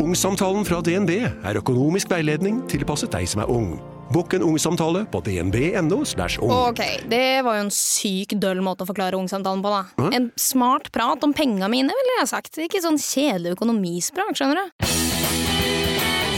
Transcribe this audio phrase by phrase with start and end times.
[0.00, 3.74] Ungsamtalen fra DNB er økonomisk veiledning tilpasset deg som er ung.
[4.10, 5.98] Bukk en ungsamtale på dnb.no.
[6.00, 6.54] ung.
[6.54, 6.80] Ok,
[7.10, 10.08] det var jo en syk døll måte å forklare ungsamtalen på, da.
[10.16, 12.56] En smart prat om penga mine, ville jeg sagt.
[12.64, 14.88] Ikke sånn kjedelig økonomisprat, skjønner du.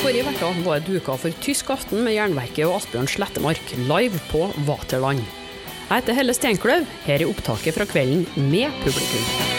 [0.02, 4.50] Forrige uke var det duka for tysk aften med Jernverket og Asbjørn Slettemark live på
[4.66, 5.22] Vaterland.
[5.86, 6.86] Jeg heter Helle Steinkløv.
[7.06, 9.51] Her er opptaket fra kvelden med publikum.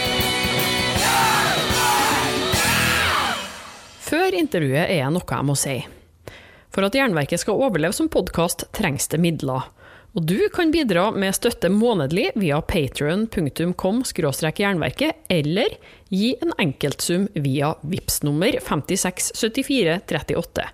[4.14, 5.72] Før intervjuet er noe jeg må si.
[6.70, 9.64] For at Jernverket skal overleve som podkast, trengs det midler.
[10.14, 15.74] Og du kan bidra med støtte månedlig via patrion.com jernverket, eller
[16.14, 20.70] gi en enkeltsum via VIPS nummer 567438.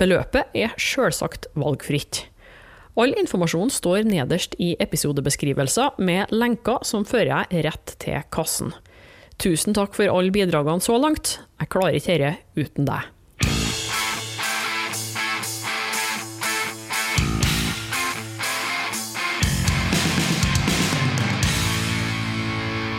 [0.00, 2.32] Beløpet er sjølsagt valgfritt.
[2.96, 8.72] All informasjon står nederst i episodebeskrivelser med lenker som fører deg rett til kassen.
[9.40, 11.38] Tusen takk for alle bidragene så langt.
[11.62, 13.06] Jeg klarer ikke dette uten deg.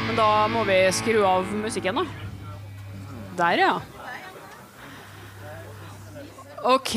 [0.08, 2.08] Men da må vi skru av musikken, da.
[3.38, 3.76] Der, ja.
[6.74, 6.96] OK.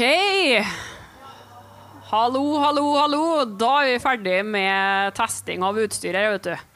[2.08, 3.20] Hallo, hallo, hallo.
[3.60, 6.66] Da er vi ferdig med testing av utstyret, vet du.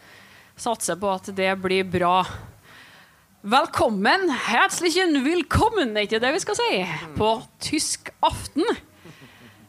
[0.61, 2.21] Satser på at det blir bra.
[3.39, 6.79] Velkommen, herzlichen willkommen, er ikke det vi skal si,
[7.15, 7.29] på
[7.63, 8.67] tysk aften.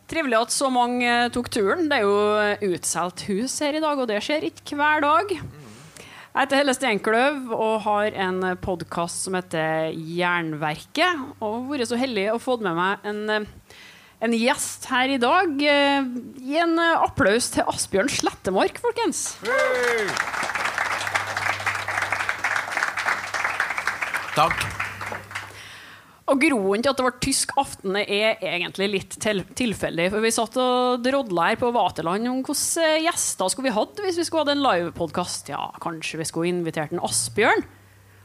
[0.09, 1.85] Trivelig at så mange tok turen.
[1.85, 5.35] Det er jo utsolgt hus her i dag, og det skjer ikke hver dag.
[5.37, 11.21] Jeg heter Helle Steinkløv og har en podkast som heter Jernverket.
[11.37, 13.45] Og har vært så heldig å få med meg en,
[14.17, 15.53] en, gjest her i dag.
[15.61, 19.27] Gi en applaus til Asbjørn Slettemark, folkens.
[19.45, 20.68] Hey!
[24.39, 24.61] Takk.
[26.29, 30.05] Og Groen til at det var tysk aften er egentlig litt til tilfeldig.
[30.13, 34.21] For Vi satt og drodla her på Vaterland om hvilke gjester skulle vi hatt hvis
[34.21, 35.51] vi skulle hatt en livepodkast.
[35.51, 37.65] Ja, kanskje vi skulle invitert en Asbjørn?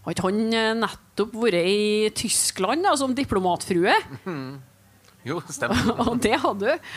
[0.05, 3.99] Har ikke han eh, nettopp vært i Tyskland da, som diplomatfrue?
[4.29, 4.49] Mm.
[5.25, 5.81] Jo, stemmer.
[6.05, 6.91] og det hadde du.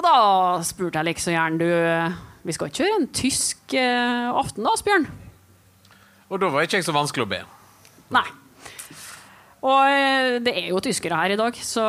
[0.00, 0.16] Og da
[0.66, 5.06] spurte jeg liksom gjerne du Vi skal ikke kjøre en tysk eh, aften da, Asbjørn?
[6.28, 7.46] Og da var ikke så vanskelig å be.
[8.14, 8.26] Nei.
[9.58, 11.84] Og eh, det er jo tyskere her i dag, så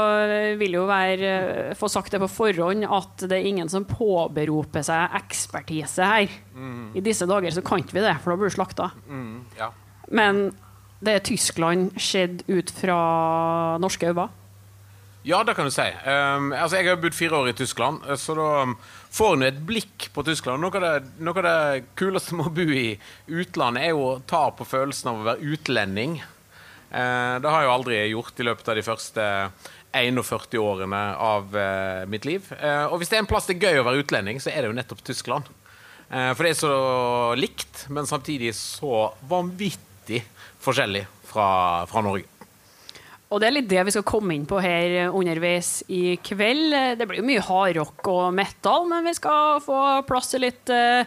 [0.58, 1.34] vil jo være
[1.70, 6.34] eh, få sagt det på forhånd at det er ingen som påberoper seg ekspertise her.
[6.56, 6.98] Mm.
[6.98, 8.90] I disse dager så kan ikke vi det, for da blir du slakta.
[9.06, 9.70] Mm, ja.
[10.10, 10.50] Men
[11.06, 13.00] det er Tyskland skjedd ut fra
[13.82, 14.28] norske øyne?
[15.24, 15.84] Ja, det kan du si.
[15.84, 18.76] Um, altså, jeg har bodd fire år i Tyskland, så da um,
[19.12, 20.64] får en et blikk på Tyskland.
[20.64, 22.94] Noe av, det, noe av det kuleste med å bo i
[23.28, 26.22] utlandet er jo å ta på følelsen av å være utlending.
[26.88, 29.28] Uh, det har jeg jo aldri gjort i løpet av de første
[29.92, 32.48] 41 årene av uh, mitt liv.
[32.56, 34.64] Uh, og hvis det er en plass det er gøy å være utlending, så er
[34.64, 35.56] det jo nettopp Tyskland.
[36.10, 36.74] for det er så
[37.38, 40.24] likt, men samtidig så vanvittig
[40.64, 42.39] forskjellig fra, fra Norge.
[43.30, 46.74] Og det er litt det vi skal komme inn på her underveis i kveld.
[46.98, 51.06] Det blir jo mye hardrock og metal, men vi skal få plass til litt uh,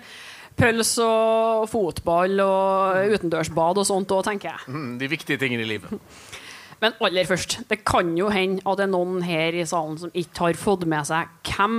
[0.58, 4.70] pøls og fotball og utendørsbad og sånt òg, tenker jeg.
[4.70, 5.98] Mm, de viktige tingene i livet.
[6.82, 10.10] Men aller først, det kan jo hende at det er noen her i salen som
[10.18, 11.76] ikke har fått med seg hvem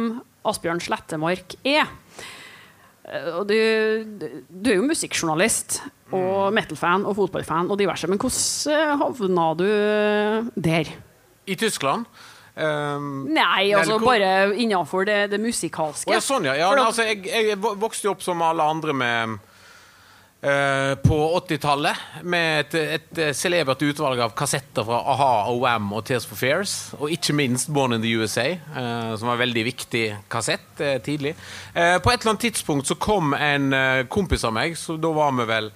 [0.48, 1.92] Asbjørn Slettemark er.
[3.04, 3.58] Eh, og du,
[4.48, 5.82] du er jo musikkjournalist
[6.14, 6.60] og mm.
[6.60, 8.10] metal-fan og fotballfan og diverse.
[8.12, 9.68] Men hvordan havna du
[10.56, 10.94] der?
[11.48, 12.08] I Tyskland?
[12.54, 16.12] Um, Nei, altså bare innafor det, det musikalske.
[16.12, 16.54] Oh, ja, sånn, ja.
[16.60, 19.40] ja altså, jeg, jeg, vokste jo opp som alle andre med
[20.44, 26.36] på 80-tallet med et, et, celebert utvalg av kassetter fra a-ha, OM og Tears for
[26.36, 26.74] Fears.
[26.98, 30.98] Og ikke minst Born in the USA, eh, som var en veldig viktig kassett eh,
[31.06, 31.38] tidlig.
[31.72, 33.72] på et eller annet tidspunkt så kom en
[34.12, 35.72] kompis av meg, så da var vi vel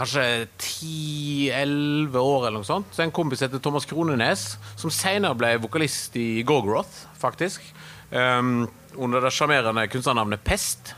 [0.00, 2.92] kanskje 10-11 år eller noe sånt.
[2.94, 7.64] Så en kompis heter Thomas Kronenes, som senere ble vokalist i Gorgoroth, faktisk.
[8.10, 8.64] Um,
[8.96, 10.94] under det sjarmerende kunstnernavnet Pest.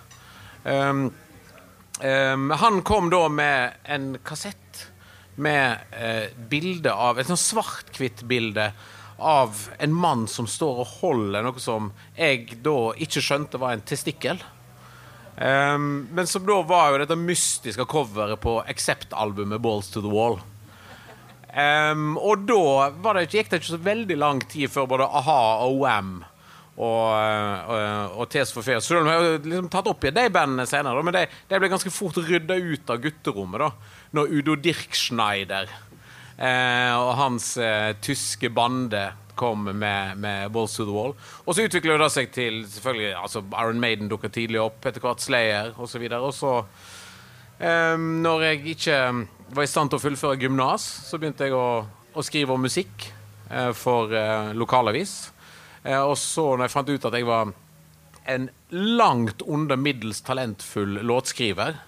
[0.64, 1.10] Um,
[2.02, 4.88] um, han kom da med en kassett
[5.34, 8.72] med eh, bilde av Et sånn svart-hvitt bilde
[9.22, 13.84] av en mann som står og holder noe som jeg da ikke skjønte var en
[13.86, 14.42] testikkel.
[15.36, 20.42] Um, men som da var jo dette mystiske coveret på Accept-albumet 'Balls to the Wall'.
[21.52, 25.84] Um, og da det, gikk det ikke så veldig lang tid før både a-ha og
[25.84, 26.12] OM
[26.72, 30.64] og, og, og Tes for Fear Så de har liksom tatt opp igjen de bandene
[30.66, 33.72] senere, men de, de, ble ganske fort rydda ut av gutterommet da
[34.16, 35.68] når Udo Dirkschneider
[36.42, 41.14] Eh, og hans eh, tyske bande kom med, med Balls to the Wall.
[41.44, 45.22] Og så utvikler det seg til selvfølgelig, altså Iron Maiden dukker tidlig opp, etter hvert
[45.22, 46.04] Slayer osv.
[46.18, 46.54] Og så,
[47.60, 48.98] eh, når jeg ikke
[49.52, 53.08] var i stand til å fullføre gymnas, så begynte jeg å, å skrive om musikk
[53.50, 55.31] eh, for eh, lokalavis.
[55.82, 57.52] Eh, og så, når jeg fant ut at jeg var
[58.32, 61.80] en langt under middels talentfull låtskriver,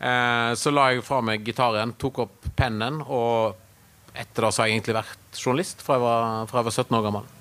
[0.00, 3.62] eh, så la jeg fra meg gitaren, tok opp pennen og
[4.16, 6.98] etter det så har jeg egentlig vært journalist fra jeg var, fra jeg var 17
[6.98, 7.32] år gammel.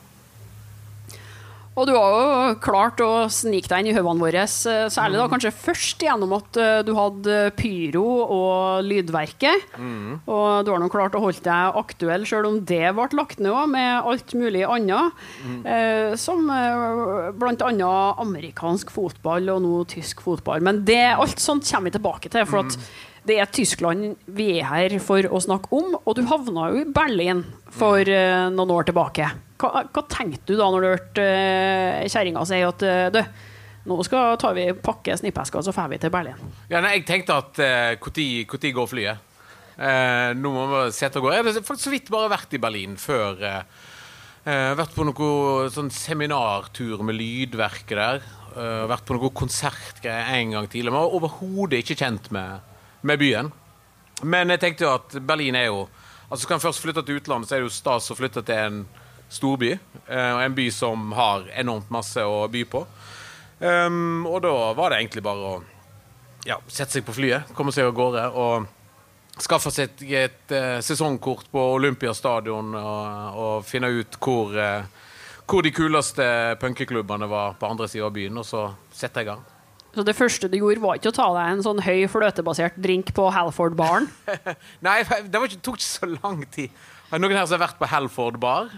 [1.75, 5.27] Og du har jo klart å snike deg inn i hodene våre, eh, særlig da
[5.31, 9.65] kanskje først gjennom at eh, du hadde pyro og lydverket.
[9.75, 10.21] Mm.
[10.23, 13.51] Og du har nå klart å holde deg aktuell, sjøl om det ble lagt ned
[13.51, 15.25] òg, med alt mulig annet.
[15.43, 15.57] Mm.
[15.67, 17.91] Eh, som eh, bl.a.
[18.23, 20.63] amerikansk fotball og nå tysk fotball.
[20.63, 22.47] Men det, alt sånt kommer vi tilbake til.
[22.47, 26.21] for at mm det er Tyskland vi er her for å snakke om, og du
[26.29, 27.41] havna jo i Berlin
[27.73, 29.31] for uh, noen år tilbake.
[29.61, 33.21] Hva, hva, tenkte du da når du hørte uh, kjerringa si at uh, du,
[33.87, 36.39] nå skal tar vi pakke snippesker, så drar vi til Berlin?
[36.71, 38.11] Ja, nei, Jeg tenkte at når
[38.69, 39.33] uh, går flyet?
[39.75, 41.33] Uh, nå må vi sette og gå.
[41.35, 43.39] Jeg har faktisk så vidt bare vært i Berlin før.
[44.45, 48.25] Uh, vært på noe sånn seminartur med Lydverket der.
[48.55, 50.93] Uh, vært på noe konsertgreier en gang tidligere.
[50.95, 52.71] Men var overhodet ikke kjent med
[53.05, 53.51] med byen.
[54.23, 55.87] Men jeg tenkte jo at Berlin er jo
[56.25, 58.57] Altså Skal en først flytte til utlandet, så er det jo stas å flytte til
[58.57, 58.77] en
[59.29, 59.73] storby.
[60.07, 62.85] Eh, og en by som har enormt masse å by på.
[63.59, 65.59] Um, og da var det egentlig bare å
[66.45, 68.65] ja, sette seg på flyet, komme seg av gårde og
[69.41, 75.07] skaffe seg et, et et sesongkort på Olympiastadion og, og finne ut hvor, uh,
[75.47, 76.27] hvor de kuleste
[76.59, 79.43] punkeklubbene var på andre sida av byen, og så sette i gang.
[79.95, 83.13] Så det første du gjorde, var ikke å ta deg en sånn høy fløtebasert drink
[83.15, 84.09] på Halford-baren?
[84.85, 86.75] Nei, det ikke, tok ikke så lang tid.
[87.07, 88.73] Har noen her som har vært på Halford bar?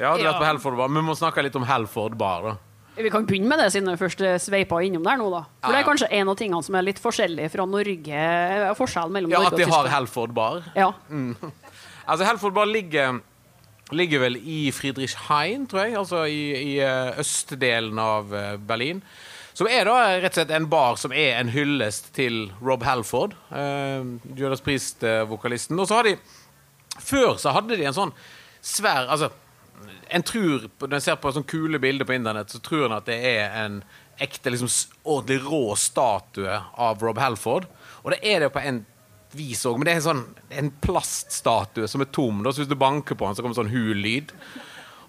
[0.00, 0.38] Ja, du har ja.
[0.40, 0.90] på Helford bar.
[0.96, 2.56] Vi må snakke litt om Helford bar, da.
[3.00, 5.44] Vi kan begynne med det, siden vi først sveipa innom der nå, da.
[5.62, 8.24] For det er kanskje en av tingene som er litt forskjellig fra Norge.
[8.76, 9.70] Forskjellen mellom ja, Norge og Tyskland.
[9.70, 10.62] Ja, At de har Helford bar?
[10.76, 10.90] Ja.
[11.08, 11.36] Mm.
[12.10, 13.20] Altså, Helford bar ligger
[13.94, 19.02] ligger vel i Friedrichshain, tror jeg, altså i, i eh, østdelen av eh, Berlin.
[19.56, 23.34] Som er da rett og slett en bar som er en hyllest til Rob Halford,
[23.50, 24.06] eh,
[24.38, 25.78] Judas Priest-vokalisten.
[25.80, 26.18] Og så har de
[27.00, 28.10] Før så hadde de en sånn
[28.60, 29.30] svær Altså,
[30.10, 33.08] en tror Når en ser på sånne kule bilder på internett, så tror en at
[33.08, 33.82] det er en
[34.20, 34.70] ekte, liksom
[35.02, 37.68] ordentlig rå statue av Rob Halford.
[38.02, 38.82] Og det er det på en
[39.36, 40.24] vis òg, men det er en sånn
[40.60, 42.42] en plaststatue som er tom.
[42.44, 44.34] Da, så hvis du banker på den, så kommer sånn hul lyd.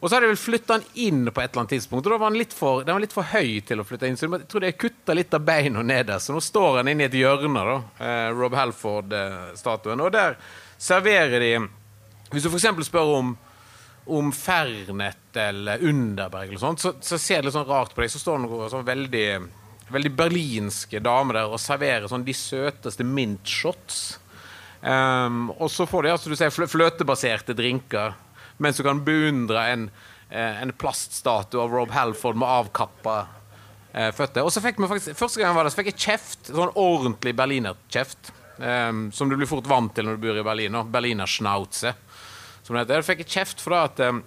[0.02, 2.22] Og så har de vel flytta den inn på et eller annet tidspunkt, og da
[2.24, 4.18] var den litt for, den var litt for høy til å flytte inn.
[4.18, 7.10] Så jeg tror de kutta litt av beina nede, så nå står den inne i
[7.10, 10.02] et hjørne, da, eh, Rob Halford-statuen.
[10.02, 10.40] Og der
[10.82, 11.54] serverer de
[12.32, 12.86] Hvis du f.eks.
[12.88, 13.34] spør om
[14.06, 18.12] om Fernet eller Underberg, eller sånt, så, så, ser det litt sånn rart på deg.
[18.14, 19.28] Så står det noen sånn veldig,
[19.94, 24.02] veldig berlinske damer der og serverer sånn de søteste mintshots.
[24.82, 28.16] Um, og så får de altså, du ser, fløtebaserte drinker
[28.62, 29.84] mens du kan beundre en,
[30.30, 33.16] eh, en plaststatue av Rob Halford med avkappa
[33.94, 34.46] eh, føtter.
[34.46, 38.34] Og så fikk faktisk, Første gang var det, så fikk jeg kjeft, sånn ordentlig berlinerkjeft.
[38.62, 40.78] Um, som du blir fort vant til når du bor i Berlin.
[40.94, 41.96] Berliner Schnauze,
[42.62, 43.02] som det heter.
[43.02, 44.22] Jeg fikk kjeft for det at um,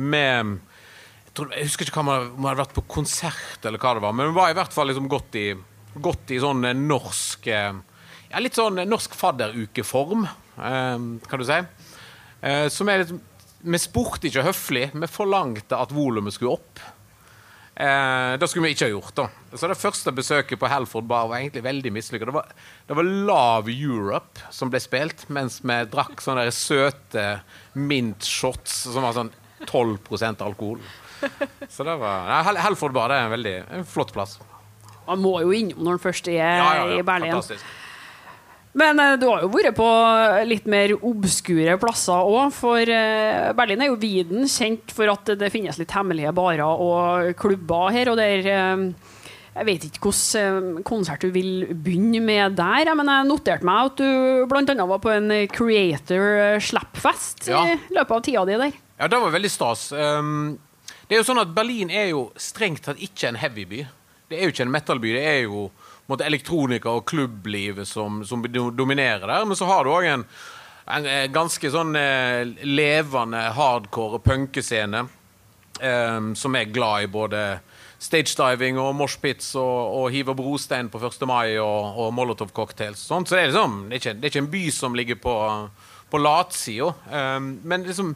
[0.00, 4.16] jeg, tror, jeg, husker ikke om vi hadde vært på konsert, eller hva det var,
[4.16, 5.48] men vi var i hvert fall liksom gått i,
[5.94, 11.56] godt i sånn norsk ja, Litt sånn norsk fadderukeform, um, kan du si.
[12.70, 13.10] Som er litt
[13.60, 16.80] vi spurte ikke høflig, vi forlangte at volumet skulle opp.
[17.74, 19.14] Eh, det skulle vi ikke ha gjort.
[19.16, 19.28] da.
[19.54, 22.26] Så Det første besøket på Halford Bar var egentlig veldig mislykka.
[22.26, 22.42] Det,
[22.88, 27.40] det, var Love Europe som ble spilt, mens vi drakk sånne søte
[27.74, 29.32] mint shots som var sånn
[29.66, 30.80] 12% alkohol.
[31.68, 34.38] Så det var nei, Halford Bar det er en veldig en flott plass.
[35.06, 37.34] Man må jo innom når man først er ja, ja, ja, i Berlin.
[37.34, 37.64] Fantastisk.
[38.72, 39.86] Men eh, du har jo vært på
[40.46, 42.52] litt mer obskure plasser òg.
[42.54, 47.32] For eh, Berlin er jo viden kjent for at det finnes litt hemmelige barer og
[47.40, 48.12] klubber her.
[48.12, 48.84] Og der eh,
[49.50, 53.98] Jeg vet ikke hvilken konsert du vil begynne med der, men jeg noterte meg at
[53.98, 54.86] du bl.a.
[54.86, 57.64] var på en Creator Slappfest ja.
[57.66, 58.78] i løpet av tida di der.
[59.00, 59.88] Ja, det var veldig stas.
[59.90, 60.60] Um,
[61.08, 63.82] det er jo sånn at Berlin er jo strengt tatt ikke en heavy-by.
[64.30, 65.14] Det er jo ikke en metal-by.
[65.16, 65.64] Det er jo
[66.10, 69.46] måte, elektronika og klubblivet som, som, dominerer der.
[69.48, 70.26] Men så har du òg en,
[70.86, 75.06] en, eh, ganske sånn eh, levende hardcore punkescene
[75.80, 77.44] eh, som er glad i både
[78.00, 81.20] stagediving og moshpits og, og hiver brostein på 1.
[81.28, 83.02] mai og, og molotov-cocktails.
[83.04, 85.34] Så det er, liksom, det, er ikke, det er ikke en by som ligger på,
[86.10, 86.92] på latsida.
[87.12, 88.14] Um, men liksom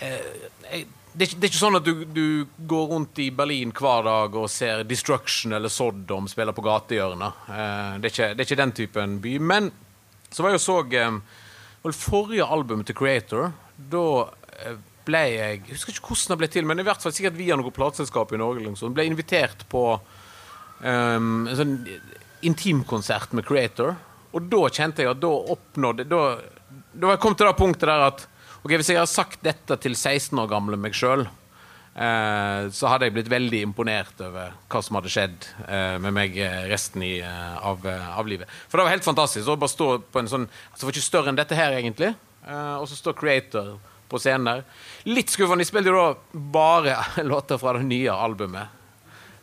[0.00, 2.24] eh, jeg, det, er, ikke sånn at du, du,
[2.66, 7.44] går rundt i Berlin hver dag og ser Destruction eller Sodom spille på gatehjørnet.
[7.46, 9.36] Uh, det, det, er ikke den typen by.
[9.38, 9.70] Men
[10.34, 11.20] så var jeg og så um,
[11.94, 13.54] forrige albumet til Creator.
[13.78, 14.74] Da uh,
[15.06, 17.60] ble jeg Jeg husker ikke hvordan det ble til, men i hvert fall sikkert via
[17.60, 18.66] noe plateselskap i Norge.
[18.66, 18.96] Liksom.
[18.96, 21.78] Ble invitert på um, en sånn
[22.44, 23.94] intimkonsert med Creator.
[24.34, 26.22] Og da kjente jeg at da oppnådde Da,
[26.90, 28.30] da var jeg kommet til det punktet der at
[28.64, 31.26] Ok, Hvis jeg har sagt dette til 16 år gamle meg sjøl,
[32.00, 36.38] eh, så hadde jeg blitt veldig imponert over hva som hadde skjedd eh, med meg
[36.40, 38.48] eh, resten i, eh, av, eh, av, livet.
[38.70, 41.10] For det var helt fantastisk å bare stå på en sånn altså Det var ikke
[41.10, 42.14] større enn dette her, egentlig.
[42.40, 43.68] Eh, og så står Creator
[44.08, 44.64] på scenen der.
[45.12, 45.60] Litt skuffende.
[45.60, 46.96] De spilte jo da bare
[47.34, 48.80] låter fra det nye albumet.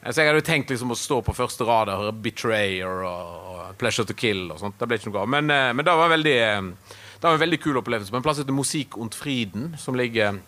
[0.01, 3.37] Så jeg hadde jo tenkt liksom å stå på første rad og høre 'Betrayer' og,
[3.53, 4.81] og 'Pleasure to Kill' og sånt.
[4.81, 5.29] Det ble ikke noe av.
[5.29, 6.37] Men, men det var veldig
[7.21, 10.39] det var en veldig kul opplevelse på en plass heter Musik und Frieden, som ligger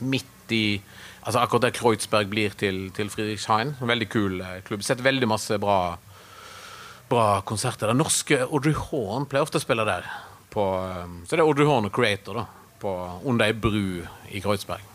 [0.00, 0.80] midt i
[1.24, 3.74] altså akkurat der Kreuzberg blir til, til Friedrichshain.
[3.80, 4.84] En veldig kul eh, klubb.
[4.84, 5.98] Sett veldig masse bra,
[7.10, 7.92] bra konserter.
[7.92, 10.08] Den norske Audrey Horn pleier ofte å spille der.
[10.52, 12.48] På, eh, så det er Audrey Horn og Creator da,
[12.80, 12.96] på,
[13.28, 14.00] under ei bru
[14.32, 14.90] i Kreuzberg.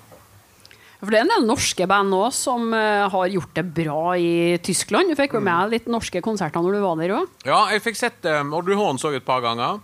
[0.99, 4.57] For Det er en del norske band òg som uh, har gjort det bra i
[4.59, 5.07] Tyskland.
[5.07, 7.29] Du fikk jo med litt norske konserter når du var der òg?
[7.47, 9.79] Ja, jeg fikk sett um, Audrey Horn så et par ganger.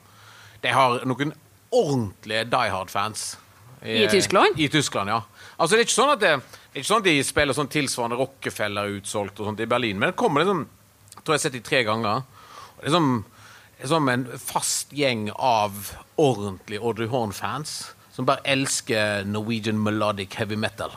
[0.65, 1.33] De har noen
[1.75, 3.35] ordentlige Die Hard-fans.
[3.85, 4.57] I, I, Tyskland?
[4.57, 5.21] I Tyskland, ja.
[5.55, 8.17] Altså, det er ikke sånn at, det, det ikke sånn at de spiller sånn tilsvarende
[8.17, 10.65] Rockefeller utsolgt og sånt i Berlin, men det kommer liksom
[11.25, 12.25] tror jeg har sett de tre ganger.
[12.79, 13.09] Det er, som,
[13.77, 17.77] det er som en fast gjeng av ordentlige Audrey Horn-fans
[18.15, 20.93] som bare elsker Norwegian melodic heavy metal.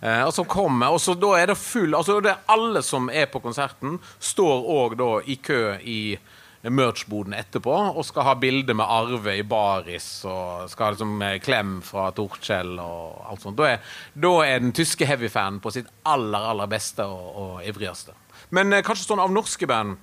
[0.00, 3.06] Eh, og så kommer, og så da er det full altså det er Alle som
[3.12, 6.00] er på konserten, står òg da i kø i
[6.70, 11.72] merch-boden etterpå og skal ha bilde med Arve i baris og skal ha liksom klem
[11.82, 13.58] fra Torkjell og alt sånt.
[13.58, 18.14] Da er, da er den tyske heavy-fanen på sitt aller, aller beste og, og ivrigste.
[18.54, 19.98] Men eh, kanskje sånn av norske band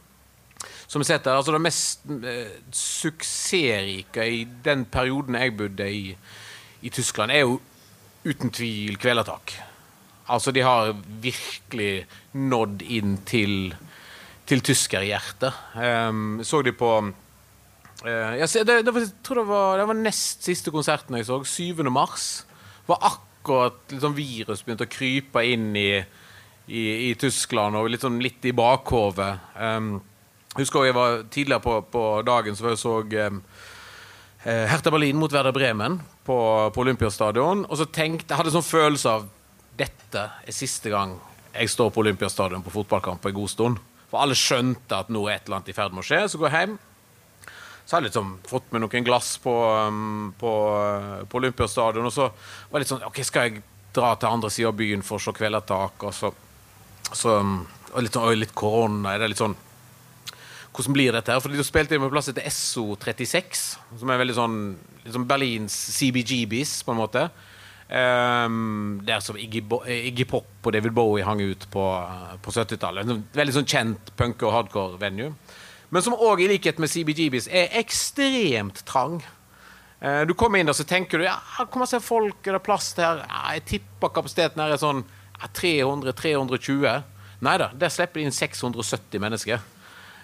[0.89, 6.05] som vi setter, altså Det mest eh, suksessrike i den perioden jeg bodde i,
[6.81, 7.59] i Tyskland, er jo
[8.25, 9.53] uten tvil Kvelertak.
[10.29, 10.91] Altså, de har
[11.23, 13.73] virkelig nådd inn til
[14.49, 15.57] til tyskerhjertet.
[15.77, 19.99] Um, så de på uh, jeg, det, det, var, jeg tror det var, det var
[19.99, 21.83] nest siste konserten jeg så, 7.
[21.93, 22.45] mars.
[22.89, 25.89] var akkurat liksom, virus begynte å krype inn i,
[26.67, 29.51] i, i Tyskland, og litt, sånn, litt i bakhovet.
[29.55, 29.99] Um,
[30.57, 33.43] husker jeg var tidligere på, på dagen så jeg så um,
[34.39, 36.37] Hertha Berlin mot Werder Bremen på,
[36.73, 37.65] på Olympiastadion.
[37.67, 39.27] Og så tenkte, jeg hadde sånn følelse av
[39.79, 41.17] dette er siste gang
[41.53, 43.79] jeg står på Olympiastadion på fotballkamp en god stund.
[44.09, 46.23] For alle skjønte at nå et eller annet i ferd med å skje.
[46.31, 46.77] Så går jeg hjem.
[47.85, 49.53] Så har jeg liksom fått med noen glass på,
[49.89, 52.05] um, på, uh, på Olympiastadion.
[52.09, 53.63] Og så var det litt sånn OK, skal jeg
[53.95, 56.05] dra til andre sida av byen for å se Kvelertak?
[56.05, 56.33] Og så,
[57.09, 57.57] så um,
[57.89, 59.15] og litt, sånn, litt korona.
[59.15, 59.57] Er det litt sånn
[60.69, 61.41] hvordan blir dette her?
[61.41, 63.63] For de spilte med plass etter SO36,
[63.99, 64.57] som er veldig sånn
[65.01, 67.25] liksom Berlins CBGBs, på en måte.
[67.89, 71.85] Um, der som Iggy, Iggy, Pop og David Bowie hang ut på,
[72.45, 73.09] på 70-tallet.
[73.33, 75.31] Veldig sånn kjent punk- og hardcore-venue.
[75.89, 79.17] Men som òg, i likhet med CBGBs, er ekstremt trang.
[80.03, 82.93] Uh, du kommer inn der så tenker du ja, og se folk er det plass
[82.99, 83.23] her?
[83.25, 85.01] Ja, jeg tipper kapasiteten her er sånn
[85.41, 87.01] ja, 300-320.
[87.41, 89.65] Nei da, der slipper de inn 670 mennesker.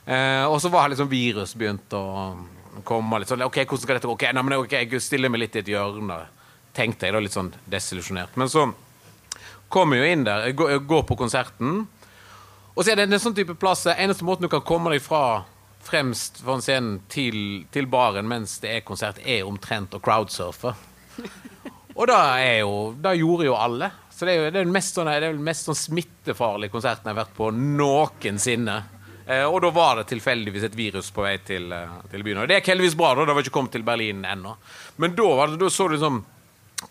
[0.06, 2.06] Uh, og så var liksom virus begynt å
[2.86, 3.24] komme.
[3.24, 4.20] litt sånn, ok, hvordan skal dette gå?
[4.20, 6.22] Ok, nei, men ok, Jeg stiller meg litt i et hjørne
[6.75, 8.36] tenkte jeg da, litt sånn desillusjonert.
[8.39, 8.67] Men så
[9.72, 11.84] kommer jeg jo inn der, jeg går, jeg går på konserten.
[12.75, 15.46] Og så er det en sånn type plass Eneste måten du kan komme deg fra
[15.86, 20.74] fremst foran scenen til, til, baren mens det er konsert, er omtrent å crowdsurfe.
[21.96, 23.91] Og da, er jo, da gjorde jo alle.
[24.12, 27.22] Så det er jo er den mest, sånn, er mest sånn smittefarlige konserten jeg har
[27.22, 28.75] vært på noensinne.
[29.25, 32.44] Eh, og da var det tilfeldigvis et virus på vei til, eh, til byen.
[32.44, 33.25] Og det gikk heldigvis bra, da.
[33.25, 34.58] Det var ikke kommet til Berlin ennå.
[35.01, 36.24] Men da, det, da så du liksom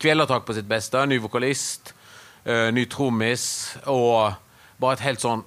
[0.02, 1.02] Kvelertak på sitt beste.
[1.08, 1.94] Ny vokalist,
[2.46, 3.46] uh, ny trommis
[3.90, 4.34] og
[4.80, 5.44] bare et helt sånn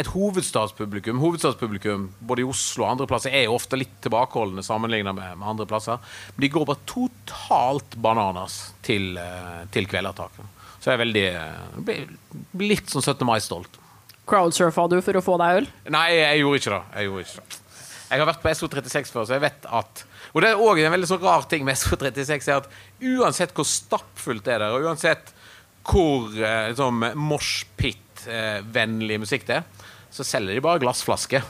[0.00, 1.18] et hovedstadspublikum.
[1.20, 5.48] Hovedstadspublikum både i Oslo og andre plasser er jo ofte litt tilbakeholdne sammenlignet med, med,
[5.50, 6.00] andre plasser.
[6.36, 10.56] Men de går bare totalt bananas til, uh, til Kvelertaket.
[10.80, 11.26] Så jeg er veldig
[11.84, 13.26] blir litt sånn 17.
[13.28, 13.76] mai-stolt.
[14.30, 15.66] Crowdsurfa du for å få deg øl?
[15.92, 16.82] Nei, jeg gjorde ikke det.
[16.94, 17.58] Jeg, gjorde ikke det.
[18.06, 20.94] jeg har vært på SO36 før, så jeg vet at og det er òg en
[20.94, 22.70] veldig så rar ting med SO36 er at
[23.00, 25.32] uansett hvor stappfullt det er der, og uansett
[25.86, 31.46] hvor eh, liksom, moshpit-vennlig musikk det er, så selger de bare glassflasker.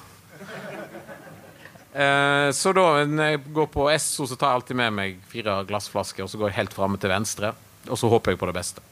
[1.91, 5.61] Eh, så da når jeg går på SO, så tar jeg alltid med meg fire
[5.69, 7.49] glassflasker, og så går jeg helt framme til venstre.
[7.89, 8.81] Og så håper jeg på det beste.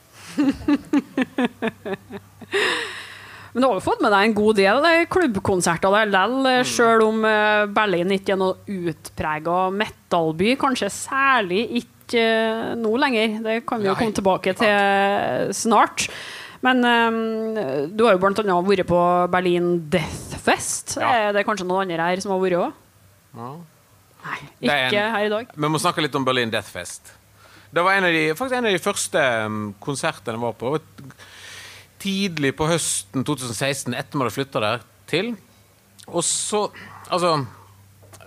[3.52, 6.66] Men du har jo fått med deg en god del eh, klubbkonserter der likevel, mm.
[6.68, 10.52] sjøl om eh, Berlin ikke er noe utprega metallby.
[10.60, 13.38] Kanskje særlig ikke eh, nå lenger.
[13.46, 16.10] Det kan vi jo komme tilbake til snart.
[16.64, 19.00] Men um, du har jo annet vært på
[19.30, 20.96] Berlin Deathfest.
[20.98, 21.10] Ja.
[21.28, 22.80] Er det kanskje noen andre her som har vært òg?
[23.38, 23.50] Ja.
[24.18, 25.52] Nei, ikke en, her i dag.
[25.54, 27.14] Vi må snakke litt om Berlin Deathfest.
[27.70, 30.74] Det var en av de, faktisk en av de første um, konsertene jeg var på.
[31.98, 35.34] Tidlig på høsten 2016, etter vi hadde flytta der til.
[36.08, 36.68] Og så
[37.08, 37.46] Altså,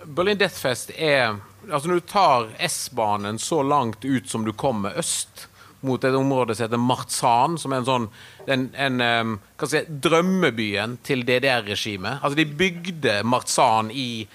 [0.04, 1.38] Berlin Deathfest er
[1.70, 5.46] Altså, når du tar S-banen så langt ut som du kommer øst,
[5.82, 8.04] mot et område som heter Marzahn, som er en sånn
[8.50, 9.32] en, en, um,
[9.66, 12.20] si, drømmebyen til DDR-regimet.
[12.22, 14.26] Altså, de bygde Marzahn i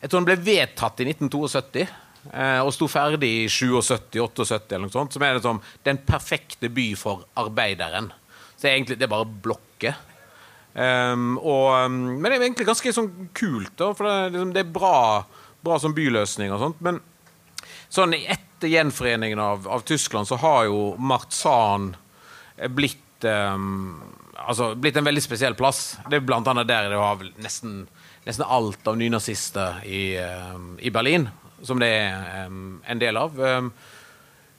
[0.00, 1.86] Jeg tror den ble vedtatt i 1972.
[2.32, 5.16] Eh, og sto ferdig i 77-78 eller noe sånt.
[5.16, 8.10] Som er liksom den perfekte by for arbeideren.
[8.64, 9.96] Så det er egentlig det er bare blokker.
[10.72, 14.70] Um, og, men det er egentlig ganske sånn kult, da, for det, liksom, det er
[14.72, 15.00] bra,
[15.60, 16.78] bra som byløsning og sånt.
[16.80, 17.02] Men
[17.92, 21.90] sånn etter gjenforeningen av, av, Tyskland så har jo Marzahn
[22.72, 24.00] blitt um,
[24.32, 25.98] altså, blitt en veldig spesiell plass.
[26.08, 27.82] Det er blant annet der det har nesten,
[28.24, 30.16] nesten alt av nynazister i,
[30.56, 31.28] um, i, Berlin,
[31.60, 33.36] som det er en del av.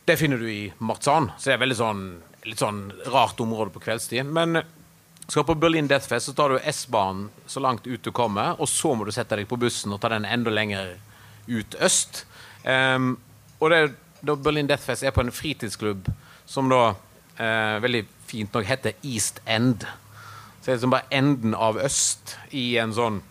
[0.06, 2.06] det finner du i Marzahn, så det er veldig sånn,
[2.46, 4.26] litt sånn rart område på kveldstid.
[4.26, 4.62] Men
[5.28, 8.94] skal på Berlin Deathfest, så tar du S-banen så langt ut du kommer, og så
[8.94, 10.96] må du sette deg på bussen og ta den enda lenger
[11.48, 12.26] ut øst.
[12.64, 13.16] Um,
[13.60, 13.80] og det,
[14.22, 16.10] da Berlin Deathfest er på en fritidsklubb
[16.46, 19.86] som da uh, veldig fint nok heter East End.
[20.60, 23.24] Så det er liksom bare enden av øst i en sånn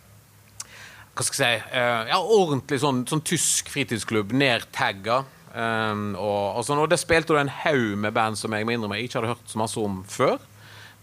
[1.14, 5.23] hva skal jeg si uh, ja, ordentlig sånn, sånn tysk fritidsklubb, nedtagga.
[5.54, 8.75] Um, og, og, sånn, og det spilte du en haug med band som jeg må
[8.75, 10.42] innrømme jeg ikke hadde hørt så masse om før.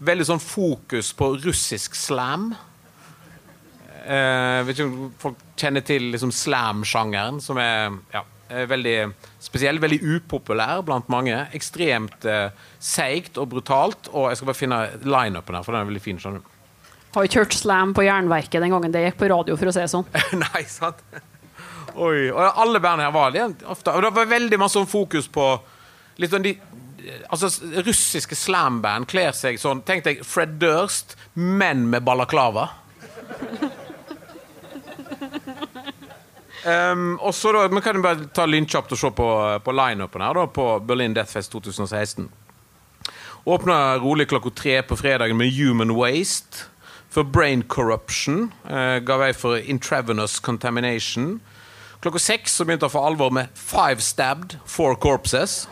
[0.02, 2.50] Veldig sånn fokus på russisk slam.
[4.02, 8.96] Uh, vet ikke om folk kjenner til liksom slam-sjangeren, som er ja, er veldig
[9.40, 11.36] spesiell, veldig upopulær blant mange.
[11.56, 12.50] Ekstremt uh,
[12.82, 14.10] seigt og brutalt.
[14.12, 16.20] Og jeg skal bare finne lineupen her, for den er veldig fin.
[16.20, 16.50] skjønner du.
[17.12, 19.84] Har ikke hørt Slam på Jernverket den gangen det gikk på radio, for å si
[19.84, 20.08] det sånn.
[20.44, 21.04] Nei, sant?
[21.96, 22.30] Oi.
[22.30, 23.92] Og alle bandene her var det ofte.
[23.92, 25.54] Og det var veldig masse fokus på
[26.20, 26.56] litt sånn de
[27.34, 27.48] Altså,
[27.82, 32.68] russiske slamband kler seg sånn Tenk deg Fred Durst, men med balaklava.
[36.62, 39.28] Um, og så da, Vi kan jo bare ta lynkjapt og se på,
[39.64, 42.28] på lineupen her da, på Berlin Deathfest 2016.
[43.50, 46.68] Åpna rolig klokka tre på fredagen med Human Waste.
[47.12, 51.40] For Brain Corruption uh, ga vei for Intravenous Contamination.
[52.02, 55.68] Klokka seks så begynte han for alvor med Five Stabbed, Four Corpses.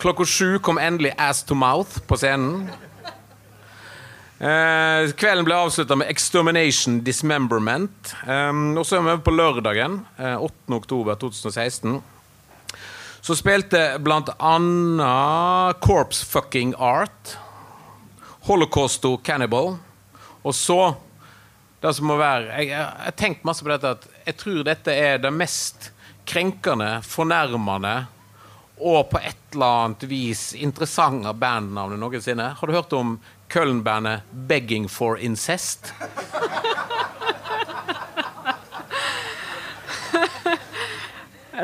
[0.00, 2.70] Klokka sju kom endelig Ass to Mouth på scenen.
[4.40, 8.14] Eh, kvelden ble avslutta med 'Extermination Dismemberment'.
[8.24, 10.74] Eh, og så er vi på lørdagen, eh, 8.
[10.74, 12.02] oktober 2016.
[13.20, 17.38] Så spilte blant annet Corpse Fucking Art,
[18.48, 19.76] Holocausto Cannibal,
[20.44, 20.94] og så
[21.82, 25.18] Det som må være Jeg har tenkt masse på dette at jeg tror dette er
[25.22, 25.90] det mest
[26.28, 27.94] krenkende, fornærmende
[28.80, 32.54] og på et eller annet vis interessante bandnavnet noensinne.
[32.56, 33.18] Har du hørt om
[33.50, 35.92] Köln-bandet 'Begging for Incest'.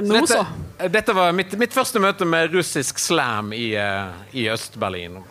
[0.03, 0.47] Nå så.
[0.79, 5.23] Dette, dette var mitt, mitt, første møte med russisk slam i, uh, i Øst-Berlin.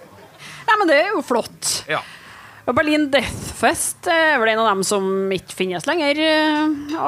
[0.65, 1.83] Nei, men det er jo flott.
[1.91, 2.01] Ja.
[2.73, 6.17] Berlin Deathfest er vel en av dem som ikke finnes lenger?
[6.17, 7.03] Eh,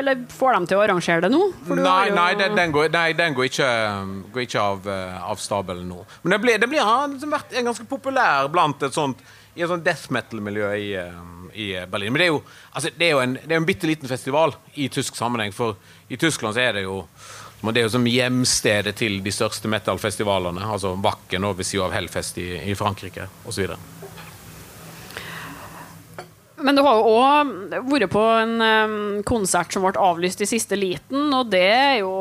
[0.00, 1.42] eller får dem til å arrangere det nå?
[1.76, 3.68] Nei, nei, den, den, går, nei, den går, ikke,
[4.32, 6.00] går ikke av, eh, av, stabelen nå.
[6.22, 9.20] Men det blir, det blir har liksom vært ganske populær blant et sånt
[9.52, 11.20] i et sånt death metal-miljø i, eh,
[11.52, 12.14] i, Berlin.
[12.14, 12.40] Men det er jo,
[12.72, 15.52] altså, det er jo en, det er en bitte liten festival i tysk sammenheng.
[15.52, 15.76] For
[16.08, 17.02] i Tyskland så er det jo
[17.62, 20.64] det er jo som hjemstedet til de største metal-festivalene.
[20.66, 23.76] Altså Bakken og ved siden av Hellfest i, i Frankrike osv.
[26.62, 31.30] Men du har jo òg vært på en konsert som ble avlyst i siste liten,
[31.34, 32.12] og det er jo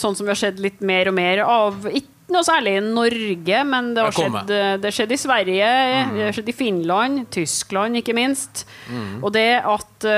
[0.00, 1.86] sånn som vi har sett litt mer og mer av.
[1.90, 4.52] Ikke noe særlig i Norge, men det har skjedd,
[4.82, 6.14] det skjedd i Sverige, mm.
[6.16, 8.64] det har skjedd i Finland, Tyskland ikke minst.
[8.88, 9.22] Mm.
[9.22, 10.08] Og det at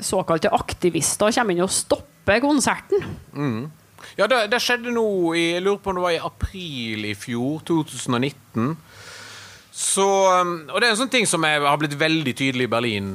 [0.00, 3.04] såkalte aktivister kommer inn og stopper konserten.
[3.34, 3.68] Mm.
[4.18, 5.06] Ja, det, det, skjedde nå
[5.36, 8.74] i, Jeg lurer på om det var i april i fjor, 2019.
[9.80, 13.14] Så, um, og det er en sånn ting som har blitt veldig tydelig i Berlin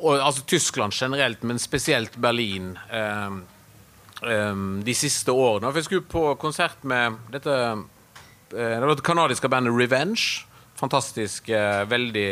[0.00, 3.42] og, altså Tyskland generelt, men spesielt Berlin um,
[4.24, 5.70] um, de siste årene.
[5.70, 10.46] For jeg skulle på konsert med dette eh, det var det kanadiske bandet Revenge.
[10.80, 12.28] Fantastisk, eh, veldig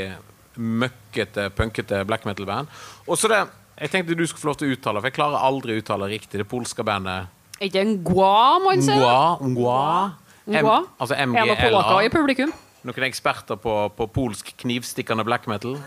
[0.59, 2.73] møkkete, punkete black metal-band.
[3.07, 3.45] Og så det
[3.79, 6.09] jeg tenkte du skulle få lov til å uttale, for jeg klarer aldri å uttale
[6.11, 6.41] riktig.
[6.41, 7.29] Det polske bandet
[7.61, 8.99] Er ikke en gua, man sier?
[8.99, 9.37] Ngwa.
[9.45, 9.83] Ngwa.
[10.49, 10.67] M,
[10.99, 11.45] altså MGLA.
[11.45, 12.53] Er det polakker i publikum?
[12.87, 15.79] Noen eksperter på, på polsk knivstikkende black metal.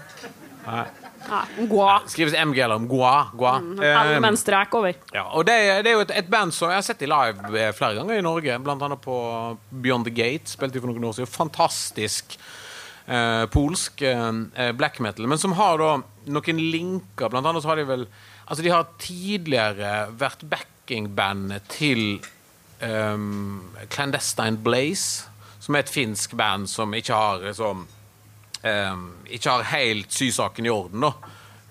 [0.65, 1.99] Nei, gua.
[2.09, 3.13] Skrives MG om Ngwa.
[3.35, 3.51] Ngwa.
[3.61, 4.97] Mm, Eh, med en strek over.
[5.13, 7.53] Ja, og det, det er jo et, et band som jeg har sett i live
[7.61, 8.57] eh, flere ganger i Norge.
[8.65, 9.15] Blant annet på
[9.71, 10.49] Beyond the Gate.
[10.51, 11.29] Spilte de for noen år siden.
[11.31, 12.35] Fantastisk
[13.05, 15.29] eh, polsk eh, black metal.
[15.29, 15.93] Men som har da
[16.31, 17.29] noen linker.
[17.31, 18.05] Blant annet så har de vel
[18.51, 22.17] Altså, de har tidligere vært backingbandet til
[22.83, 23.61] ehm,
[23.93, 25.29] Clandestine Blaze,
[25.61, 30.73] som er et finsk band som ikke har liksom um, Ikke har helt sysaken i
[30.73, 31.13] orden, da.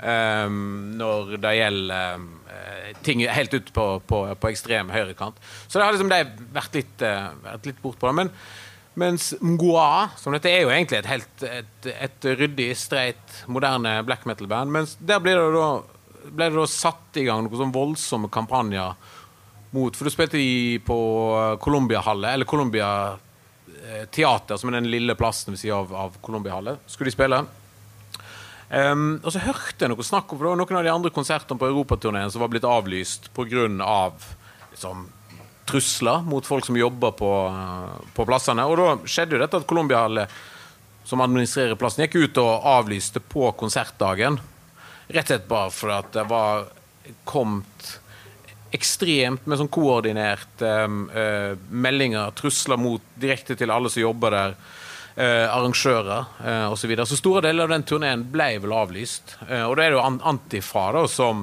[0.01, 5.37] Um, når det gjelder eh, ting helt ut på, på, på ekstrem høyrekant.
[5.67, 6.23] Så det har liksom de
[6.55, 8.15] vært litt, uh, vært litt bort på det.
[8.23, 8.33] Men
[9.01, 14.25] mens Mgoa, som dette er jo egentlig et helt et, et ryddig, streit, moderne black
[14.29, 15.69] metal-band, mens der blir det da,
[16.31, 18.97] ble det da satt i gang noen sånn voldsomme kampanjer
[19.71, 20.97] mot For du spilte i på
[21.63, 23.27] Columbia-hallet, eller Columbia eh,
[24.13, 27.41] Teater, som er den lille plassen ved siden av, av Colombia-hallet, Skulle de spille.
[28.71, 31.11] Um, og så hørte jeg noe snakk om for det var noen av de andre
[31.11, 33.65] konsertene på europaturneen som var blitt avlyst pga.
[33.83, 34.29] Av,
[34.71, 35.09] liksom,
[35.71, 38.67] trusler mot folk som jobber på, eh, på plassene.
[38.67, 40.27] Og da skjedde jo dette at Columbia Hall,
[41.05, 44.39] som administrerer plassen, gikk ut og avlyste på konsertdagen.
[45.11, 46.69] Rett og slett bare fordi det var
[47.25, 48.00] kommet
[48.75, 54.61] ekstremt med sånn koordinert um, eh, meldinger, trusler mot direkte til alle som jobber der.
[55.21, 56.79] Uh, arrangører uh, osv.
[56.79, 57.05] Så, videre.
[57.05, 59.35] så store deler av den turneen ble vel avlyst.
[59.43, 61.43] Uh, og da er det jo an Antifa da, som,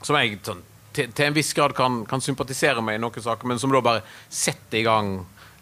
[0.00, 0.62] som jeg sånn,
[0.96, 3.84] til, til en viss grad kan, kan sympatisere med i noen saker, men som da
[3.84, 5.12] bare setter i gang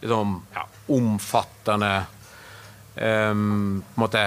[0.01, 1.93] liksom, ja, omfattende
[2.95, 4.25] um, på en måte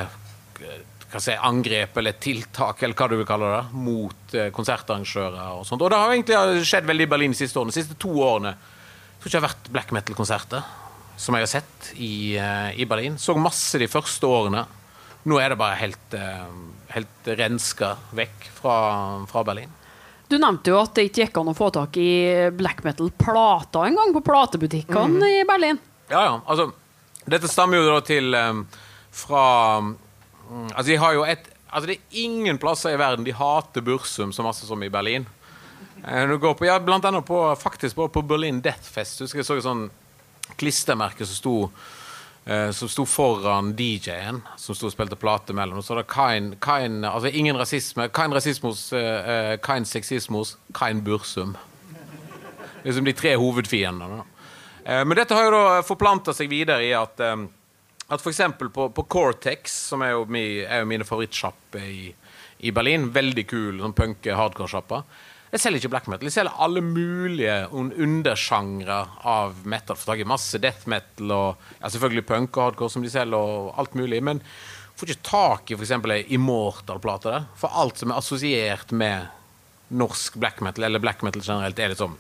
[1.18, 5.82] si, angrep eller tiltak, eller hva du vil kalle det, mot eh, konsertarrangører og sånt.
[5.82, 7.72] Og det har egentlig skjedd veldig i Berlin de siste årene.
[7.76, 10.66] De siste to årene tror ikke det har vært black metal-konserter
[11.18, 13.16] som jeg har sett i, eh, i Berlin.
[13.18, 14.66] Så masse de første årene.
[15.26, 16.46] Nå er det bare helt, eh,
[16.94, 18.76] helt renska vekk fra,
[19.26, 19.72] fra Berlin.
[20.28, 24.12] Du nevnte jo at det ikke gikk an å få tak i black metal-plater engang
[24.14, 25.24] på platebutikkene Mm.
[25.24, 25.80] i Berlin.
[26.10, 26.42] Ja, ja.
[26.48, 26.74] Altså,
[27.28, 28.68] dette stammer jo da til um,
[29.12, 29.82] fra
[30.50, 33.84] mm, Altså, de har jo et Altså, det er ingen plasser i verden de hater
[33.84, 35.26] Bursum så masse som i Berlin.
[36.08, 39.20] Eh, du går på, ja, blant annet på, faktisk på, på Berlin Death Fest.
[39.20, 39.90] Husker jeg så et sånn
[40.56, 41.56] klistremerke som sto
[42.46, 45.82] eh, som sto foran DJ-en, som sto og spilte plate mellom.
[45.82, 48.08] Og så det kein, kein, altså ingen rasisme.
[48.14, 51.58] Kein rasismos, eh, eh, kein sexismos, kein Bursum.
[52.86, 54.24] Liksom de tre hovedfiendene.
[54.86, 57.36] Eh, Men dette har jo da forplanta seg videre i at eh,
[58.06, 62.10] at for eksempel på, på Cortex, som er jo, mi, er jo mine favorittsjapper i,
[62.66, 65.04] i Berlin, veldig kul sånn punk hardcore sjappa
[65.56, 66.28] jeg selger ikke black metal.
[66.28, 69.96] Jeg selger alle mulige un undersjangre av metal.
[69.96, 73.40] Får tak i masse death metal og ja, selvfølgelig punk og hardcore som de selger,
[73.40, 74.20] og alt mulig.
[74.26, 74.42] Men
[75.00, 75.94] får ikke tak i f.eks.
[76.12, 77.48] ei Immortal-plate der.
[77.62, 79.30] For alt som er assosiert med
[79.96, 82.20] norsk black metal, eller black metal generelt, er liksom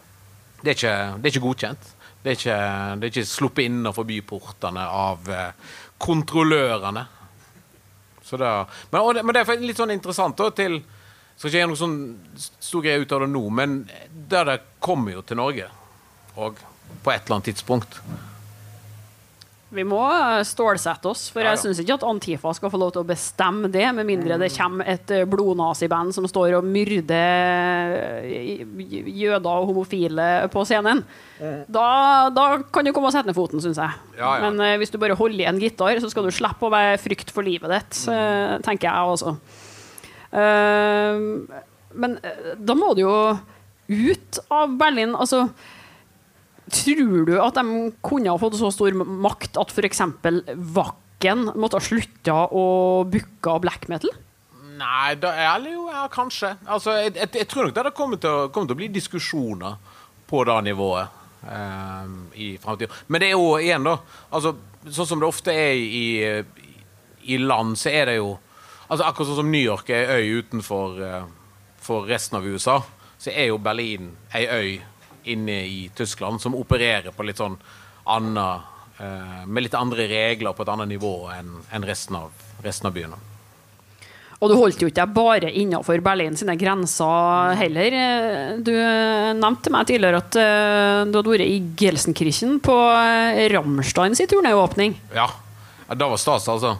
[0.62, 1.90] Det er ikke, det er ikke godkjent.
[2.26, 2.60] Det er ikke,
[2.98, 7.04] det er ikke sluppet innenfor byportene av eh, kontrollørene.
[8.26, 8.50] Så det,
[8.90, 10.80] men, og det, men det er litt sånn interessant da, til
[11.36, 11.98] Skal ikke gjøre noe sånn
[12.40, 15.68] stor greie ut av det nå, men det, det kommer jo til Norge.
[16.40, 16.62] Og
[17.04, 18.00] på et eller annet tidspunkt.
[19.74, 22.92] Vi må eh, stålsette oss, for Ja, jeg syns ikke at Antifa skal få lov
[22.94, 27.96] til å bestemme det, med mindre det kommer et eh, blodnaziband som står og myrder
[28.30, 28.62] eh,
[29.10, 31.02] jøder og homofile på scenen.
[31.36, 31.88] Da,
[32.32, 33.98] da kan du komme og sette ned foten, syns jeg.
[34.20, 34.46] Ja, ja.
[34.46, 37.02] Men uh, hvis du bare holder i en gitar, så skal du slippe å være
[37.02, 39.34] frykt for livet ditt, uh, tenker jeg også.
[40.32, 42.16] Uh, men
[42.56, 43.18] da må du jo
[43.90, 45.18] ut av Berlin.
[45.20, 45.50] Altså
[46.74, 50.02] Tror du at de kunne ha fått så stor makt at f.eks.
[50.76, 52.66] Vakken måtte ha slutta å
[53.10, 54.14] booke black metal?
[54.76, 56.56] Nei, da er det jo ja, kanskje.
[56.66, 59.78] Altså, jeg, jeg, jeg tror nok det hadde kommet kommet til å bli diskusjoner
[60.28, 63.04] på det nivået eh, i framtida.
[63.08, 64.00] Men det er jo igjen, da
[64.30, 66.04] altså, Sånn som det ofte er i,
[67.34, 68.36] i land, så er det jo
[68.86, 71.24] altså Akkurat sånn som New York er ei øy utenfor eh,
[71.82, 72.80] for resten av USA,
[73.18, 74.70] så er jo Berlin ei øy
[75.32, 77.58] inne i Tyskland som opererer på litt sånn
[78.06, 78.50] anna
[79.00, 83.18] eh, Med litt andre regler på et annet nivå enn resten av, resten av byene.
[84.44, 87.96] Og du holdt jo ikke deg bare innenfor Berlin sine grenser heller.
[88.60, 94.30] Du nevnte meg tidligere at uh, du hadde vært i Gelsenkirchen på uh, Rammstein sin
[94.30, 94.98] turnéåpning.
[95.16, 95.30] Ja.
[95.88, 95.96] ja.
[95.96, 96.76] Det var stas, altså.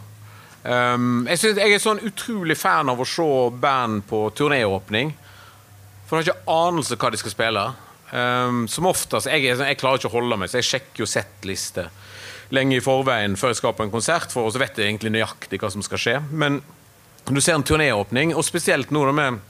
[0.66, 3.26] Um, jeg, synes, jeg, er sånn utrolig fan av å se
[3.62, 5.14] band på turnéåpning.
[6.06, 7.66] For jeg har ikke anelse hva de skal spille.
[8.12, 11.08] Um, som oftest, jeg, sånn, jeg, klarer ikke å holde meg, så jeg sjekker jo
[11.10, 11.90] settlister
[12.54, 15.58] lenge i forveien før jeg skal på en konsert, for så vet jeg egentlig nøyaktig
[15.58, 16.16] hva som skal skje.
[16.30, 16.60] Men
[17.26, 19.40] du ser en turnéåpning, og spesielt nå med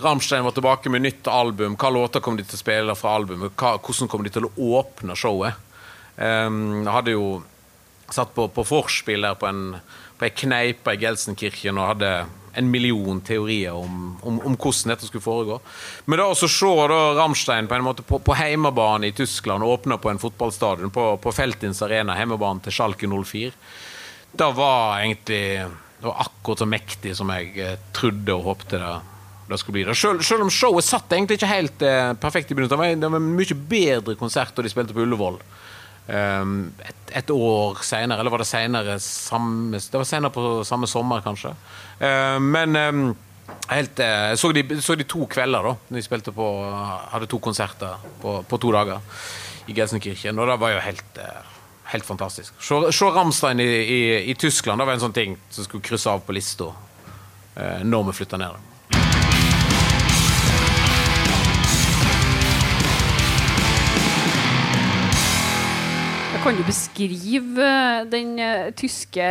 [0.00, 1.76] Rammstein var tilbake med nytt album.
[1.76, 3.52] Hva låter kommer de til å spille fra albumet?
[3.60, 5.58] Hva, hvordan kommer de til å åpne showet?
[6.16, 7.26] Um, jeg hadde jo
[8.12, 9.76] satt på, på vorspiel der på en,
[10.16, 12.12] på ei kneipe i Gelsenkirchen og hadde
[12.54, 15.60] en million teorier om, om, om, hvordan dette skulle foregå.
[16.04, 19.98] Men da å se da Rammstein på en måte på, på heimebane i Tyskland åpne
[20.02, 23.54] på en fotballstadion, på, på Feltins Arena, heimebanen til Schalke 04,
[24.36, 25.44] da var egentlig
[26.02, 28.94] det var akkurat så mektig som jeg eh, trodde og håpte det,
[29.46, 29.94] det skulle bli.
[29.94, 32.98] Selv, selv, om showet satt egentlig ikke helt eh, perfekt i begynnelsen.
[32.98, 35.38] Det var en mye bedre konsert da de spilte på Ullevål.
[36.08, 40.88] Um, et, et, år seinere, eller var det seinere samme Det var senere på samme
[40.90, 41.54] sommer, kanskje.
[42.00, 43.04] Uh, men um,
[43.70, 45.76] helt, jeg så, de, så de to kvelder, da.
[45.94, 46.48] De spilte på,
[47.14, 49.00] hadde to konserter på, på to dager
[49.70, 50.38] i Gelsenkirchen.
[50.42, 51.52] Og det var jo helt uh,
[51.92, 52.54] helt fantastisk.
[52.62, 54.80] Se Ramstein i, i, i, Tyskland.
[54.80, 56.70] Det var en sånn ting som skulle krysse av på lista
[57.54, 58.71] eh, når vi flytta ned.
[66.42, 67.66] Kan du beskrive
[68.10, 69.26] den uh, tyske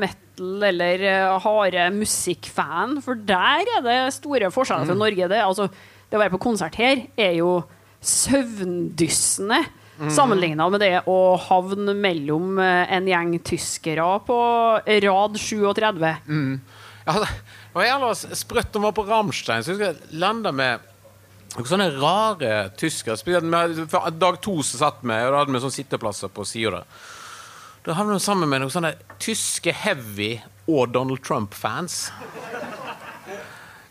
[0.00, 3.02] metal- eller uh, harde musikkfanen?
[3.04, 5.02] For der er det store forskjeller fra mm.
[5.02, 5.28] Norge.
[5.28, 5.66] Det, altså,
[6.08, 7.58] det å være på konsert her er jo
[8.00, 9.60] søvndyssende.
[10.00, 10.08] Mm.
[10.16, 14.40] Sammenligna med det å havne mellom eh, en gjeng tyskere på
[15.04, 16.10] rad 37.
[16.28, 16.58] Mm.
[17.06, 17.30] Ja, det
[17.76, 19.64] var jævla sprøtt å være på Ramstein.
[19.64, 20.84] Så jeg landa med
[21.56, 23.16] noen sånne rare tyskere.
[24.20, 26.82] Dag to så satt vi, og da hadde vi sånne sitteplasser på sida.
[27.86, 32.10] Da havnet vi sammen med noen sånne tyske heavy og Donald Trump-fans.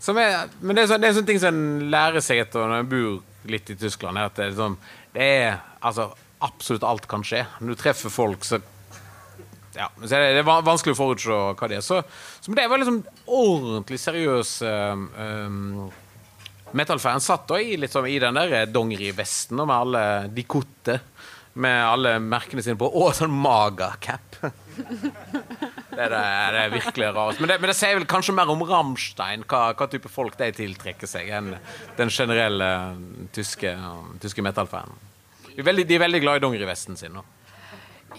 [0.05, 2.91] men det er, så, det er sånne ting som en lærer seg etter når en
[2.91, 4.19] bor litt i Tyskland.
[4.19, 4.77] At det, er, sånn,
[5.15, 6.11] det er altså,
[6.45, 7.45] absolutt alt kan skje.
[7.61, 8.61] Når du treffer folk, så
[9.75, 11.83] ja, så det, det er vanskelig å forutse hva det er.
[11.83, 12.01] Så,
[12.39, 15.87] så det var liksom ordentlig seriøs um, um,
[16.75, 20.99] Metal-fans satt da i, liksom, i den der dongerivesten med alle de kotte
[21.55, 24.39] med alle merkene sine på, og sånn maga-cap.
[25.95, 26.19] Det er, det,
[26.59, 27.39] er, virkelig rart.
[27.39, 30.49] Men det, men det, sier vel kanskje mer om Rammstein, hva, hva, type folk de
[30.57, 31.53] tiltrekker seg, enn
[31.95, 32.67] den generelle
[33.35, 33.71] tyske,
[34.19, 34.99] tyske metallfanen.
[35.55, 37.23] De, de, er veldig glad i dongerivesten sin nå.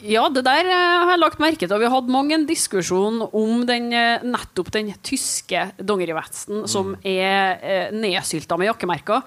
[0.05, 1.79] Ja, det der eh, har jeg lagt merke til.
[1.81, 6.71] Vi har hatt mange en diskusjon om den, eh, nettopp den tyske dongerivesten mm.
[6.71, 9.23] som er eh, nedsylta med jakkemerker.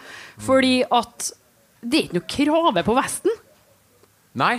[0.46, 1.32] Fordi at
[1.82, 3.40] det er ikke noe krave på vesten.
[4.40, 4.58] Nei.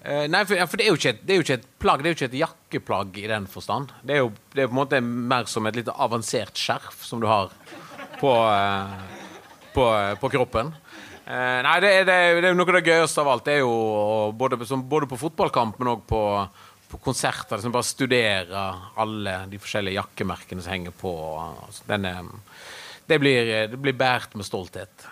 [0.00, 2.14] Uh, nei, for, for det, er et, det, er jo ikke et plagg, det er
[2.14, 3.90] jo ikke et jakkeplagg i den forstand.
[4.00, 7.20] Det er jo det er på en måte mer som et litt avansert skjerf som
[7.20, 7.52] du har
[8.16, 8.94] på, uh,
[9.74, 10.72] på, uh, på kroppen.
[11.30, 12.16] Nei, det er, det,
[12.48, 13.46] er, noe av det gøyeste av alt.
[13.46, 16.22] Det er jo både, som, både på fotballkamp, men òg på,
[16.90, 17.58] på, konserter.
[17.58, 18.64] Liksom bare studere
[19.00, 21.14] alle de forskjellige jakkemerkene som henger på.
[21.68, 22.28] Altså, er,
[23.06, 25.08] det, blir, det blir båret med stolthet.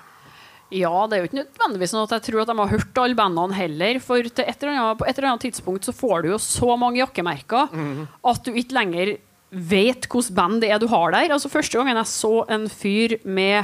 [0.75, 3.17] Ja, det er jo ikke nødvendigvis sånn at jeg tror at de har hørt alle
[3.17, 4.01] bandene heller.
[4.05, 7.73] For et annet, på et eller annet tidspunkt så får du jo så mange jakkemerker
[7.73, 8.03] mm.
[8.29, 9.15] at du ikke lenger
[9.49, 11.33] vet hvilket band det er du har der.
[11.33, 13.63] Altså Første gangen jeg så en fyr med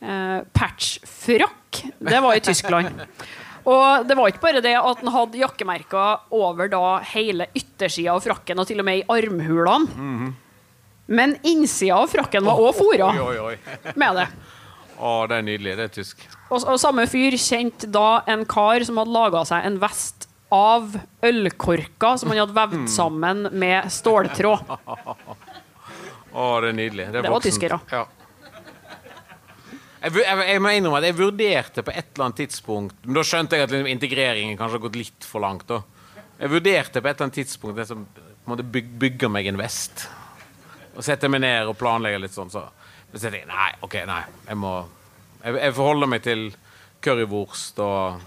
[0.00, 1.58] eh, patchfrakk,
[1.98, 3.04] det var i Tyskland.
[3.62, 8.24] Og det var ikke bare det at han hadde jakkemerker over da hele yttersida av
[8.24, 9.92] frakken, og til og med i armhulene.
[9.94, 10.32] Mm.
[11.12, 13.12] Men innsida av frakken var òg fora
[13.98, 14.26] med det.
[15.02, 15.76] Å, det er nydelig.
[15.78, 16.26] Det er tysk.
[16.48, 20.94] Og, og samme fyr kjente da en kar som hadde laga seg en vest av
[21.24, 22.90] ølkorker som han hadde vevd hmm.
[22.92, 24.74] sammen med ståltråd.
[26.32, 27.06] Å, det er nydelig.
[27.12, 27.78] Det, det var tyskere.
[27.92, 28.06] Ja.
[30.02, 33.22] Jeg, jeg, jeg, må innrømme at jeg vurderte på et eller annet tidspunkt Men Da
[33.26, 35.68] skjønte jeg at liksom, integreringen kanskje har gått litt for langt.
[35.68, 35.82] Da.
[36.40, 38.06] Jeg vurderte på et eller annet tidspunkt det som
[38.46, 40.08] byg, bygger meg en vest.
[40.96, 42.50] Og setter meg ned og planlegger litt sånn.
[42.52, 42.66] Så
[43.12, 44.22] så jeg nei, OK, nei.
[44.48, 44.72] Jeg må
[45.42, 46.44] Jeg, jeg forholder meg til
[47.02, 48.22] currywurst og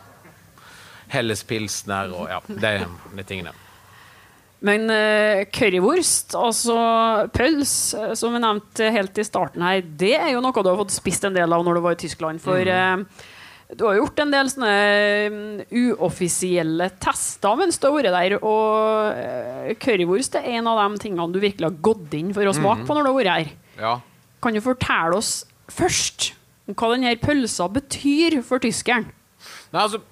[1.13, 2.73] Helles pilsner og ja, de,
[3.15, 3.53] de tingene.
[4.63, 6.75] Men uh, currywurst, altså
[7.35, 10.79] pøls, uh, som vi nevnte helt i starten her, det er jo noe du har
[10.79, 12.41] fått spist en del av når du var i Tyskland.
[12.43, 13.03] For uh,
[13.75, 14.73] Du har gjort en del sånne
[15.33, 21.33] mm, uoffisielle tester mens du har vært der, og currywurst er en av de tingene
[21.33, 23.49] du virkelig har gått inn for å smake på når du har vært her.
[23.81, 23.93] Ja.
[24.45, 25.31] Kan du fortelle oss
[25.73, 26.35] først
[26.69, 29.09] om hva denne pølsa betyr for tyskeren?
[29.73, 30.03] Nei, altså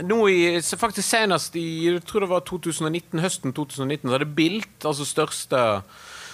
[0.00, 4.86] nå i, faktisk Senest i jeg tror det var 2019, høsten 2019 så hadde Bilt,
[4.88, 5.60] altså største,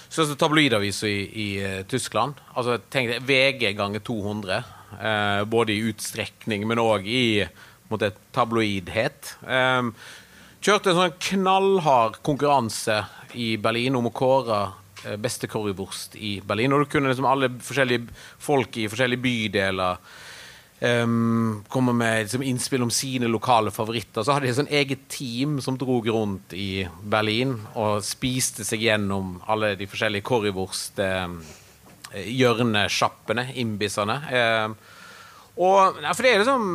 [0.07, 4.61] største tabloidavisa i, i eh, Tyskland altså tenk deg VG ganger 200,
[5.01, 7.25] eh, både i utstrekning, men òg i
[7.91, 9.35] måte, tabloidhet.
[9.43, 9.91] Eh,
[10.63, 13.03] kjørte en sånn knallhard konkurranse
[13.39, 14.61] i Berlin om å kåre
[15.05, 16.75] eh, beste currywurst i Berlin.
[16.75, 18.07] Og du kunne liksom alle forskjellige
[18.43, 20.03] folk i forskjellige bydeler
[20.81, 24.23] um, kommer med liksom, innspill om sine lokale favoritter.
[24.23, 28.85] Så hadde de et sånn eget team som drog rundt i Berlin og spiste seg
[28.87, 31.41] gjennom alle de forskjellige currywurst um,
[32.15, 34.21] hjørnesjappene, imbissene.
[34.33, 34.79] Um,
[35.59, 36.69] og ja, For det er liksom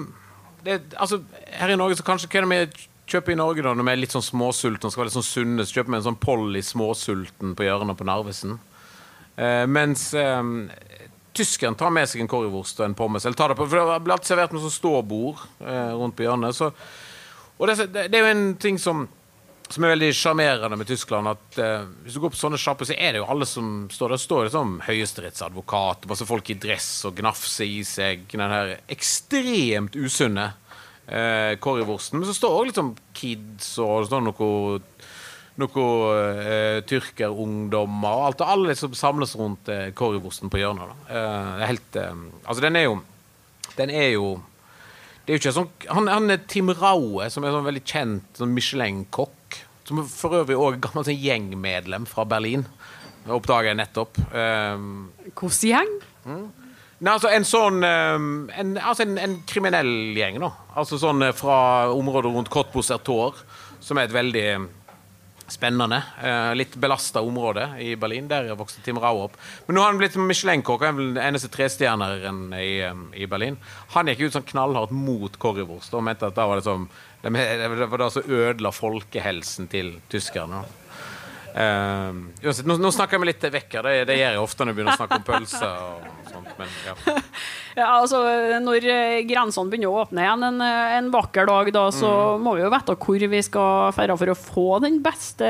[0.63, 1.21] det, altså,
[1.55, 3.93] Her i Norge så kanskje hva er det vi kjøper i Norge da, når vi
[3.93, 6.61] er litt sånn småsultne skal være litt sånn sunne, så kjøper vi en sånn Polly
[6.63, 8.59] småsulten på hjørnet på Narvesen.
[9.35, 10.69] Uh, mens um,
[11.33, 13.25] tyskeren tar med seg en currywurst og en pommes.
[13.25, 16.27] Eller tar det på, for det blir alltid servert med sånn ståbord eh, rundt på
[16.27, 16.55] hjørnet.
[16.57, 16.69] Så,
[17.57, 19.05] og det, det, er jo en ting som,
[19.67, 21.31] som er veldig sjarmerende med Tyskland.
[21.33, 24.15] at eh, Hvis du går på sånne sjapper, så er det jo alle som står
[24.15, 24.23] der.
[24.23, 29.97] står liksom som høyesterettsadvokat, masse folk i dress og gnafser i seg den her ekstremt
[29.97, 30.51] usunne
[31.07, 32.21] eh, currywursten.
[32.21, 34.53] Men så står òg sånn kids og sånn noe
[35.61, 38.41] noe eh, tyrkerungdommer og alt.
[38.41, 40.95] Og alle som samles rundt eh, currywursten på hjørnet.
[41.09, 43.01] Eh, helt, eh, altså, den er jo
[43.73, 44.41] Den er jo
[45.23, 48.41] det er jo ikke sånn, han, han er Tim Raue, som er sånn veldig kjent
[48.41, 49.55] sånn Michelin-kokk.
[49.87, 52.65] Som for øvrig òg er gammel sånn gjengmedlem fra Berlin.
[53.31, 54.19] Oppdaga jeg nettopp.
[54.35, 55.93] Um, Hvilken gjeng?
[56.27, 56.43] Mm.
[57.03, 60.51] Nei, altså En sånn um, en, altså en, en, kriminell gjeng, da.
[60.75, 61.57] Altså sånn fra
[61.95, 63.39] området rundt Cottbus Sertor,
[63.79, 64.47] som er et veldig
[65.47, 65.99] Spennende.
[66.23, 68.27] Eh, litt belasta område i Berlin.
[68.31, 69.35] Der vokste Tim Rau opp.
[69.67, 70.85] Men nå har han blitt Michelin-kokk.
[70.87, 73.57] Den eneste trestjerneren i, eh, i Berlin.
[73.95, 76.87] Han gikk ut sånn knallhardt mot currywurst og mente at da var det som
[77.23, 77.31] det
[77.87, 80.65] var da som ødela folkehelsen til tyskerne.
[81.53, 82.33] Uh,
[82.65, 83.85] nå, nå, snakker vi litt vekk her.
[83.85, 85.75] Det, det, gjør jeg ofte når jeg begynner å snakke om pølser.
[85.85, 86.95] og sånt, men ja.
[87.79, 88.21] ja altså,
[88.63, 92.45] når eh, grensene begynner å åpne igjen en, eh, en vakker dag, da, så mm.
[92.45, 95.49] må vi jo vite hvor vi skal dra for å få den beste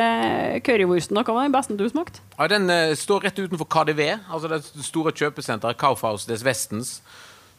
[0.67, 1.21] currywursten.
[1.21, 2.23] Hva var den beste du smakte?
[2.35, 6.97] Ja, den uh, står rett utenfor KDV, altså det store kjøpesenteret Kaufhaus des Westens.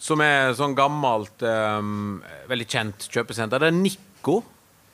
[0.04, 2.18] Som er sånn gammelt, um,
[2.50, 3.62] veldig kjent kjøpesenter.
[3.62, 4.42] Det er Nico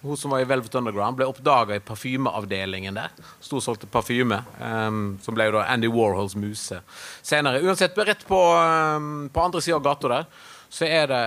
[0.03, 3.13] hun som var i Velvet Underground, ble oppdaga i parfymeavdelingen der.
[3.45, 3.61] Sto
[3.93, 6.81] parfyme, um, som ble jo da Andy Warhols muse
[7.23, 7.61] senere.
[7.61, 10.31] Uansett, rett på, um, på andre sida av gata der,
[10.71, 11.25] så er det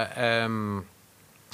[0.49, 0.81] um,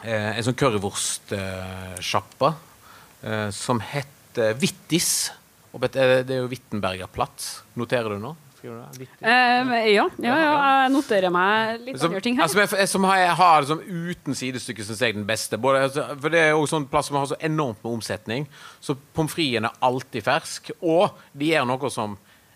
[0.03, 5.33] en sånn currywurstsjappa uh, som heter Vittis.
[5.75, 7.59] Det er jo Wittenbergerplatz.
[7.77, 8.35] Noterer du nå?
[8.59, 12.47] Uh, ja, ja, ja, jeg noterer meg litt som, andre ting her.
[12.47, 15.55] Altså, som jeg har som uten sidestykke, syns jeg den beste.
[15.61, 18.43] Både, altså, for Det er jo sånn plass som har så enormt med omsetning.
[18.83, 20.63] Så pommes fritesen er alltid fersk.
[20.81, 22.09] Og de gjør noe som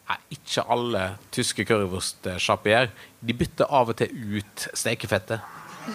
[0.10, 1.02] ja, ikke alle
[1.34, 2.88] tyske currywurstsjapper gjør.
[3.24, 5.40] De bytter av og til ut stekefettet.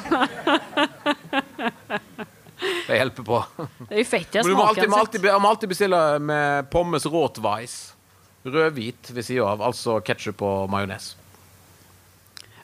[2.88, 3.44] det hjelper på.
[3.58, 7.04] Det er jo fett, Men du må alltid, må alltid, må alltid bestille med pommes
[7.06, 7.97] rotweiss.
[8.52, 11.14] Rødhvit ved sida av, altså ketsjup og majones.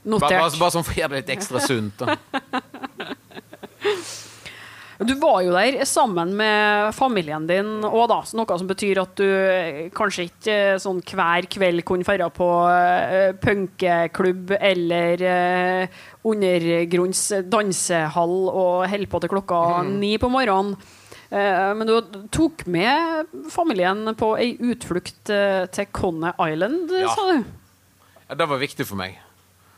[0.05, 0.29] Notert.
[0.29, 2.05] Bare, bare, bare sånn for å gjøre det litt ekstra sunt.
[5.05, 8.21] Du var jo der sammen med familien din òg, da.
[8.39, 9.27] Noe som betyr at du
[9.97, 18.87] kanskje ikke sånn hver kveld kunne dra på uh, punkeklubb eller uh, undergrunns dansehall og
[18.93, 19.97] holde på til klokka mm.
[19.99, 20.77] ni på morgenen.
[21.35, 21.95] Eh, men du
[22.35, 27.11] tok med familien på ei utflukt eh, til Conne Island, ja.
[27.11, 27.41] sa du?
[28.29, 29.17] Ja, det var viktig for meg.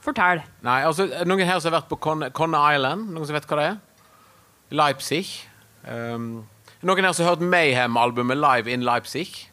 [0.05, 0.43] Fortell.
[0.67, 3.09] Nei, altså, Noen her som har vært på Conne, Conne Island?
[3.15, 3.79] Noen som vet hva det er?
[4.77, 5.25] Leipzig.
[5.87, 6.45] Um,
[6.85, 9.47] noen her som har hørt Mayhem-albumet Live in Leipzig?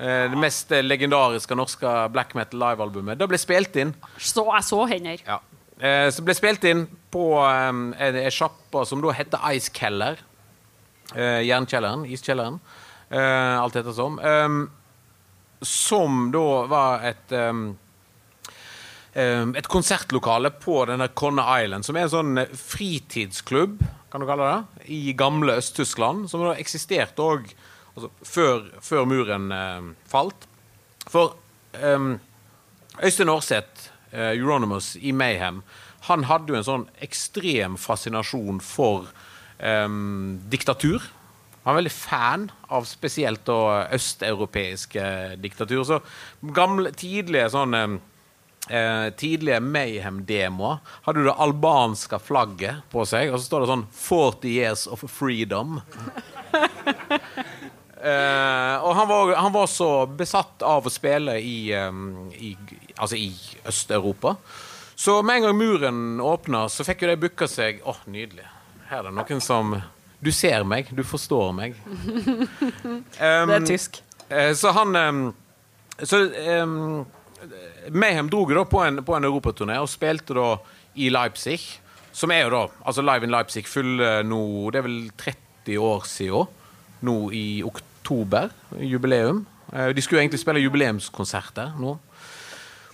[0.00, 3.20] Uh, det mest legendariske norske black metal live-albumet.
[3.20, 3.92] Det ble spilt inn.
[4.16, 5.22] Så jeg så hender.
[5.28, 5.38] Ja.
[5.76, 10.24] Uh, så ble spilt inn på um, en sjappa som da heter Ice Keller.
[11.14, 12.58] Uh, jernkjelleren, iskjelleren,
[13.12, 14.18] uh, alt etter som.
[15.62, 17.36] Som da var et
[19.16, 23.78] et konsertlokale på denne Conne Island, som er en sånn fritidsklubb
[24.16, 27.50] kan du kalle det, i gamle Øst-Tyskland, som da eksistert òg
[27.94, 29.50] altså, før, før, muren
[30.08, 30.46] falt.
[31.10, 31.34] For
[31.82, 32.14] um,
[33.02, 35.60] Øystein Aarseth, uh, Euronymous i Mayhem,
[36.08, 39.10] han hadde jo en sånn ekstrem fascinasjon for
[39.58, 41.04] um, diktatur.
[41.66, 45.06] Han var veldig fan av spesielt østeuropeiske
[45.42, 45.82] diktatur.
[45.82, 45.98] Så
[46.54, 47.74] gamle, tidlige sånn
[48.70, 54.52] eh, tidlige Mayhem-demoer hadde det albanske flagget på seg, og så står det sånn 40
[54.52, 55.80] years of freedom.
[57.98, 62.54] eh, og han var, han var, så besatt av å spille i, um, i,
[62.94, 63.32] altså i
[63.66, 64.36] Øst-Europa.
[64.96, 68.46] Så med en gang muren åpna, så fikk jo de booka seg Å, oh, nydelig.
[68.90, 69.76] Her er det noen som
[70.22, 71.76] Du ser meg, du forstår meg.
[73.16, 74.00] Um, det er tysk.
[74.28, 75.20] Eh, så han um,
[76.02, 76.18] Så
[76.62, 77.06] um,
[77.88, 80.56] Mayhem dro da på en, på en europaturné og spilte da
[80.96, 81.58] i Leipzig.
[82.16, 86.06] Som er jo da altså Live in Leipzig fyller nå Det er vel 30 år
[86.08, 86.48] siden.
[87.06, 88.50] Nå i oktober.
[88.80, 89.44] Jubileum.
[89.72, 91.96] Eh, de skulle egentlig spille jubileumskonserter nå.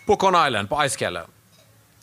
[0.07, 0.81] På Con Island, på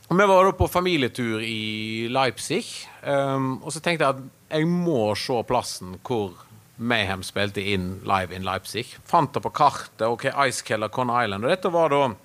[0.10, 0.18] Icekeller.
[0.18, 2.66] Vi var da på familietur i Leipzig,
[3.03, 6.34] um, og så tenkte jeg at jeg må se plassen hvor
[6.78, 8.97] Mayhem spilte inn live in Leipzig.
[9.05, 10.07] Fant det på kartet.
[10.07, 11.43] ok, Icekeller, Con Island.
[11.43, 12.16] Og dette var da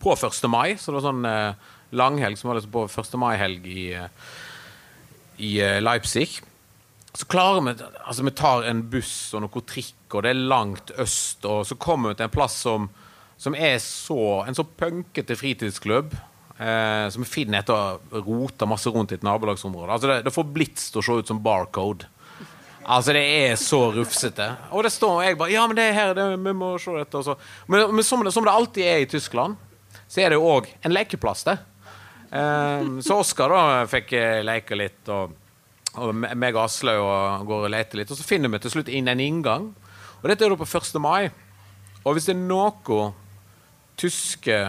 [0.00, 0.48] på 1.
[0.50, 1.54] mai, så det var sånn eh,
[1.92, 3.16] langhelg som var liksom på 1.
[3.16, 4.08] mai-helg i, eh,
[5.38, 6.42] i eh, Leipzig.
[7.14, 10.90] Så klarer vi Altså, vi tar en buss og noe trikk, og det er langt
[10.98, 12.90] øst, og så kommer vi til en plass som,
[13.38, 16.12] som er så En så punkete fritidsklubb.
[16.60, 19.94] Eh, som vi finner etter å rote masse rundt i et nabolagsområde.
[19.94, 22.08] Altså det, det får blitz til å se ut som barcode.
[22.84, 24.44] Altså, det er så rufsete.
[24.76, 27.22] Og det står jeg bare Ja, men det er her, det, vi må se dette.
[27.70, 29.56] Men, men som, som, det alltid er i Tyskland,
[30.04, 31.56] så er det jo òg en lekeplass det.
[32.28, 34.12] Eh, så Oskar da fikk
[34.44, 35.32] leke litt, og,
[35.96, 38.12] og meg og Aslaug går og leter litt.
[38.12, 39.72] Og så finner vi til slutt inn en inngang.
[40.20, 40.92] Og dette er da på 1.
[41.00, 41.32] mai.
[42.04, 43.10] Og hvis det er noe
[44.00, 44.60] tyske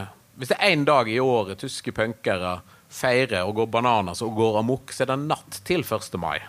[0.42, 2.56] Hvis det er én dag i året tyske punkere
[2.90, 6.18] feirer og går bananas og går amok, så er det natt til 1.
[6.18, 6.40] mai.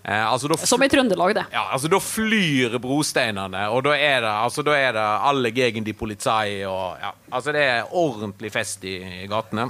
[0.00, 1.42] Eh, altså Som i Trøndelag, det.
[1.52, 5.84] Ja, altså Da flyr brosteinene, og da er det, altså, da er det alle gegen
[5.84, 9.68] de polizei Og, ja, altså Det er ordentlig fest i, i, gatene.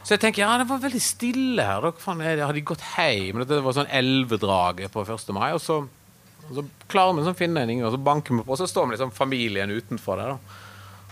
[0.00, 1.84] Så jeg tenker ja, det var veldig stille her.
[1.84, 3.44] Da hadde de gått hjem?
[3.44, 5.28] Det var sånn elvedraget på 1.
[5.36, 5.50] mai.
[5.52, 5.82] Og så,
[6.48, 8.88] og så klarer vi å finne en og så banker vi på, og så står
[8.88, 10.38] vi liksom familien utenfor der.
[10.40, 10.69] da.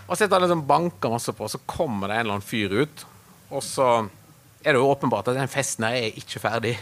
[0.09, 2.73] Og så sitter han liksom banker masse på, så kommer det en eller annen fyr
[2.81, 3.05] ut.
[3.53, 3.89] Og så
[4.63, 6.73] er det jo åpenbart at den festen her er ikke ferdig.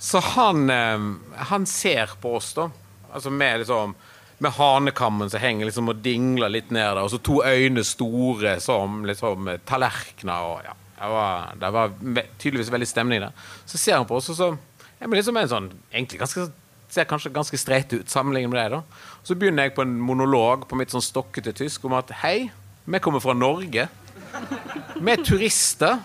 [0.00, 1.04] Så han, eh,
[1.52, 2.70] han ser på oss, da.
[3.12, 3.94] Altså med liksom
[4.38, 8.58] med hanekammen som henger liksom og dingler litt ned der, og så to øyne store
[8.60, 10.48] som liksom tallerkener.
[10.48, 11.92] og ja, Det var, det var
[12.38, 13.32] tydeligvis veldig stemning der.
[13.66, 14.50] Så ser han på oss, og så
[14.98, 16.48] er vi liksom en sånn egentlig ganske
[16.94, 19.20] ser kanskje ganske streit ut sammenlignet med deg, da.
[19.26, 22.50] Så begynner jeg på en monolog på mitt sånn stokkete tysk om at hei,
[22.84, 23.88] vi kommer fra Norge.
[24.94, 25.98] Vi er turister.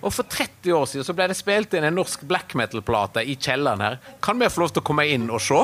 [0.00, 3.36] Og for 30 år siden så ble det spilt inn en norsk black metal-plate i
[3.36, 3.98] kjelleren her.
[4.24, 5.60] Kan vi få lov til å komme inn og se?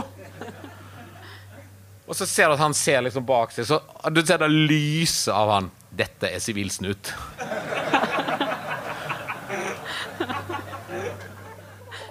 [2.07, 3.81] Og så ser du at han ser liksom bak seg, så
[4.12, 5.71] du ser det lyset av han.
[5.97, 7.11] Dette er sivilsnut.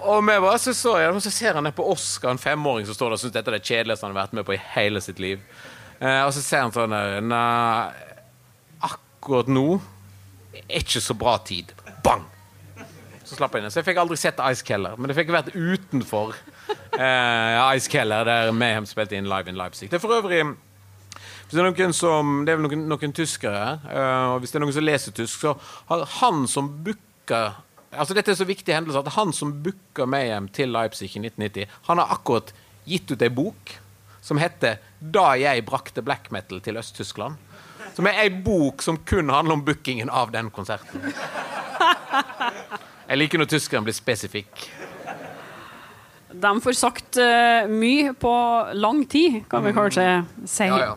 [0.06, 2.94] Og vi bare så, så, ja, så ser han ned på Oscar, en femåring som
[2.94, 5.02] står der og syns dette er det kjedeligste han har vært med på i hele
[5.02, 5.42] sitt liv.
[5.98, 6.94] Eh, og så ser han sånn
[7.26, 8.12] Nei,
[8.86, 9.66] akkurat nå
[10.62, 11.72] er ikke så bra tid
[12.04, 12.24] bang!
[13.26, 13.72] Så slapp jeg inn.
[13.74, 16.36] Så jeg fikk aldri sett Ice Keller, men jeg fikk vært utenfor
[16.94, 19.90] eh, Ice Keller, der Mayhem spilte inn live in Leipzig.
[19.90, 20.44] Det er for øvrig
[21.46, 24.58] hvis det er noen som, det er noen, noen tyskere her, uh, og hvis det
[24.58, 25.52] er noen som leser tysk, så
[25.86, 27.42] har han som booka
[27.92, 31.66] altså Dette er så viktig hendelse at han som booka Mayhem til Leipzig i 1990,
[31.88, 32.52] han har akkurat
[32.86, 33.76] gitt ut ei bok
[34.26, 37.36] som heter 'Da jeg brakte black metal til Øst-Tyskland'.
[37.94, 41.14] Som er ei bok som kun handler om bookingen av den konserten.
[43.08, 44.66] Jeg liker når tyskerne blir spesifikke.
[46.36, 48.32] De får sagt uh, mye på
[48.74, 50.64] lang tid, kan vi kanskje si.
[50.64, 50.94] Ja, ja.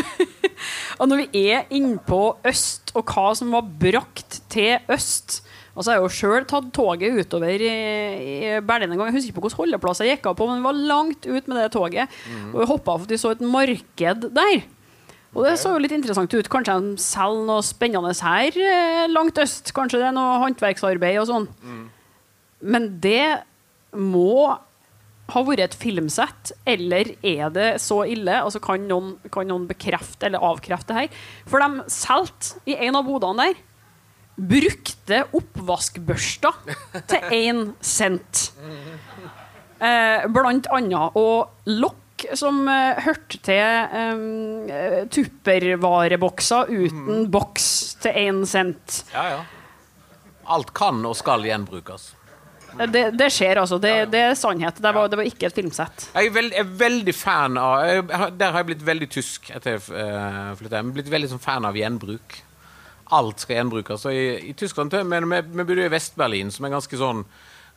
[1.00, 5.45] og når vi er innpå øst, og hva som var brakt til øst
[5.76, 7.72] Altså, så har jeg jo sjøl tatt toget utover i,
[8.16, 9.10] i Berlin en gang.
[9.10, 11.50] Jeg husker ikke på hvilken holdeplass jeg gikk av på, men vi var langt ut
[11.50, 12.14] med det toget.
[12.32, 12.46] Mm.
[12.54, 14.64] Og vi hoppa for fordi vi så et marked der.
[15.36, 16.48] Og det så jo litt interessant ut.
[16.48, 19.74] Kanskje de selger noe spennende her eh, langt øst.
[19.76, 21.50] Kanskje det er noe håndverksarbeid og sånn.
[21.60, 21.84] Mm.
[22.72, 23.42] Men det
[23.92, 24.56] må
[25.34, 28.38] ha vært et filmsett, eller er det så ille?
[28.38, 31.24] Altså kan, noen, kan noen bekrefte eller avkrefte det her?
[31.50, 33.64] For de solgte i en av bodene der
[34.36, 36.52] brukte oppvaskbørsta
[37.08, 38.50] til én cent.
[39.80, 41.16] Eh, blant annet.
[41.16, 47.26] Og lokk som eh, hørte til eh, tuppervarebokser uten mm.
[47.32, 47.68] boks
[48.04, 49.02] til én cent.
[49.14, 49.42] Ja, ja.
[50.46, 52.12] Alt kan og skal gjenbrukes.
[52.76, 53.78] Det, det, skjer, altså.
[53.80, 54.78] Det, det er sannhet.
[54.82, 56.08] Det var, det var, ikke et filmsett.
[56.12, 58.04] Jeg er, veld, er veldig fan av jeg,
[58.36, 60.90] Der har jeg blitt veldig tysk etter jeg uh, flyttet hjem.
[60.98, 62.36] Blitt veldig sånn fan av gjenbruk.
[63.14, 64.06] Alt skal gjenbrukes.
[64.08, 67.22] Og i, i Tyskland men vi, vi bodde i Vest-Berlin, som er ganske sånn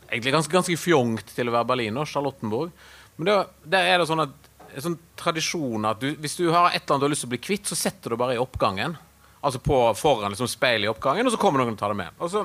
[0.09, 2.07] egentlig ganske, ganske fjongt til å være Berliner.
[2.09, 2.71] Charlottenborg.
[3.17, 3.35] Men det,
[3.75, 6.95] der er det sånn at en sånn tradisjon at du, hvis du har et eller
[6.95, 8.95] annet du har lyst til å bli kvitt, så setter du bare i oppgangen.
[9.39, 12.19] Altså på, foran liksom, speilet i oppgangen, og så kommer noen og tar det med.
[12.19, 12.43] Og så,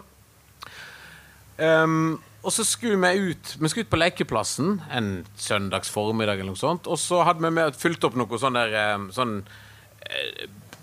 [1.59, 2.15] um,
[2.45, 5.11] og så skulle vi ut Vi skulle ut på lekeplassen en
[5.41, 9.09] søndags formiddag, eller noe sånt, og så hadde vi med, fylt opp noe sånn der
[9.17, 9.39] sånn,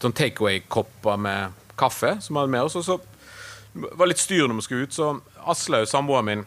[0.01, 2.77] sånn takeaway-kopper med kaffe som vi hadde med oss.
[2.79, 2.97] Og så
[3.73, 5.13] var litt styr når vi skulle ut, så
[5.51, 6.43] Aslaug, samboeren min,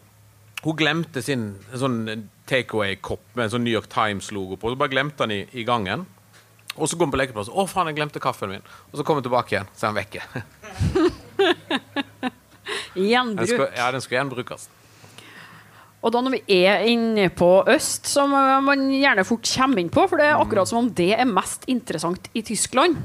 [0.64, 4.72] hun glemte sin sånn takeaway-kopp med en sånn New York Times-logo på.
[4.72, 6.06] Så bare glemte han i, i gangen.
[6.74, 7.50] Og så går vi på lekeplass.
[7.52, 10.00] 'Å, faen, jeg glemte kaffen min.' Og så kommer han tilbake igjen, så er han
[10.00, 10.20] vekke.
[12.94, 13.68] Gjenbruk.
[13.76, 14.68] Ja, den skal gjenbrukes.
[16.04, 20.04] Og da når vi er inne på øst, som man gjerne fort kommer inn på,
[20.08, 22.98] for det er akkurat som om det er mest interessant i Tyskland,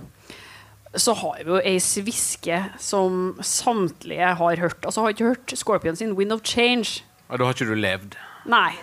[0.98, 4.82] så har vi jo ei sviske som samtlige har hørt.
[4.82, 7.04] Altså har ikke hørt Scorpion sin 'Wind of Change'.
[7.30, 8.18] Og da har ikke du levd?
[8.50, 8.74] Nei.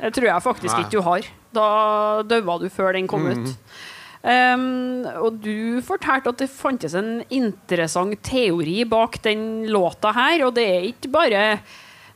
[0.00, 0.82] Det tror jeg faktisk Nei.
[0.82, 1.26] ikke du har.
[1.54, 1.66] Da
[2.26, 3.56] daua du før den kom mm ut.
[4.22, 10.54] Um, og du fortalte at det fantes en interessant teori bak den låta her, og
[10.54, 11.40] det er ikke bare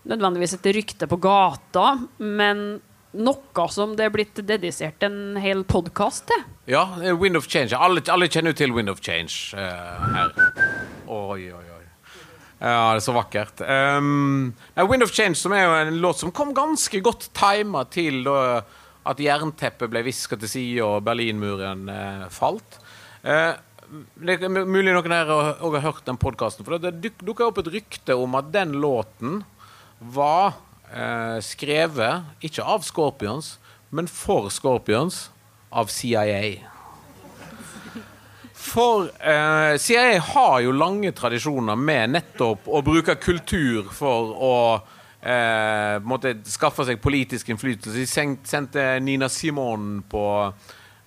[0.06, 2.80] nødvendigvis et rykte på gata, men
[3.16, 6.44] noe som det er blitt dedisert en hel podkast til.
[6.70, 6.84] Ja,
[7.16, 7.76] Wind of Change.
[7.76, 10.34] Alle, alle kjenner jo til Wind of Change uh, her.
[11.06, 11.84] Oi, oi, oi.
[12.56, 13.60] Ja, det er så vakkert.
[13.60, 14.54] Um,
[14.88, 18.64] Wind of Change som er jo en låt som kom ganske godt tima til da
[19.06, 22.80] at jernteppet ble viska til side og Berlinmuren uh, falt.
[23.22, 23.54] Uh,
[24.18, 26.66] det er mulig noen her òg har hørt den podkasten.
[26.66, 29.44] For det dukka opp et rykte om at den låten
[30.00, 30.56] var
[30.92, 33.56] eh, skrevet ikke av Scorpions,
[33.90, 35.30] men for Scorpions
[35.70, 36.56] av CIA.
[38.66, 44.56] For eh, CIA har jo lange tradisjoner med nettopp å bruke kultur for å
[45.20, 47.94] eh, måtte skaffe seg politisk innflytelse.
[47.94, 50.24] De sendte Nina Simone på,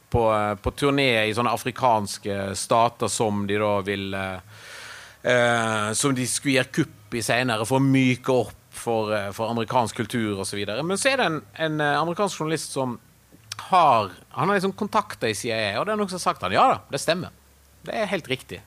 [0.09, 0.23] på,
[0.63, 4.63] på turné i sånne afrikanske stater som de da vil eh,
[5.19, 9.51] eh Som de skulle gjøre kupp i seinere for å myke opp for, eh, for
[9.51, 10.63] amerikansk kultur osv.
[10.81, 12.99] Men så er det en, en, eh, amerikansk journalist som
[13.69, 16.53] har Han har liksom kontakta i CIA, og det er noen som har sagt han,
[16.55, 17.33] ja da, det stemmer.
[17.83, 18.61] Det er helt riktig.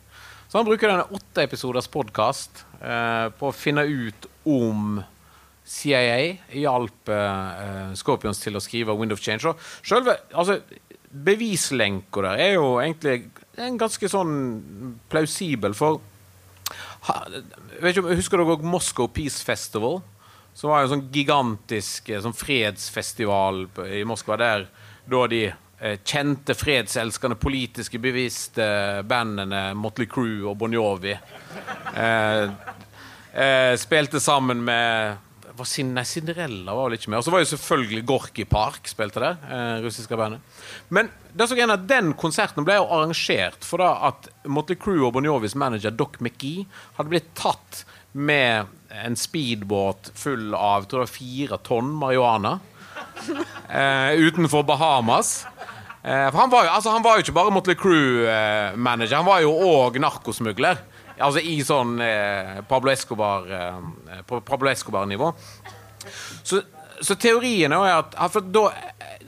[0.52, 4.98] Så han bruker denne åtte episoders podkast eh, på å finne ut om
[5.64, 9.48] CIA hjalp eh, Scorpions til å skrive Wind of Change.
[9.48, 10.58] Og selve altså,
[11.12, 14.34] bevislenka der er jo egentlig en ganske sånn
[15.12, 16.00] plausibel, for
[17.83, 20.01] ikke, Husker dere Moscow Peace Festival?
[20.55, 24.66] Som var en sånn gigantisk eh, sånn fredsfestival i Moskva, der
[25.09, 28.66] da de eh, kjente fredselskende, politiske bevisste
[29.09, 32.45] bandene Motley Crew og Bon Jovi eh,
[33.33, 37.20] eh, spilte sammen med var sin, nei, Cinderella var vel ikke med.
[37.20, 39.40] Og så var jo selvfølgelig Gorky Park spilte der.
[39.46, 40.42] Eh, russiske bandet.
[40.88, 45.14] Men det så at den konserten ble jo arrangert for da at Motley Crew og
[45.16, 46.66] Bon Jovis manager Doc McGee
[46.98, 52.59] hadde blitt tatt med en speedbåt full av tror jeg, fire tonn marihuana
[53.72, 55.46] eh, utenfor Bahamas.
[56.03, 59.44] Eh, for han var, jo, altså, han var jo ikke bare Motley Crew-manager, han var
[59.44, 60.82] jo òg narkosmugler.
[61.18, 64.12] Altså i sånn eh, Pablo Escobar-nivå.
[64.12, 65.10] Eh, Pablo Escobar
[66.42, 66.62] så,
[67.00, 68.64] så, teorien er at for da,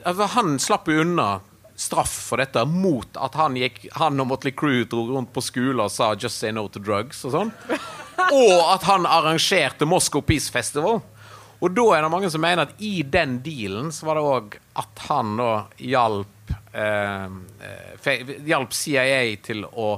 [0.03, 1.39] altså, Han slapp jo unna
[1.75, 5.83] straff for dette mot at han, gikk, han og Motley Crew dro rundt på skole
[5.83, 7.51] og sa 'just say no to drugs' og sånn.
[8.31, 11.01] Og at han arrangerte Moscow Peace Festival.
[11.59, 14.57] Og da er det mange som mener at i den dealen så var det òg
[14.81, 17.27] at han da hjalp eh,
[18.05, 19.95] eh Hjalp CIA til å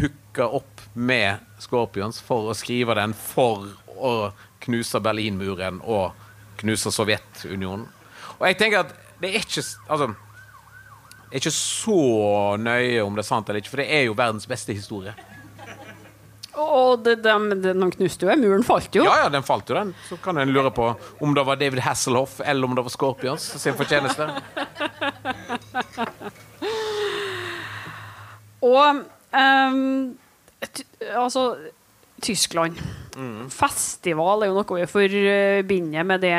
[0.00, 4.12] hooke opp med Scorpions for å skrive den for å
[4.64, 6.16] knuse Berlinmuren og
[6.60, 7.86] knuse Sovjetunionen.
[8.36, 10.06] Og jeg tenker at det er ikke altså,
[11.26, 12.00] det er ikke så
[12.60, 15.14] nøye om det er sant eller ikke, for det er jo verdens beste historie.
[16.56, 19.04] Og de, de, de, de knuste jo, muren falt jo.
[19.04, 19.92] Ja, ja, den falt jo, den.
[20.08, 20.86] Så kan en lure på
[21.20, 24.24] om det var David Hasselhoff eller om det var Scorpions sin fortjeneste.
[28.66, 29.04] Og
[29.36, 30.16] um,
[31.14, 31.48] altså
[32.22, 32.78] Tyskland.
[33.52, 36.36] Festival er jo noe vi forbinder med det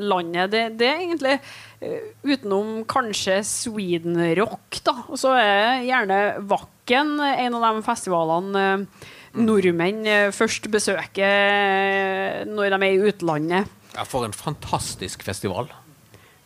[0.00, 0.52] landet.
[0.52, 1.34] Det, det er egentlig
[1.80, 4.94] eh, utenom kanskje Sweden Rock, da.
[5.08, 12.72] Og så er gjerne Vakken en av de festivalene eh, nordmenn eh, først besøker når
[12.72, 13.76] de er i utlandet.
[13.96, 15.72] Ja, for en fantastisk festival.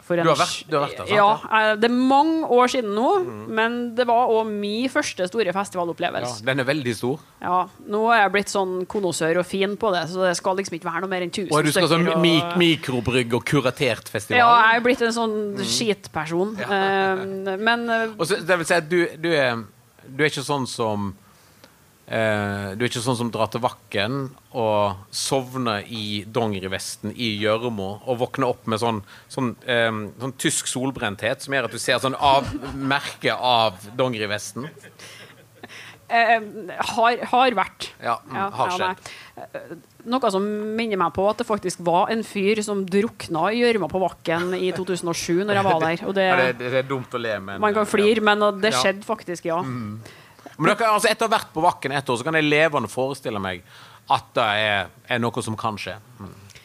[0.09, 1.11] Du har vært- du har vært der, sant?
[1.11, 5.46] Ja, eh, det er mange år siden nå, men det var òg min første store
[5.46, 6.44] Ja, festivalopplevelse.
[6.44, 7.18] den er veldig stor.
[7.40, 10.74] Ja, nå er jeg blitt sånn konosør og fin på det, så det skal liksom
[10.78, 11.64] ikke være noe mer enn 1000 stykker.
[11.64, 14.38] du skal sånn og- mik mikrobrygg og kuratert festival.
[14.38, 16.59] Ja, jeg er blitt en sånn skitperson.
[16.59, 17.14] Ja.
[17.57, 19.57] men eh, Og så, det vil si at du, du, er,
[20.09, 21.14] du er ikke sånn som
[22.12, 24.18] eh, Du er ikke sånn som drar til Vakken
[24.52, 29.00] og sovner i dongerivesten i gjørma og våkner opp med sånn,
[29.32, 29.88] sånn, eh,
[30.20, 34.68] sånn tysk solbrenthet som gjør at du ser sånn av, merke av dongerivesten.
[36.12, 36.40] eh,
[36.94, 37.90] har, har vært.
[38.02, 39.12] Ja, mm, har skjedd.
[39.36, 39.74] Eh,
[40.12, 40.42] Noe som
[40.76, 44.50] minner meg på at det faktisk var en fyr som drukna i gjørma på Vakken
[44.58, 46.02] i 2007, når jeg var der.
[46.18, 48.76] Det, Ja, det, det er dumt å le, men man kan flire, men det Ja.
[48.76, 48.82] Mm.
[48.82, 49.60] skjedde faktisk, ja.
[50.59, 52.90] Men dere, altså, etter å ha vært på Vakken ett år, så kan jeg levende
[52.92, 53.62] forestille meg
[54.12, 55.96] at det er, er noe som kan skje.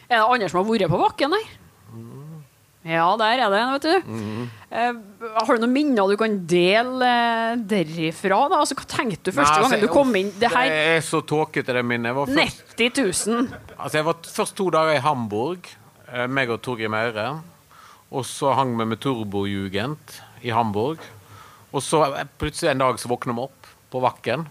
[0.08, 1.48] Er det andre som har vært på Vakken der?
[2.88, 4.12] Ja, der er det, vet du.
[4.70, 4.92] Eh,
[5.34, 8.38] har du noen minner du kan dele eh, derifra?
[8.48, 8.60] da?
[8.62, 10.30] Altså, Hva tenkte du første Nei, gangen du altså, kom inn?
[10.38, 12.12] Det her Det er så tåkete, det minnet.
[12.12, 13.02] Jeg var først 90
[13.34, 13.50] 000.
[13.76, 15.68] Altså, jeg var først to dager i Hamburg,
[16.06, 17.28] eh, meg og Torgeir Meire.
[18.08, 20.16] Og så hang vi med Turbojugend
[20.46, 21.02] i Hamburg.
[21.74, 23.57] Og så eh, plutselig en dag så våkner vi opp
[23.92, 24.46] på Vakken.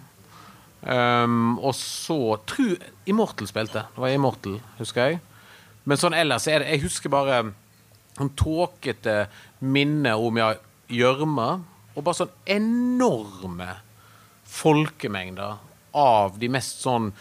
[0.81, 2.75] Um, og så tru,
[3.09, 3.88] Immortal spilte.
[3.93, 5.21] Det var Immortal, husker jeg.
[5.88, 7.39] Men sånn ellers er det Jeg husker bare
[8.17, 9.27] sånn tåkete
[9.63, 10.51] minner om ja,
[10.91, 11.47] gjørme.
[11.95, 13.71] Og bare sånn enorme
[14.47, 15.57] folkemengder
[15.97, 17.11] av de mest sånn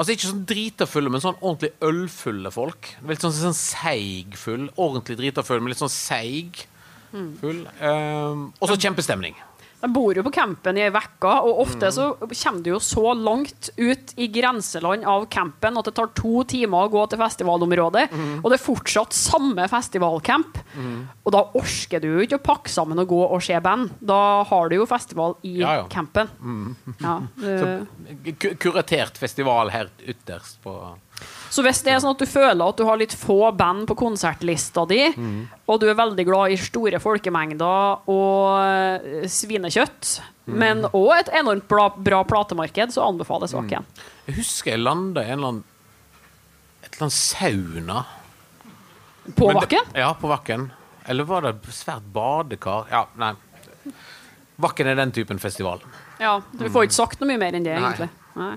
[0.00, 2.88] Altså Ikke sånn drita fulle, men sånn ordentlig ølfulle folk.
[3.04, 4.70] Litt sånn, sånn seigfull.
[4.80, 6.62] Ordentlig drita full, men litt sånn seig
[7.10, 7.66] full.
[7.82, 9.36] Um, og så kjempestemning.
[9.80, 13.14] Jeg bor jo på campen i ei uke, og ofte så kommer du jo så
[13.16, 18.04] langt ut i grenseland av campen at det tar to timer å gå til festivalområdet,
[18.42, 20.58] og det er fortsatt samme festivalcamp.
[21.24, 23.90] Og da orker du jo ikke å pakke sammen og gå og se band.
[24.04, 24.20] Da
[24.50, 25.86] har du jo festival i Ja, ja.
[25.88, 26.28] campen.
[27.00, 27.56] Ja, det-
[28.40, 30.76] så, kuratert festival her ytterst på
[31.50, 33.96] Så hvis det er sånn at du føler at du har litt få band på
[33.98, 35.00] konsertlista di,
[35.66, 40.12] og du er veldig glad i store folkemengder og svinekjøtt, svinekjøtt,
[40.50, 43.86] men òg et enormt bra, bra platemarked, så anbefales Vakken.
[44.28, 45.66] Jeg husker jeg landa i en eller annen
[46.84, 48.04] et eller annet sauna.
[49.36, 49.90] På Vakken?
[49.94, 50.70] Ja, på Vakken.
[51.10, 52.86] Eller var det svært badekar?
[52.90, 53.34] Ja, nei.
[54.60, 55.82] Vakken er den typen festival.
[56.20, 57.90] Ja, du får ikke sagt noe mye mer enn det, Nei.
[57.90, 58.10] egentlig.
[58.36, 58.54] Nei.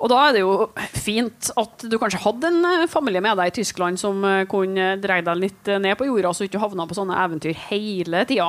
[0.00, 0.52] Og da er det jo
[0.96, 4.94] fint at du kanskje hadde en eh, familie med deg i Tyskland som eh, kunne
[5.02, 8.24] dreie deg litt eh, ned på jorda, så du ikke havna på sånne eventyr hele
[8.28, 8.48] tida.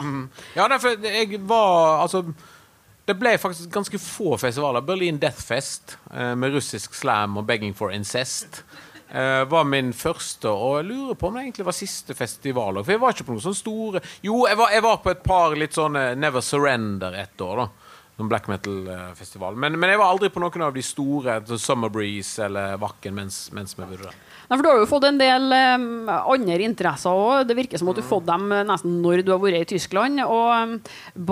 [0.55, 2.23] Ja, derfor jeg var Altså
[3.09, 4.83] det ble faktisk ganske få festivaler.
[4.85, 8.63] Berlin Deathfest eh, med russisk slam og Begging for Incest
[9.11, 12.77] var min første, og jeg lurer på om det egentlig var siste festival.
[12.79, 15.25] For jeg var ikke på noen sånne store Jo, jeg var, jeg var på et
[15.25, 17.80] par litt sånne Never Surrender et år, da.
[18.21, 19.55] Sånn black metal-festival.
[19.57, 23.15] Men, men jeg var aldri på noen av de store, sånn Summer Breeze eller Vakken,
[23.17, 24.19] mens, mens vi bodde der.
[24.45, 27.47] Nei, for du har jo fått en del um, andre interesser òg.
[27.49, 29.69] Det virker som at du har fått dem eh, nesten når du har vært i
[29.73, 30.21] Tyskland.
[30.21, 30.77] Og um,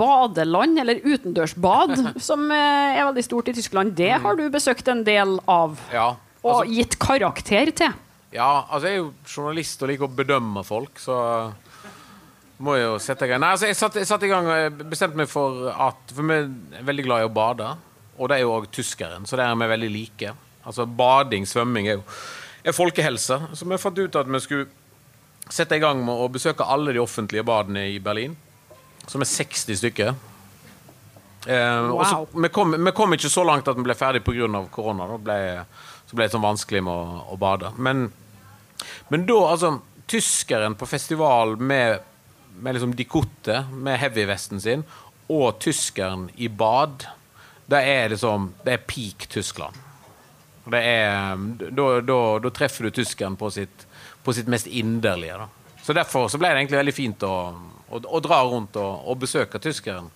[0.00, 1.94] badeland, eller utendørsbad,
[2.28, 2.58] som uh,
[2.96, 5.78] er veldig stort i Tyskland, det har du besøkt en del av.
[5.94, 7.98] Ja, Og altså, gitt karakter til.
[8.34, 11.20] Ja, altså jeg er jo journalist og liker å bedømme folk, så
[12.60, 13.40] må jo sette i gang.
[13.42, 16.36] Nei, altså jeg satte satt i gang og jeg bestemte meg for at For vi
[16.36, 17.72] er veldig glad i å bade,
[18.18, 20.34] og det er jo òg tyskeren, så det er vi veldig like.
[20.68, 22.04] Altså bading, svømming er jo
[22.64, 23.40] er folkehelse.
[23.56, 24.68] Så vi fant ut at vi skulle
[25.50, 28.36] sette i gang med å besøke alle de offentlige badene i Berlin,
[29.08, 30.12] som er 60 stykker.
[31.46, 34.64] Eh, og så, vi, kom, vi kom ikke så langt at vi ble ferdig pga.
[34.70, 35.08] korona.
[35.08, 35.38] Da ble,
[36.06, 37.72] så ble det sånn vanskelig med å, å bade.
[37.78, 38.10] Men,
[39.08, 39.78] men da, altså
[40.10, 42.00] Tyskeren på festival med,
[42.58, 44.84] med liksom Dikotte, med heavyvesten sin,
[45.30, 47.06] og tyskeren i bad,
[47.70, 49.74] det er liksom Det er peak Tyskland.
[50.70, 51.36] Det er,
[51.70, 53.86] da, da, da treffer du tyskeren på sitt,
[54.22, 55.38] på sitt mest inderlige.
[55.38, 55.74] Da.
[55.82, 57.34] Så Derfor så ble det egentlig veldig fint å,
[57.88, 60.10] å, å dra rundt og, og besøke tyskeren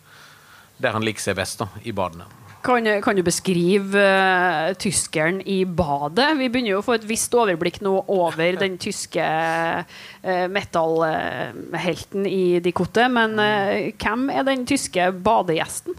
[0.78, 2.26] der han liker seg best, da, i badene.
[2.65, 6.31] Kan, kan du beskrive uh, tyskeren i badet?
[6.39, 12.62] Vi begynner jo å få et visst overblikk nå over den tyske uh, metallhelten i
[12.65, 15.99] dikote, men uh, hvem er den tyske badegjesten?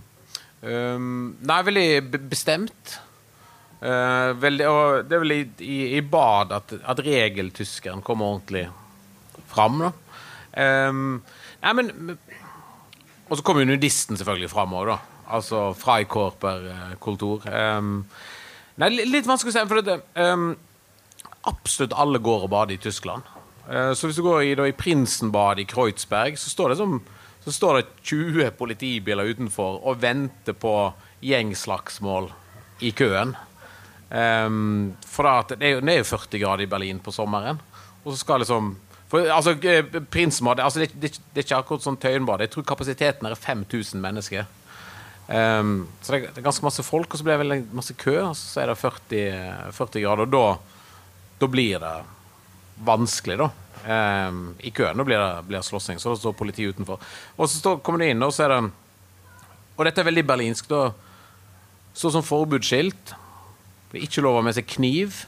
[0.65, 1.87] Um, nei, veldig
[2.31, 2.97] bestemt.
[3.85, 8.65] Uh, veldig, og det er vel i, i, i bad at, at regeltyskeren kommer ordentlig
[9.53, 9.83] fram.
[9.85, 9.91] Da.
[10.89, 11.19] Um,
[11.61, 12.15] nei, men
[13.27, 15.14] Og så kommer jo nudisten selvfølgelig fram òg, da.
[15.27, 17.45] Altså Freikorper-kultur.
[17.49, 18.05] Um,
[18.81, 20.51] nei, litt vanskelig å si, for det, um,
[21.49, 23.25] absolutt alle går og bader i Tyskland.
[23.65, 26.99] Uh, så hvis du går i, da, i Prinsenbadet i Kreuzberg, så står som
[27.45, 30.71] så står det 20 politibiler utenfor og venter på
[31.21, 32.31] gjengslagsmål
[32.81, 33.35] i køen.
[34.09, 37.61] Um, for det er, jo, det er jo 40 grader i Berlin på sommeren.
[38.01, 38.73] Og så skal liksom
[39.07, 42.41] for, altså, eh, Prinsenbad altså, det, det, det, er ikke akkurat sånn Tøyenbad.
[42.41, 44.49] Jeg tror kapasiteten er 5000 mennesker.
[45.25, 48.35] Um, så det, er ganske masse folk, og så blir det veldig masse kø, og
[48.37, 49.21] så er det 40,
[49.73, 50.27] 40 grader.
[50.27, 50.43] Og da,
[51.41, 51.93] da, blir det
[52.85, 53.49] vanskelig, da.
[53.85, 57.01] Um, I køen da blir det, blir slåssing, så da står politiet utenfor.
[57.37, 58.61] Og så står, kommer de inn, og så er det
[59.75, 60.69] Og dette er veldig berlinsk.
[60.69, 60.93] da
[61.95, 63.15] Står som forbudsskilt.
[63.91, 65.25] Det er ikke lov å ha med seg kniv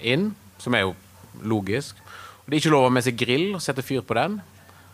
[0.00, 0.94] inn, som er jo
[1.40, 1.96] logisk.
[2.42, 4.38] Og det er ikke lov å ha med seg grill og sette fyr på den.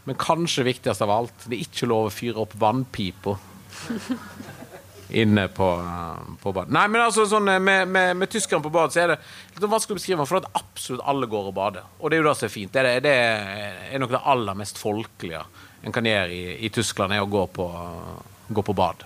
[0.04, 3.38] Men kanskje viktigst av alt, det er ikke lov å fyre opp vannpipa
[5.22, 5.68] inne på,
[6.42, 6.72] på bad.
[6.74, 9.18] Nei, men altså sånn, eh, med, med, med tyskerne på bad så er det
[9.54, 11.86] litt vanskelig å beskrive, for at absolutt alle går og bader.
[12.00, 12.74] Og det er jo det som er fint.
[12.74, 13.14] Det er, det
[13.94, 15.44] er nok det aller mest folkelige
[15.84, 17.66] en kan gjøre i, i Tyskland, er å gå på,
[18.48, 19.04] gå på bad.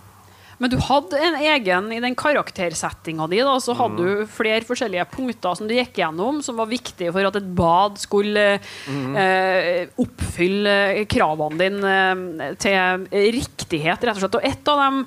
[0.59, 3.41] Men du hadde en egen i den karaktersettinga di.
[3.47, 4.09] Da, så hadde mm.
[4.27, 7.99] du flere forskjellige punkter som du gikk gjennom, som var viktige for at et bad
[8.03, 9.17] skulle mm.
[9.23, 11.97] eh, oppfylle kravene dine
[12.49, 14.41] eh, til riktighet, rett og slett.
[14.41, 15.03] Og et av dem,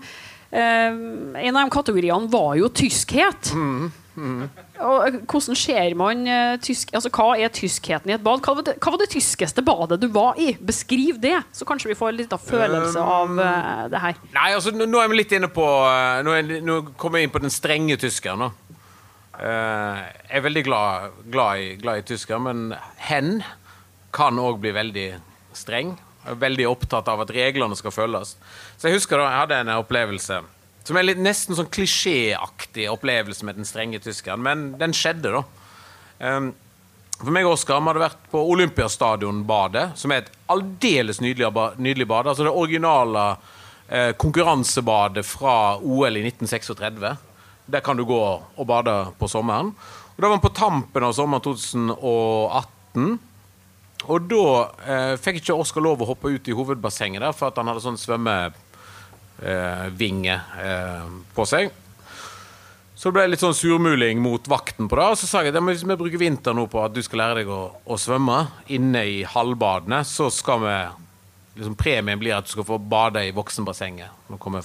[0.51, 3.53] en av de kategoriene var jo tyskhet.
[3.55, 3.91] Mm.
[4.11, 4.49] Mm.
[4.83, 8.41] Og eh, hvordan ser man uh, tysk altså, Hva er tyskheten i et bad?
[8.43, 10.51] Hva var, det, hva var, det, tyskeste badet du var i?
[10.59, 14.19] Beskriv det, så kanskje vi får litt liten følelse av uh, det her.
[14.35, 17.35] Nei, altså, nå, er vi litt inne på uh, Nå, er, nå kommer jeg inn
[17.37, 18.41] på den strenge tyskeren.
[18.41, 18.51] Nå.
[19.41, 22.75] jeg er veldig glad, glad, i, glad i tysker, men
[23.07, 23.39] hen
[24.13, 25.07] kan òg bli veldig
[25.55, 25.95] streng.
[26.21, 28.35] Jeg er veldig opptatt av at reglene skal følges.
[28.77, 30.41] Så jeg husker da jeg hadde en opplevelse
[30.81, 35.43] som er litt, nesten sånn klisjéaktig opplevelse med den strenge tyskeren, men den skjedde, da.
[36.21, 36.51] Um,
[37.21, 42.31] for meg og Oskar hadde vært på Olympiastadion-badet, som er et aldeles nydelig, nydelig bad.
[42.31, 43.25] Altså det originale
[43.85, 47.11] eh, konkurransebadet fra OL i 1936.
[47.71, 49.69] Der kan du gå og bade på sommeren.
[50.15, 53.19] Og Da var vi på tampen av sommeren 2018.
[54.09, 54.45] Og da
[54.85, 57.83] eh, fikk ikke Oskar lov å hoppe ut i hovedbassenget der, for at han hadde
[57.83, 58.55] sånn svømmevinge
[60.37, 61.63] eh, eh, på seg.
[63.01, 65.05] Så det ble litt sånn surmuling mot vakten på det.
[65.09, 67.37] Og så sa jeg at hvis vi bruker vinter nå på at du skal lære
[67.41, 68.39] deg å, å svømme
[68.73, 70.75] inne i halvbadene, så skal vi
[71.57, 74.61] liksom Premien blir at du skal få bade i voksenbassenget når kommer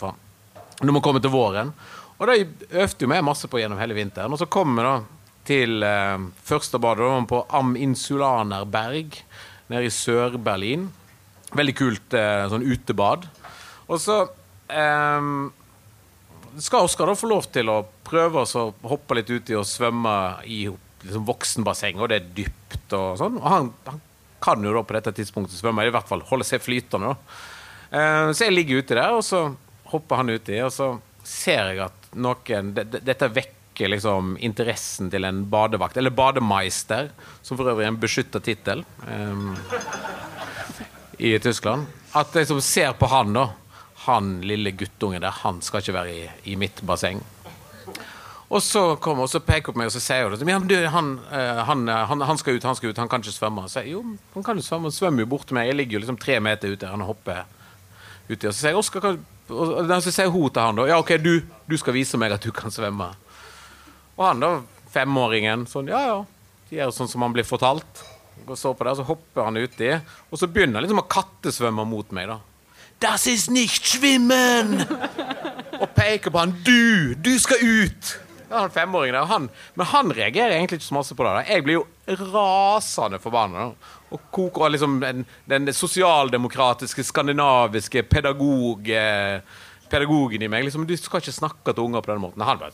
[0.93, 1.73] vi kommer til våren.
[2.17, 2.37] Og det
[2.71, 4.33] øvde vi masse på gjennom hele vinteren.
[4.33, 5.16] Og så kommer vi da
[5.47, 9.21] til eh, første badet da, på Am Insulanerberg
[9.73, 10.89] nede i Sør-Berlin.
[11.57, 13.27] Veldig kult eh, sånn utebad.
[13.87, 14.21] Og så
[14.71, 15.31] eh,
[16.63, 20.17] skal Oskar da få lov til å prøve å hoppe litt uti og svømme
[20.47, 23.41] i liksom, voksenbasseng, og det er dypt og sånn.
[23.43, 24.03] Og han, han,
[24.47, 27.15] kan jo da på dette tidspunktet svømme, i hvert fall holde seg flytende.
[27.91, 29.49] Eh, så jeg ligger uti der, og så
[29.91, 30.93] hopper han uti, og så
[31.27, 33.31] ser jeg at noen det, det, Dette
[33.77, 37.11] vekker liksom interessen til en badevakt, eller bademeister,
[37.43, 39.55] som for øvrig er en beskytta tittel um,
[41.19, 41.87] i Tyskland.
[42.15, 43.51] At jeg liksom ser på han, da
[44.07, 47.21] han lille guttungen der, han skal ikke være i, i mitt basseng.
[48.49, 51.19] Og så kommer og så peker på meg og så sier hun ja, du, han,
[51.35, 53.67] eh, han, eh, han, han, skal ut, han skal ut, han kan ikke svømme.
[53.67, 54.05] Så sier jo,
[54.35, 55.67] han kan jo svømme, han svømmer jo bort til meg.
[55.67, 57.43] Jeg ligger jo liksom tre meter ute, han hopper
[58.31, 58.47] uti.
[58.47, 59.19] Og så sier Oskar,
[59.51, 62.47] og så sier hun til han da ja, OK, du, du, skal vise meg at
[62.47, 63.11] du kan svømme.
[64.17, 64.51] Og han da,
[64.93, 66.19] femåringen, sånn ja ja,
[66.73, 68.05] gjør sånn som han blir fortalt.
[68.47, 69.91] Og så på det, så hopper han uti,
[70.31, 72.29] og så begynner han liksom å kattesvømme mot meg.
[72.29, 72.41] da
[73.01, 74.87] 'Das ist nicht schwimmen!'
[75.81, 76.55] og peker på han.
[76.65, 77.15] 'Du!
[77.15, 81.15] Du skal ut!' Ja, han femåringen der, han, Men han reagerer egentlig ikke så masse
[81.15, 81.33] på det.
[81.35, 81.53] Da.
[81.53, 81.87] Jeg blir jo
[82.33, 83.73] rasende forbanna.
[84.11, 88.87] Og koker liksom den, den sosialdemokratiske, skandinaviske pedagog,
[89.91, 90.65] pedagogen i meg.
[90.65, 92.47] Liksom, du skal ikke snakke til unger på den måten.
[92.47, 92.71] Han bare,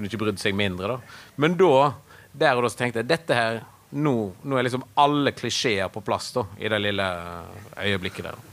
[0.00, 0.96] kunne ikke brydd seg mindre.
[0.96, 1.18] da.
[1.40, 1.92] Men da,
[2.32, 4.14] der og da så tenkte jeg dette her nå,
[4.46, 7.08] nå er liksom alle klisjeer på plass da, i det lille
[7.76, 8.38] øyeblikket der.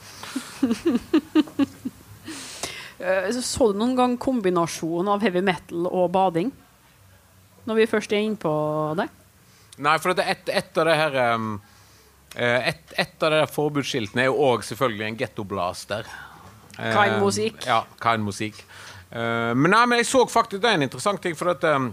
[2.98, 6.48] Eh, så du noen gang kombinasjonen av heavy metal og bading?
[7.70, 8.54] Når vi først er inne på
[8.98, 9.06] det?
[9.86, 11.18] Nei, for et, et av det her
[12.34, 16.10] et, et, av de forbudsskiltene er jo òg selvfølgelig en gettoblaster.
[16.74, 17.62] Kain musikk.
[17.70, 18.66] Ja, kain musikk.
[19.12, 21.86] Uh, men, nei, men jeg så faktisk Det er en interessant ting, for at um,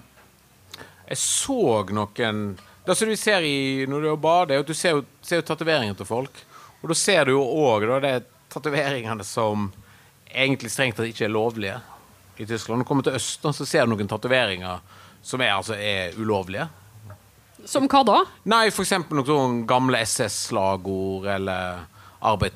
[1.06, 2.40] jeg så noen
[2.84, 5.54] Det som du ser i, når du bader, er at du ser jo, ser jo
[5.54, 6.42] til folk.
[6.82, 8.18] Og da ser du jo òg de
[8.52, 9.70] tatoveringene som
[10.28, 11.78] egentlig strengt tatt ikke er lovlige
[12.36, 12.78] i Tyskland.
[12.78, 14.82] Når du kommer til Østen, så ser du noen tatoveringer
[15.24, 16.66] som er, altså, er ulovlige.
[17.64, 18.18] Som hva da?
[18.52, 18.92] Nei, F.eks.
[19.14, 21.86] noen gamle SS-slagord eller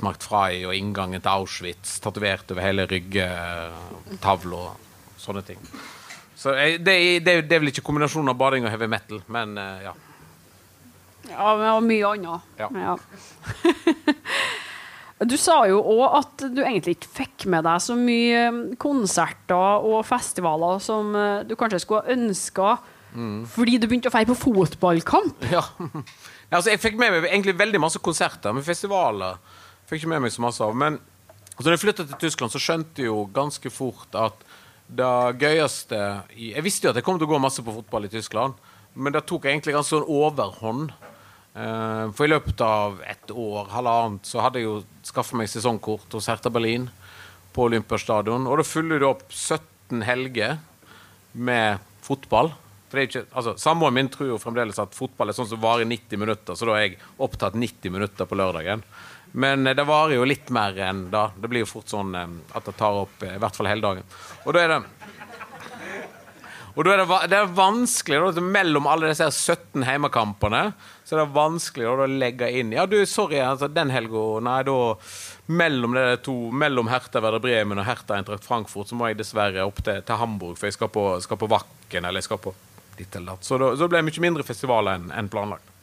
[0.00, 5.60] Macht frei og inngangen til Auschwitz tatovert over hele ryggetavla og sånne ting.
[6.38, 9.82] Så det, det, det, er vel ikke kombinasjonen av bading og heavy metal, men uh,
[9.82, 9.92] ja.
[11.28, 12.48] Ja, og mye annet.
[12.60, 12.70] Ja.
[12.72, 12.96] ja.
[15.18, 19.82] Du sa jo òg at du egentlig ikke fikk med deg så mye um, konserter
[19.82, 22.76] og festivaler som uh, du kanskje skulle ha ønska,
[23.18, 23.40] mm.
[23.50, 25.48] fordi du begynte å feire på fotballkamp.
[25.50, 25.64] Ja.
[26.54, 29.42] altså, jeg fikk med meg egentlig veldig masse konserter, med festivaler
[29.88, 30.76] fikk ikke med meg så masse av.
[30.76, 31.00] Men
[31.56, 34.46] altså, da jeg flytta til Tyskland, så skjønte jeg jo ganske fort at
[34.88, 35.98] det gøyeste
[36.32, 38.54] Jeg visste jo at jeg kom til å gå masse på fotball i Tyskland,
[38.96, 40.94] men det tok egentlig ganske sånn overhånd.
[41.58, 46.14] Uh, for i løpet av et år, halvannet, så hadde jeg jo skaffa meg sesongkort
[46.14, 46.86] hos Hertha Berlin
[47.52, 48.46] på Olympiastadion.
[48.46, 50.56] Og da fyller du opp 17 helger
[51.32, 52.52] med fotball.
[52.88, 56.20] For ikke, altså, Samboeren min tror jo fremdeles at fotball er sånn som varer 90
[56.20, 58.84] minutter, så da er jeg opptatt 90 minutter på lørdagen.
[59.32, 61.28] Men eh, det varer jo litt mer enn da.
[61.36, 62.26] Det blir jo fort sånn uh,
[62.56, 64.08] at det tar opp uh, i hvert fall hele dagen.
[64.44, 64.82] Og da er det
[66.78, 70.60] og da er det, det er vanskelig da, mellom alle disse 17 heimekampene
[71.02, 74.60] så er det vanskelig da, å legge inn Ja, du, sorry, altså, den helga Nei,
[74.68, 74.76] da
[75.48, 79.64] mellom det to, mellom Hertha Werder Bremen og Hertha Eintracht Frankfurt, så må jeg dessverre
[79.66, 82.54] opp til, til Hamburg, for jeg skal på, skal på Vakken, eller jeg skal på
[82.98, 83.48] ditt eller datt.
[83.48, 85.74] Så da, så ble det mye mindre festivaler enn en planlagt.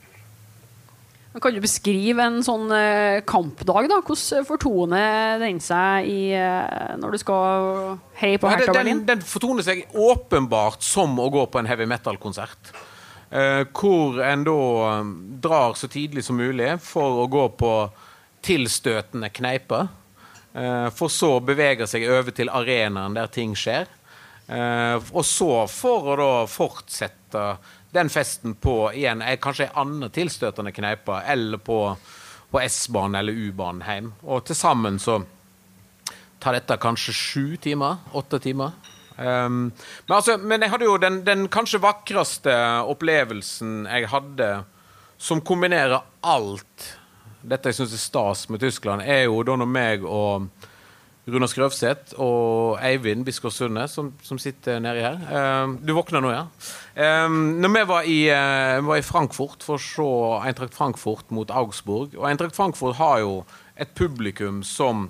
[1.41, 3.89] Kan du beskrive en sånn uh, kampdag?
[3.91, 3.99] da?
[4.07, 9.01] Hvordan fortoner den seg i, uh, når du skal heie på Hertha Berlin?
[9.03, 12.71] Den, den, fortoner seg åpenbart som å gå på en heavy metal-konsert.
[13.33, 14.61] Uh, hvor en da
[15.43, 17.75] drar så tidlig som mulig for å gå på
[18.45, 19.88] tilstøtende kneiper.
[20.95, 23.89] for så å bevege seg over til arenaen der ting skjer.
[25.11, 27.41] og så for å da fortsette
[27.96, 31.80] den festen på igjen, er kanskje ei anna tilstøtende kneipe, eller på,
[32.52, 34.12] på S-banen eller U-banen hjem.
[34.28, 35.22] Og til sammen så
[36.43, 38.04] tar dette kanskje sju timer?
[38.14, 38.76] Åtte timer?
[39.18, 39.72] Um,
[40.08, 42.54] men, altså, men, jeg hadde jo den, den, kanskje vakreste
[42.91, 44.50] opplevelsen jeg hadde,
[45.18, 46.89] som kombinerer alt
[47.46, 50.50] dette jeg syns er stas med Tyskland, er jo da når meg og
[51.26, 55.17] Runar Skrøvseth og Eivind Biskår Sunde, som, som, sitter nedi her.
[55.65, 56.43] Um, du våkner nå, ja?
[57.26, 60.05] Um, når vi var, i, uh, var, i, Frankfurt for å se
[60.45, 63.39] Eintracht Frankfurt mot Augsburg Og Eintracht Frankfurt har jo
[63.76, 65.09] et publikum som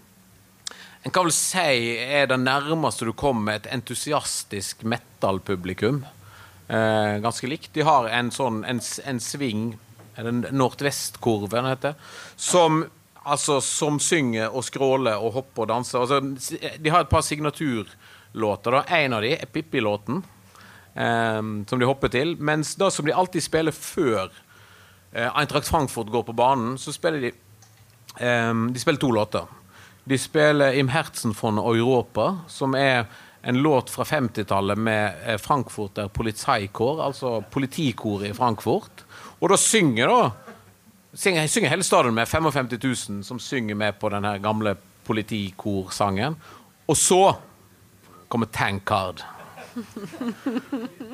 [1.05, 5.99] en kan vel si er det nærmeste du kommer et entusiastisk metal-publikum.
[6.65, 7.75] Uh, ganske likt.
[7.75, 9.67] De har en sånn en, en sving,
[10.15, 11.99] den nordvestkurven heter,
[12.39, 12.87] som
[13.25, 16.03] altså, som synger og skråler og hopper og danser.
[16.03, 16.21] Altså,
[16.79, 18.77] de har et par signaturlåter.
[18.77, 18.83] Da.
[18.99, 20.23] En av de er Pippi-låten,
[20.93, 22.35] um, som de hopper til.
[22.37, 27.27] Mens det som de alltid spiller før uh, Eintracht Frankfurt går på banen, så spiller
[27.27, 27.35] de
[28.21, 29.45] um, De spiller to låter.
[30.05, 33.07] De spiller Im Herzen von Europa, som er
[33.45, 39.03] en låt fra 50-tallet med eh, Frankfurter Polizeikor, altså politikoret i Frankfurt.
[39.39, 40.44] Og da synger da
[41.15, 46.35] synger, synger hele stadion med 55 000 som synger med på den gamle politikorsangen.
[46.87, 47.35] Og så
[48.27, 49.23] kommer Tankard.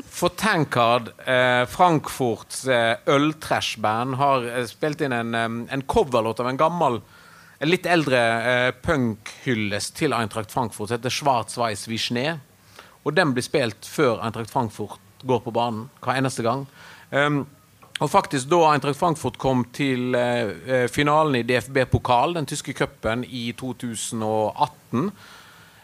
[0.05, 5.33] For Tankard, eh, Frankfurts eh, øltrashband, har eh, spilt inn en,
[5.65, 7.01] en coverlåt av en gammel
[7.61, 12.39] en litt eldre eh, punkhyllest til Eintracht Frankfurt som heter Schwarz Weiss Schnee'.
[13.05, 16.65] Og den blir spilt før Eintracht Frankfurt går på banen hver eneste gang.
[17.11, 17.43] Um,
[18.01, 23.23] og faktisk Da Eintracht Frankfurt kom til eh, eh finalen i DFB-pokal, den tyske cupen,
[23.23, 25.11] i 2018,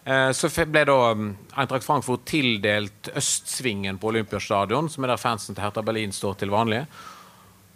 [0.06, 5.56] eh, så ble da mm, Eintracht Frankfurt tildelt østsvingen på Olympiastadion, som er der fansen
[5.56, 6.88] til Hertha Berlin står til vanlig.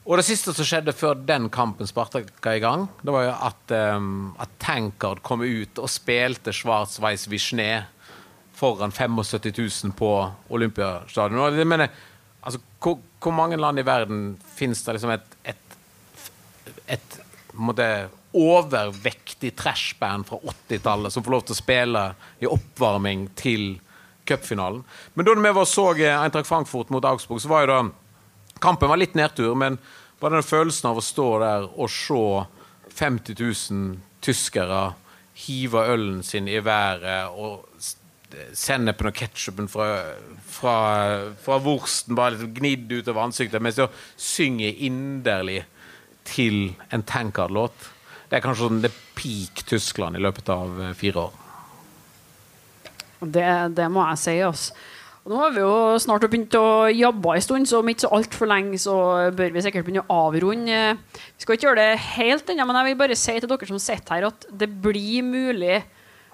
[0.05, 2.23] Og det siste som skjedde før den kampen sparka
[2.55, 7.85] i gang, det var jo at, um, at Tankard kom ut og spilte Schwarz-Weiss Wischne
[8.57, 10.09] foran 75 000 på
[10.49, 11.39] Olympiastadion.
[11.45, 11.93] Og det mener,
[12.41, 12.59] altså,
[13.21, 14.23] hvor, mange land i verden
[14.55, 15.77] finnes det liksom et, et,
[16.97, 17.21] et
[17.53, 17.87] måtte,
[18.31, 22.03] overvektig trashband fra 80-tallet som får lov til å spille
[22.39, 23.73] i oppvarming til
[24.27, 24.85] cupfinalen?
[25.13, 27.81] Men da vi så Eintracht Frankfurt mot Augsburg, så var jo da
[28.61, 29.79] Kampen var litt nedtur, men
[30.21, 32.21] bare den følelsen av å stå der og se
[32.93, 34.81] 50 000 tyskere
[35.47, 37.65] hive ølen sin i været og
[38.57, 39.87] sennepen og ketsjupen fra,
[40.47, 40.75] fra,
[41.41, 43.87] fra vorsten bare liksom gnidd utover ansiktet, mens de
[44.19, 45.63] synger inderlig
[46.27, 47.89] til en Tankard-låt.
[48.29, 51.37] Det er kanskje sånn det peak Tyskland i løpet av eh, fire år.
[53.21, 54.35] Det, det må jeg si.
[54.41, 54.77] Altså.
[55.29, 58.49] Nå har vi jo snart begynt å jobbe en stund, så om ikke så altfor
[58.49, 58.95] lenge så
[59.37, 60.79] bør vi sikkert begynne å avrunde.
[61.13, 63.81] Vi skal ikke gjøre det helt ennå, men jeg vil bare si til dere som
[63.83, 65.77] sitter her, at det blir mulig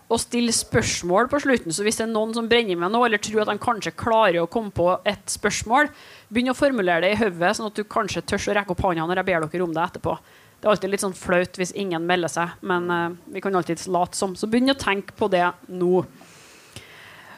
[0.08, 1.74] å stille spørsmål på slutten.
[1.76, 4.40] Så hvis det er noen som brenner med noe, eller tror at de kanskje klarer
[4.40, 5.90] å komme på et spørsmål,
[6.32, 9.08] begynn å formulere det i hodet, sånn at du kanskje tør å rekke opp hånda
[9.08, 10.16] når jeg ber dere om det etterpå.
[10.58, 13.84] Det er alltid litt sånn flaut hvis ingen melder seg, men uh, vi kan alltid
[13.94, 14.34] late som.
[14.34, 16.02] Så begynn å tenke på det nå.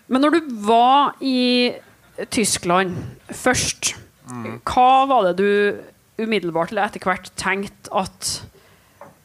[0.10, 1.74] Men når du var i
[2.32, 2.96] Tyskland
[3.34, 3.96] først,
[4.30, 4.62] mm.
[4.62, 8.32] hva var det du umiddelbart eller etter hvert tenkte at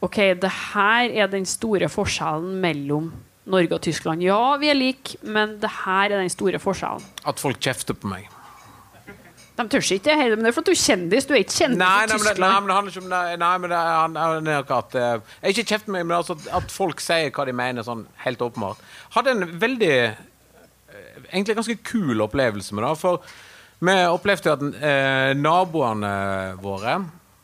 [0.05, 3.12] OK, det her er den store forskjellen mellom
[3.51, 4.22] Norge og Tyskland.
[4.24, 7.05] Ja, vi er like, men det her er den store forskjellen.
[7.28, 8.30] At folk kjefter på meg.
[9.55, 11.26] De tør ikke det heller, men det er fordi du er kjendis.
[11.28, 12.40] Du er ikke kjendis nei, i Tyskland.
[12.42, 13.22] Nei, men det handler ikke om det.
[13.45, 13.74] Nei, men
[14.49, 17.55] det er, at uh, Ikke kjeft på meg, men altså at folk sier hva de
[17.55, 18.80] mener, sånn helt åpenbart.
[19.14, 19.92] Hadde en veldig
[21.30, 22.95] egentlig ganske kul opplevelse med det.
[22.99, 23.22] For
[23.84, 26.14] vi opplevde at uh, naboene
[26.62, 26.99] våre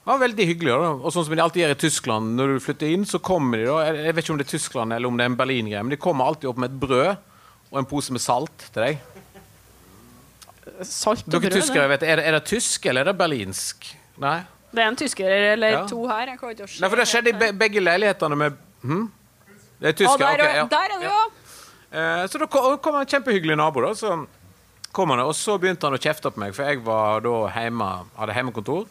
[0.08, 0.72] var veldig hyggelig.
[0.72, 0.90] Da.
[0.96, 3.66] Og sånn som de alltid gjør i Tyskland, når du flytter inn, så kommer de
[3.68, 5.92] da Jeg vet ikke om det er Tyskland eller om det er en Berlin-greie, men
[5.92, 7.10] de kommer alltid opp med et brød
[7.70, 9.02] og en pose med salt til deg.
[10.88, 11.52] Salt og brød?
[11.58, 13.90] Tyskere, vet, er, det, er det tysk eller er det berlinsk?
[14.24, 14.40] Nei?
[14.70, 15.86] Det er en tysker eller ja.
[15.90, 16.30] to her.
[16.30, 19.06] Jeg kan ikke Nei, for det skjedde i begge leilighetene med hm?
[19.80, 20.26] Det er tysker.
[20.26, 20.66] Ah, der, okay, ja.
[20.70, 21.20] der er det jo!
[21.90, 22.46] Eh, så da
[22.84, 23.82] kom en kjempehyggelig nabo.
[23.82, 24.14] da, så
[24.92, 27.88] kom han, Og så begynte han å kjefte på meg, for jeg var da hjemme,
[28.18, 28.86] hadde hjemmekontor.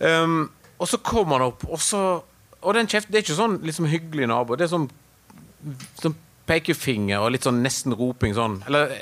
[0.00, 2.22] Um, og så kom han opp, og så
[2.60, 4.52] Og den kjeften, det er ikke sånn liksom, hyggelig nabo.
[4.52, 4.82] Det er sånn,
[5.96, 6.12] sånn
[6.44, 8.58] pekefinger og litt sånn nesten roping sånn.
[8.68, 8.92] Eller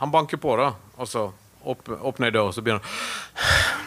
[0.00, 1.26] han banker på, da, og så
[1.68, 3.84] åp, åpner jeg døra, og så begynner han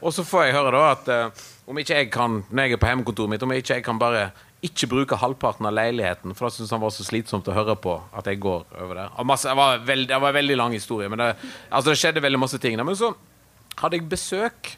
[0.00, 2.80] Og så får jeg høre da at uh, om ikke jeg kan, når jeg er
[2.80, 4.30] på hjemmekontoret mitt, om ikke jeg kan bare
[4.64, 7.96] ikke bruke halvparten av leiligheten, for da syntes han var så slitsomt å høre på
[8.16, 9.16] at jeg går over der.
[9.28, 11.32] Masse, det, var veldig, det var en veldig lang historie, men det,
[11.68, 12.78] altså det skjedde veldig masse ting.
[12.80, 13.12] Men så
[13.80, 14.76] hadde jeg besøk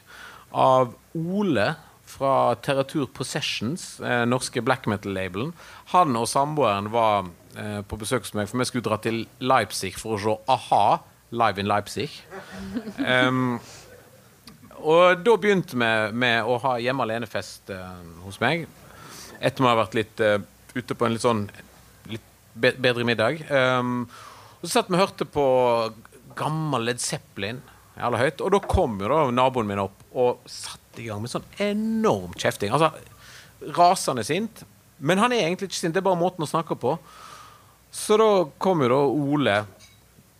[0.55, 1.73] av Ole
[2.09, 5.53] fra Terratur Possessions, eh, norske black metal-labelen.
[5.93, 9.93] Han og samboeren var eh, på besøk hos meg, for vi skulle dra til Leipzig
[9.99, 10.85] for å se a-ha
[11.31, 12.09] live in Leipzig.
[12.99, 13.59] Um,
[14.79, 18.67] og da begynte vi med å ha hjemme alene-fest eh, hos meg
[19.39, 20.37] etter vi har vært litt uh,
[20.75, 21.45] ute på en litt sånn
[22.11, 22.25] litt
[22.59, 23.39] bedre middag.
[23.47, 24.03] Um,
[24.59, 25.45] og Så satt vi og hørte på
[26.39, 27.61] gammel Led Zeppelin
[27.99, 28.43] jævla høyt.
[28.45, 32.33] Og da kom jo da naboen min opp og satte i gang med sånn enorm
[32.39, 32.73] kjefting.
[32.73, 32.93] Altså
[33.75, 34.63] rasende sint.
[34.97, 36.97] Men han er egentlig ikke sint, det er bare måten å snakke på.
[37.91, 38.29] Så da
[38.61, 39.55] kom jo da Ole,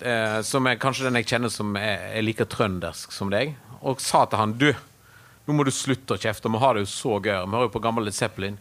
[0.03, 4.03] eh, som er kanskje den jeg kjenner som er, er like trøndersk som deg, og
[4.03, 4.69] sa til han du,
[5.47, 7.39] nå må du slutte å kjefte, vi har det jo så gøy.
[7.45, 8.59] Vi hører jo på gammel Led Zeppelin.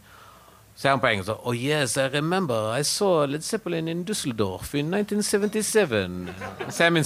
[0.79, 4.71] Så er han på engelsk Oh yes, I remember I saw Led Zeppelin in Düsseldorf
[4.79, 6.29] in 1977.
[6.69, 7.03] Så er min,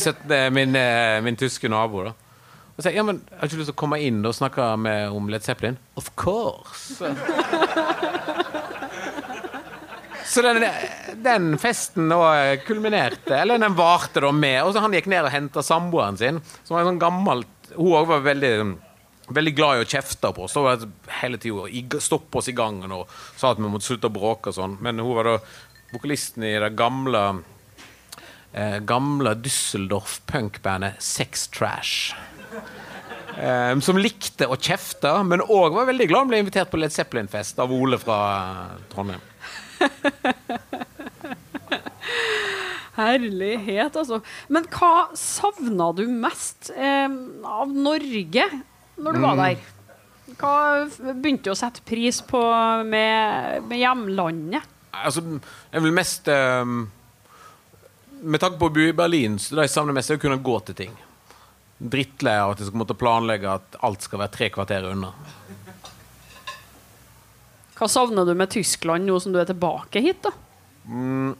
[0.53, 2.13] min, eh, min tyske nabo, da.
[2.77, 5.09] Og sier, ja, men Har du ikke lyst til å komme inn og snakke med,
[5.09, 5.79] om Led Zeppelin?
[5.97, 7.01] Of course!
[10.33, 10.63] Så den,
[11.25, 15.33] den, festen da kulminerte, eller den varte da med Og så han gikk ned og
[15.33, 18.53] henta samboeren sin, som var en sånn gammelt Hun òg var veldig
[19.31, 20.57] veldig glad i å kjefte på oss.
[21.21, 24.57] Hele tida stoppe oss i gangen og sa at vi måtte slutte å bråke og
[24.57, 24.77] sånn.
[24.83, 25.37] Men hun var da
[25.93, 27.23] vokalisten i det gamle
[28.53, 32.15] eh, gamle Düsseldorf punkbandet Sex Trash.
[33.37, 36.93] Eh, som likte å kjefte, men òg var veldig glad han ble invitert på Led
[36.93, 38.17] Zeppelin-fest av Ole fra
[38.93, 39.23] Trondheim.
[42.93, 44.19] Herlighet, altså.
[44.53, 48.45] Men hva savna du mest eh, av Norge
[48.95, 49.43] når du var mm.
[49.43, 49.71] der?
[50.39, 52.41] Hva begynte du å sette pris på
[52.87, 54.69] med, med hjemlandet?
[54.93, 55.23] Altså,
[55.73, 56.83] jeg vil mest um,
[58.21, 60.41] Med tanke på å bo i Berlin, så det jeg savner mest, er å kunne
[60.45, 60.93] gå til ting.
[61.77, 65.09] Drittlei av at jeg skal måtte planlegge at alt skal være tre kvarter unna.
[67.75, 70.31] Hva savner du med Tyskland nå som du er tilbake hit, da?
[70.87, 71.33] Mm,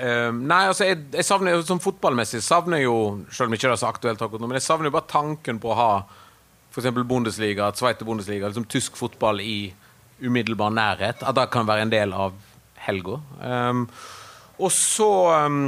[0.00, 2.92] uh, nei, altså jeg, jeg savner som fotballmessig savner jo
[3.34, 5.58] Selv om ikke det er så aktuelt akkurat nå, men jeg savner jo bare tanken
[5.62, 5.88] på å ha
[6.74, 6.90] f.eks.
[7.06, 9.74] Bundesliga, Sveite Bundesliga, liksom tysk fotball i
[10.22, 11.22] umiddelbar nærhet.
[11.22, 12.34] At det kan være en del av
[12.86, 13.20] helga.
[13.40, 13.86] Um,
[14.58, 15.10] og så
[15.46, 15.62] um,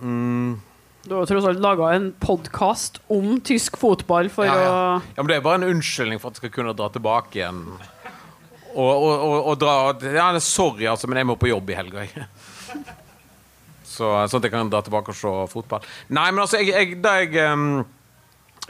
[0.00, 0.60] um,
[1.02, 4.68] du har tross alt laga en podkast om tysk fotball for ja, ja.
[4.70, 7.40] å Ja, men Det er bare en unnskyldning for at jeg skal kunne dra tilbake
[7.40, 7.64] igjen.
[8.72, 9.74] Og, og, og, og dra
[10.14, 12.06] ja, Sorry, altså, men jeg må på jobb i helga.
[13.92, 15.82] Så, sånn at jeg kan dra tilbake og se fotball.
[16.14, 17.82] Nei, men altså, jeg, jeg, da jeg, um,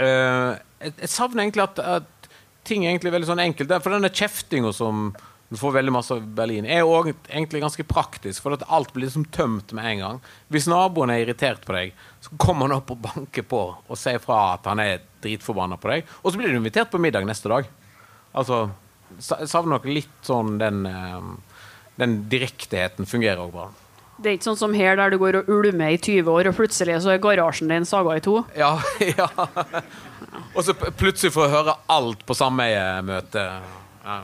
[0.01, 2.31] uh, jeg, jeg savner egentlig at, at
[2.69, 3.75] ting er egentlig veldig sånn enkelt.
[3.83, 5.11] For denne kjeftinga som
[5.53, 8.41] du får veldig masse av Berlin, er jo egentlig ganske praktisk.
[8.41, 10.21] For at alt blir liksom tømt med en gang.
[10.49, 11.93] Hvis naboen er irritert på deg,
[12.25, 15.93] så kommer han opp og banker på og sier fra at han er dritforbanna på
[15.93, 16.09] deg.
[16.23, 17.69] Og så blir du invitert på middag neste dag.
[18.33, 18.63] Altså,
[19.21, 20.87] savner nok litt sånn den,
[22.01, 23.69] den direktheten fungerer òg bra.
[24.23, 26.55] Det er ikke sånn som her, der du går og ulmer i 20 år, og
[26.55, 28.37] plutselig så er garasjen din saga i to?
[28.55, 28.77] Ja,
[29.19, 29.27] ja.
[30.55, 33.45] Og så plutselig får jeg høre alt på sameiemøte.
[34.07, 34.23] Ja.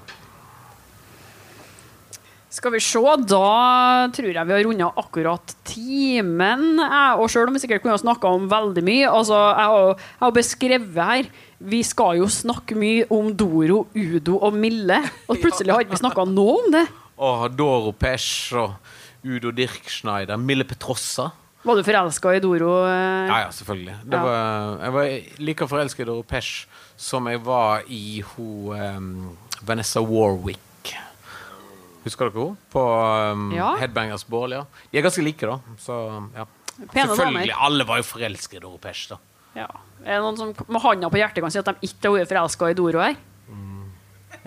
[2.59, 6.79] Skal vi se, da tror jeg vi har runda akkurat timen.
[7.21, 11.29] Og sjøl om vi sikkert kunne snakka om veldig mye altså Jeg har, beskrevet her
[11.61, 15.03] Vi skal jo snakke mye om Doro, Udo og Mille.
[15.29, 16.87] Og plutselig har ikke vi snakka noe om det.
[17.21, 18.79] Og Doro Pesch og
[19.25, 21.31] Udo Dirkschneider, Mille Petrossa.
[21.67, 22.85] Var du forelska i Doro?
[22.87, 23.27] Eh?
[23.29, 23.97] Ja, ja, selvfølgelig.
[24.05, 24.21] Ja.
[24.23, 25.09] Var, jeg var
[25.43, 30.95] like forelska i Doro Pesch som jeg var i ho, um, Vanessa Warwick.
[32.05, 32.71] Husker dere henne?
[32.73, 32.83] På
[33.35, 33.73] um, ja.
[33.79, 34.57] Headbangers Ball.
[34.57, 34.65] Ja.
[34.91, 35.59] De er ganske like, da.
[35.83, 35.99] Så,
[36.35, 36.47] ja.
[36.79, 37.55] Selvfølgelig.
[37.55, 39.19] Alle var jo forelska i Doro Pesch, da.
[39.59, 39.69] Ja.
[40.05, 42.33] Er det noen som med handa på hjertet kan si at de ikke har vært
[42.33, 43.19] forelska i Doro her?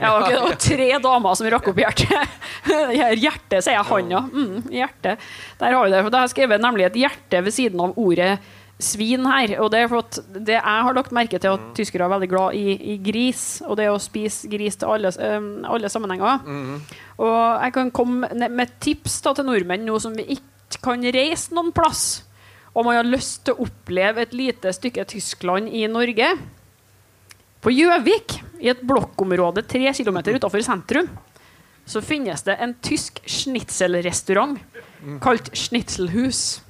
[0.02, 2.39] Ja, okay, det var tre damer som rakk opp hjertet.
[3.22, 4.22] Hjertet, sier jeg han, ja.
[4.26, 5.14] Mm, hjerte.
[5.60, 6.02] Der har vi det.
[6.02, 8.32] For da har jeg skrevet nemlig et hjerte ved siden av ordet
[8.82, 9.54] svin her.
[9.62, 12.30] Og det er for at det jeg har lagt merke til at tyskere er veldig
[12.32, 13.43] glad i, i gris.
[13.68, 16.41] Og det å spise gris til alle, um, alle sammenhenger.
[16.45, 16.80] Mm.
[17.22, 21.54] Og jeg kan komme med tips da, til nordmenn nå som vi ikke kan reise
[21.54, 22.24] noen plass.
[22.72, 26.32] Og man har lyst til å oppleve et lite stykke Tyskland i Norge.
[27.62, 31.09] På Gjøvik, i et blokkområde tre km utenfor sentrum,
[31.86, 34.62] så finnes det en tysk schnitzelrestaurant
[35.22, 36.62] kalt Schnitzelhus.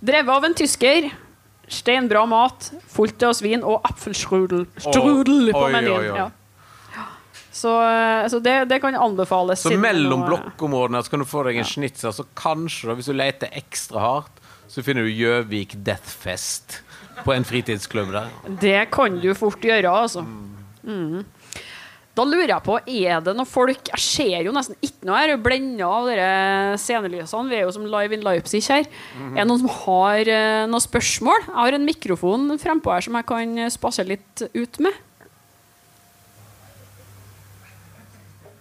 [0.00, 1.10] Drevet av en tysker.
[1.66, 6.12] Steinbra mat, fullt av svin og apfelstrudel strudel på menyen.
[6.14, 6.26] Ja.
[7.50, 7.72] Så,
[8.30, 9.64] så det, det, kan anbefales.
[9.64, 13.50] Så mellom blokkområdene så kan du få deg en schnitzel, så kanskje, hvis du leter
[13.56, 16.82] ekstra hardt, så finner du Gjøvik Deathfest
[17.24, 18.34] på en fritidsklubb der.
[18.60, 20.24] Det kan du fort gjøre, altså.
[20.86, 21.24] Mm.
[22.16, 25.34] Da lurer jeg på, er det noen folk Jeg ser jo nesten ikke noe her.
[25.42, 26.28] Blenda av dere
[26.80, 27.50] scenelysene.
[27.50, 28.86] Vi er jo som Live in Leipzig her.
[28.86, 29.34] Mm -hmm.
[29.34, 31.40] Er det noen som har uh, noen spørsmål?
[31.46, 34.92] Jeg har en mikrofon frempå her som jeg kan spasere litt ut med.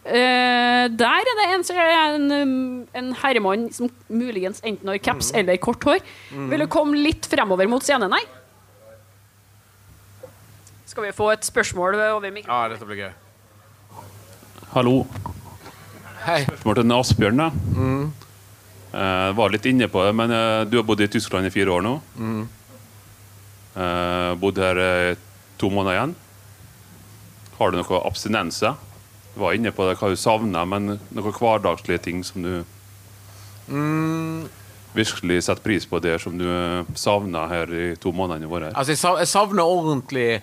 [0.05, 5.39] Uh, der er det en, en, en herremann som muligens enten har caps mm.
[5.39, 5.99] eller kort hår.
[6.31, 6.49] Mm.
[6.49, 8.11] Vil du komme litt fremover mot scenen?
[8.11, 8.21] Nei?
[10.95, 12.45] Skal vi få et spørsmål over mikrofonen?
[12.47, 13.09] Ja, dette blir gøy.
[14.71, 14.93] Hallo.
[16.23, 16.45] Hei.
[16.45, 17.41] Spørsmål til Asbjørn.
[17.41, 17.47] da.
[17.75, 18.05] Mm.
[18.93, 21.73] Eh, var litt inne på det, men eh, du har bodd i Tyskland i fire
[21.75, 21.91] år nå.
[22.15, 22.47] Mm.
[23.75, 24.79] Eh, bodd her
[25.59, 26.13] to måneder igjen.
[27.57, 28.71] Har du noe abstinense?
[29.33, 32.53] Du var inne på det, hva du savner, men noen hverdagslige ting som du
[33.67, 34.47] mm.
[34.95, 36.47] virkelig setter pris på det som du
[36.95, 38.71] savner her i to månedene våre?
[38.71, 40.39] Altså, jeg savner ordentlig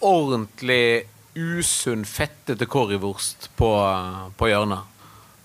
[0.00, 3.70] ordentlig usunn, fettete currywurst på,
[4.36, 4.88] på hjørnet.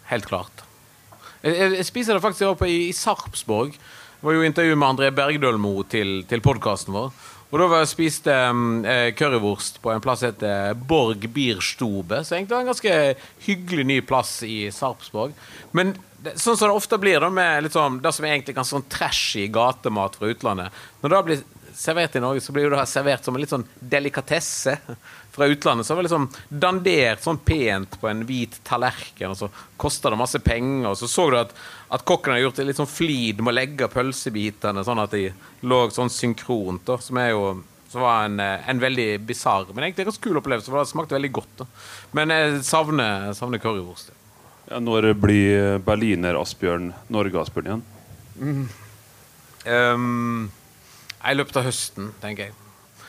[0.09, 0.63] Helt klart.
[1.45, 3.75] Jeg, jeg, spiser det faktisk på, i, i Sarpsborg.
[3.75, 7.13] Det var jo intervju med André Bergdølmo til, til podkasten vår.
[7.53, 8.81] Og Da var jeg spiste um,
[9.15, 12.23] currywurst på en plass som heter Borg Bierstube.
[12.25, 12.95] Så egentlig var det en ganske
[13.45, 15.35] hyggelig ny plass i Sarpsborg.
[15.77, 15.93] Men
[16.25, 18.89] det, sånn som det ofte blir da med liksom, det som er egentlig ganske sånn
[18.89, 21.43] trashy gatemat fra utlandet Når det blir
[21.75, 24.77] servert i Norge, så blir det servert som en litt sånn delikatesse
[25.35, 25.85] fra utlandet.
[25.85, 29.49] Så det var liksom dandert sånn pent på en hvit tallerken, og så
[29.81, 30.89] kosta det masse penger.
[30.93, 31.53] Og så så du at,
[31.93, 35.29] at kokken hadde gjort det litt sånn flid med å legge pølsebitene sånn at de
[35.67, 36.85] lå sånn synkront.
[36.87, 37.47] Da, som er jo
[37.95, 40.71] som var en, en veldig bisarr, men egentlig ganske kul opplevelse.
[40.71, 41.53] For det smakte veldig godt.
[41.61, 41.67] Da.
[42.17, 44.11] Men jeg savner, savner currywurst.
[44.65, 47.83] Ja, når blir berliner-Asbjørn Norge-Asbjørn igjen?
[48.35, 48.63] Mm.
[49.65, 50.49] Um,
[51.31, 52.55] i løpet av høsten, tenker jeg.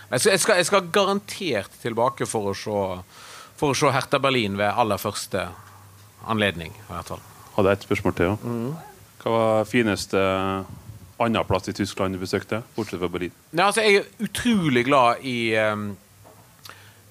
[0.07, 2.83] Skal, jeg skal, jeg skal garantert tilbake for å, se,
[3.59, 5.49] for å se Hertha Berlin ved aller første
[6.27, 6.73] anledning.
[6.73, 7.25] i hvert fall.
[7.57, 8.37] Hadde jeg et spørsmål til.
[8.43, 8.75] Mm.
[9.23, 10.21] Hva var fineste
[11.19, 13.35] annen plass i Tyskland du besøkte, bortsett fra Berlin?
[13.53, 15.89] Ja, altså, jeg er utrolig glad i, um,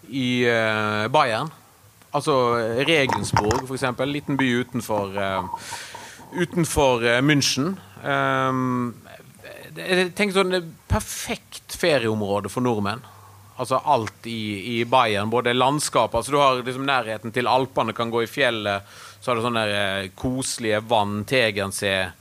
[0.07, 1.51] i uh, Bayern.
[2.15, 2.55] Altså
[2.87, 4.07] Regensburg, for eksempel.
[4.07, 5.67] Liten by utenfor, uh,
[6.39, 7.75] utenfor uh, München.
[8.05, 8.95] Um,
[9.75, 13.03] tenker sånn, Perfekt ferieområde for nordmenn.
[13.55, 15.29] Altså alt i, i Bayern.
[15.31, 18.83] Både landskapet altså Du har liksom nærheten til Alpene, kan gå i fjellet.
[19.21, 22.11] Så har du sånne der, eh, koselige vann, Tegernsee.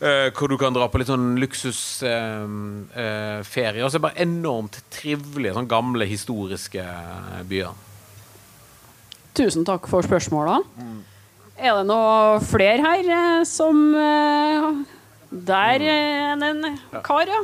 [0.00, 2.10] eh, hvor du kan dra på litt sånn luksusferie.
[3.78, 6.84] Uh, og så det bare enormt trivelige, sånn gamle, historiske
[7.48, 7.72] byer.
[9.34, 10.60] Tusen takk for spørsmåla.
[10.78, 11.00] Mm.
[11.54, 14.82] Er det noe flere her eh, som eh,
[15.34, 17.42] Der er en kar, ja.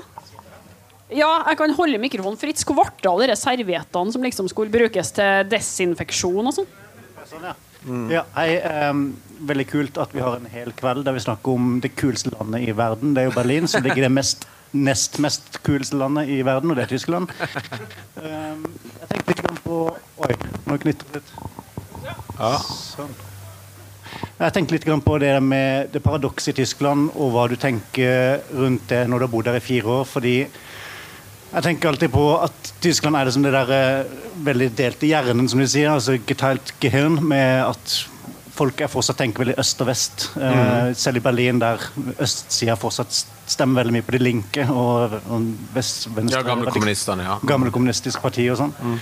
[1.10, 2.62] Ja, jeg kan holde mikrofonen fritt.
[2.62, 6.70] Hvor ble det av de serviettene som liksom skulle brukes til desinfeksjon og sånn?
[7.26, 7.56] Sånn, ja.
[7.80, 8.10] Mm.
[8.12, 8.58] ja hei,
[8.90, 9.06] um,
[9.48, 12.68] veldig kult at vi har en hel kveld der vi snakker om det kuleste landet
[12.68, 13.14] i verden.
[13.16, 14.46] Det er jo Berlin, som ligger det mest,
[14.76, 17.32] nest mest kuleste landet i verden, og det er Tyskland.
[18.20, 18.66] Um,
[19.00, 19.80] jeg tenkte litt på
[20.26, 20.34] Oi,
[20.68, 21.34] nå knitrer det litt.
[22.38, 22.54] Ja.
[22.60, 23.18] Sånn.
[24.40, 28.88] Jeg tenkte litt på det med det paradokset i Tyskland, og hva du tenker rundt
[28.88, 30.04] det når du har bodd der i fire år.
[30.04, 30.36] fordi
[31.50, 34.10] jeg tenker alltid på at Tyskland er det som det der eh,
[34.46, 35.90] veldig delte hjernen, som de sier.
[35.90, 37.96] altså geteilt gehirn, med at
[38.54, 40.28] folk er fortsatt tenker veldig øst og vest.
[40.36, 40.94] Eh, mm.
[40.94, 41.82] selv i Berlin, der
[42.22, 45.18] østsida fortsatt stemmer veldig mye på De Linke og,
[45.74, 47.40] vest, venstre, Ja, gamle kommunistene, ja.
[47.50, 48.76] Gamle kommunistiske parti og sånn.
[48.78, 49.00] Mm.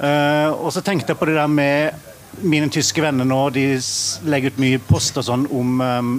[0.00, 2.09] Uh, og så tenkte jeg på det der med
[2.40, 3.64] mine tyske venner nå de
[4.30, 6.12] legger ut mye post og sånn om, um,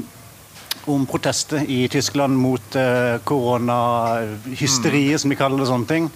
[0.92, 5.22] om protester i Tyskland mot uh, koronahysteriet, mm.
[5.24, 5.70] som de kaller det.
[5.72, 6.10] sånne ting.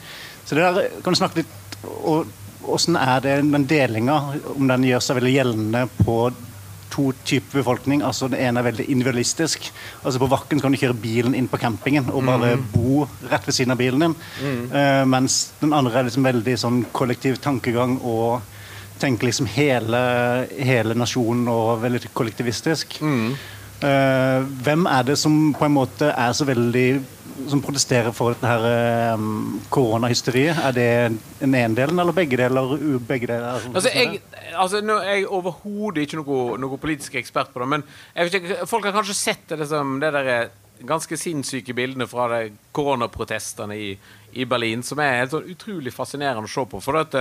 [0.45, 2.33] Så det der kan du snakke litt om
[2.65, 4.15] Hvordan er det den delinga,
[4.55, 6.15] om den gjør seg veldig gjeldende på
[6.95, 8.01] to typer befolkning.
[8.01, 9.71] altså Den ene er veldig individualistisk.
[10.03, 12.65] altså På Vakken kan du kjøre bilen inn på campingen og bare mm.
[12.73, 14.15] bo rett ved siden av bilen din.
[14.41, 14.63] Mm.
[14.71, 18.41] Uh, mens den andre er liksom veldig sånn kollektiv tankegang og
[18.99, 19.99] tenker liksom hele,
[20.55, 22.99] hele nasjonen og veldig kollektivistisk.
[23.01, 23.35] Mm.
[23.83, 26.87] Uh, hvem er det som på en måte er så veldig
[27.51, 30.59] som protesterer for dette her um, koronahysteriet?
[30.69, 30.89] Er det
[31.41, 32.75] den ene delen eller begge deler?
[33.07, 34.21] Begge deler altså, jeg,
[34.53, 37.83] altså, nå er jeg overhodet ikke noe, noe, politisk ekspert på det, men
[38.15, 40.31] ikke, folk har kanskje sett det, liksom, det der
[40.85, 42.45] ganske sinnssyke bildene fra
[42.75, 43.91] koronaprotestene i,
[44.35, 46.81] i, Berlin, som er helt sånn utrolig fascinerende å se på.
[46.83, 47.15] For at,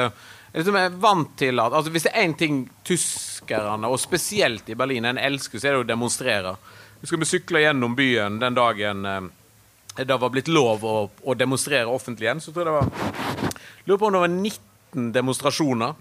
[0.55, 4.77] liksom er vant til at altså Hvis det er én ting tyskerne, og spesielt i
[4.79, 6.57] Berlin, en elsker, så er det å demonstrere.
[7.01, 9.25] Vi skal sykle gjennom byen den dagen eh,
[9.97, 12.41] det var blitt lov å, å, demonstrere offentlig igjen.
[12.43, 13.53] Så tror jeg det var
[13.85, 15.95] Lurer på om det var 19 demonstrasjoner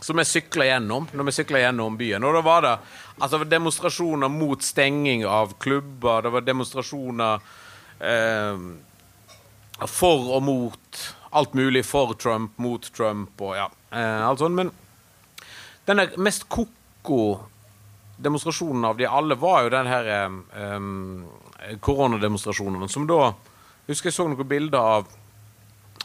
[0.00, 2.24] som vi sykla gjennom når vi sykla gjennom byen.
[2.24, 2.74] Og da var det
[3.18, 7.42] altså, demonstrasjoner mot stenging av klubber, det var demonstrasjoner
[7.98, 8.62] eh,
[9.86, 11.86] for og mot alt mulig.
[11.86, 14.56] For Trump, mot Trump og ja, eh, alt sånt.
[14.58, 14.70] Men
[15.88, 17.40] den mest ko-ko
[18.18, 21.24] demonstrasjonen av de alle var jo den her um,
[21.80, 23.34] koronademonstrasjonen, som da
[23.86, 25.06] Jeg husker jeg så noen bilder av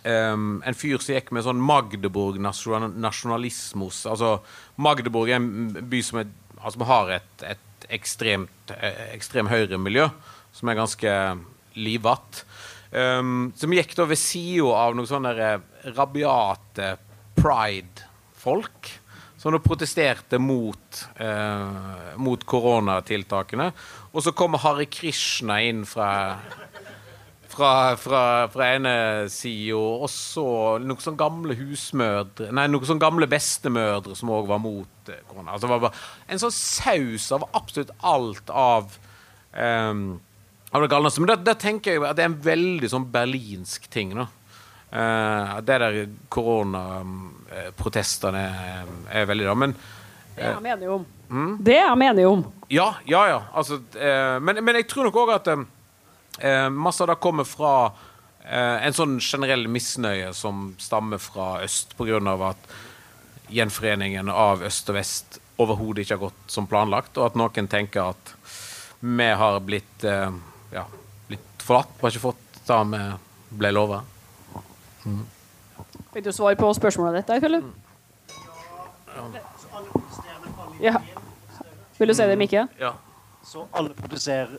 [0.06, 4.06] um, en fyr som gikk med sånn Magdeburg-nasjonalismos.
[4.08, 4.40] Altså,
[4.80, 5.48] Magdeburg er en
[5.91, 6.28] by som er,
[6.62, 7.60] altså, har et, et
[7.98, 8.66] ekstremt,
[9.12, 10.06] ekstrem høyremiljø,
[10.56, 11.12] som er ganske
[11.76, 12.45] livatt.
[12.94, 15.34] Um, som gikk da ved sida av noen sånne
[15.95, 16.91] rabiate
[17.40, 18.91] pride-folk
[19.41, 23.72] som da protesterte mot, uh, mot koronatiltakene.
[24.14, 26.11] Og så kommer Hare Krishna inn fra
[27.53, 28.94] fra, fra, fra ene
[29.32, 30.45] sida, og så
[30.82, 35.53] noen sånne gamle husmødre Nei, noen sånne gamle bestemødre som òg var mot eh, korona.
[35.57, 35.91] Altså,
[36.28, 38.98] en sånn saus av absolutt alt av
[39.53, 40.07] um,
[40.74, 41.22] av det galneste.
[41.22, 44.16] Men da, tenker jeg at det er en veldig sånn berlinsk ting.
[44.18, 44.26] nå.
[44.94, 45.95] Uh, det der
[46.30, 48.44] koronaprotestene
[49.10, 49.74] er, veldig da, men
[50.36, 51.06] Det er jeg enig om.
[51.30, 51.58] Mm?
[51.66, 52.44] Det er enig om.
[52.70, 53.40] Ja, ja, ja.
[53.58, 55.66] Altså, uh, men, men, jeg tror nok òg at uh,
[56.70, 57.94] masse av det kommer fra
[58.44, 62.20] en sånn generell misnøye som stammer fra øst, pga.
[62.50, 62.60] at
[63.56, 68.12] gjenforeningen av øst og vest overhodet ikke har gått som planlagt, og at noen tenker
[68.12, 68.34] at
[69.00, 70.04] vi har blitt,
[70.74, 70.88] ja,
[71.30, 73.04] blitt forlatt, har ikke fått det vi
[73.60, 74.02] ble lova.
[75.06, 75.24] Mm.
[76.14, 77.66] Fikk du svare på spørsmålet ditt, Philip?
[80.84, 81.00] Ja.
[81.98, 82.68] Vil du si det, Mikke?
[82.80, 82.94] Ja.
[83.44, 84.54] Så alle protesterer,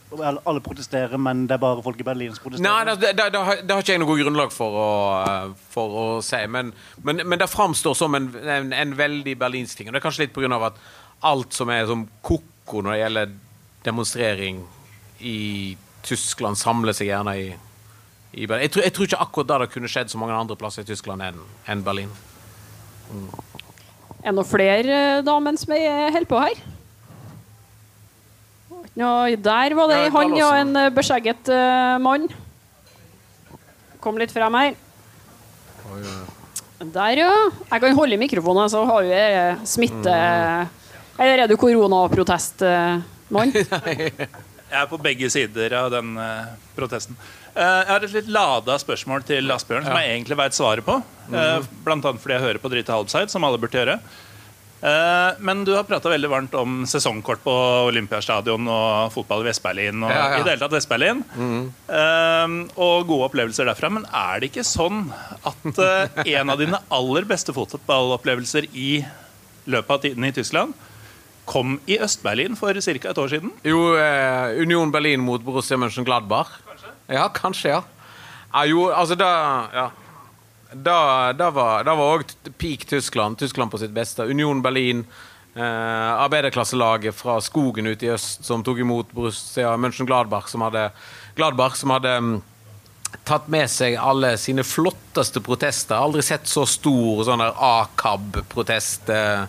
[0.45, 2.85] alle protesterer, men det er bare folk i Berlin som protesterer?
[2.85, 4.91] Nei, det, det, det, har, det har, ikke jeg noe grunnlag for å,
[5.25, 6.43] eh, for å si.
[6.53, 9.89] Men, men, men, det framstår som en, en, en, veldig berlinsk ting.
[9.89, 10.61] Og det er kanskje litt pga.
[10.69, 10.79] at
[11.25, 13.35] alt som er som ko-ko når det gjelder
[13.89, 14.61] demonstrering
[15.25, 15.39] i
[16.05, 17.47] Tyskland, samler seg gjerne i
[18.35, 20.89] jeg tror, jeg, tror, ikke akkurat da det kunne skjedd så mange andre plasser i
[20.89, 21.37] Tyskland enn
[21.71, 22.11] en Berlin.
[23.13, 23.29] Mm.
[24.25, 26.57] Er det noen flere eh, da mens vi holder på her?
[28.95, 29.11] Nå,
[29.43, 32.29] der var det ei hånd og en eh, beskjegget uh, mann.
[34.03, 34.75] Kom litt frem her.
[36.85, 37.33] Der, ja.
[37.71, 39.15] Jeg kan holde i mikrofonen, så har vi
[39.69, 40.11] smitte...
[40.11, 40.81] Mm.
[41.15, 43.55] Eller er du koronaprotestmann?
[44.75, 47.15] Jeg er på begge sider av den uh, protesten.
[47.55, 50.99] Uh, jeg har et litt lada spørsmål til Asbjørn som jeg egentlig veit svaret på.
[51.31, 53.99] Uh, blant annet fordi jeg hører på Drita halvside, som alle burde gjøre.
[55.41, 57.53] Men du har prata veldig varmt om sesongkort på
[57.87, 60.03] Olympiastadion og fotball i Vest-Berlin.
[60.05, 60.35] og Ja, ja.
[60.37, 61.23] i det hele tatt Vest-Berlin
[62.77, 63.89] Og gode opplevelser derfra.
[63.97, 65.07] Men er det ikke sånn
[65.41, 65.81] at
[66.27, 68.91] en av dine aller beste fotballopplevelser i
[69.73, 70.77] løpet av tiden i Tyskland
[71.45, 73.11] kom i Øst-Berlin for ca.
[73.11, 73.53] et år siden?
[73.65, 76.61] Jo, eh, Union Berlin mot Borussia Mönchengladbach.
[77.09, 77.83] Ja, kanskje, ja.
[78.55, 79.91] ja jo, altså da Ja.
[80.75, 82.25] Da, da var òg
[82.59, 83.39] peak Tyskland.
[83.39, 84.23] Tyskland på sitt beste.
[84.23, 85.05] Union Berlin.
[85.55, 85.63] Eh,
[86.19, 90.89] arbeiderklasselaget fra skogen ute i øst som tok imot Borussia Mönchengladbach, som hadde,
[91.37, 92.41] Gladbach, som hadde mm,
[93.23, 95.97] tatt med seg alle sine flotteste protester.
[95.97, 99.45] Aldri sett så stor sånn der AKAB-protest eh,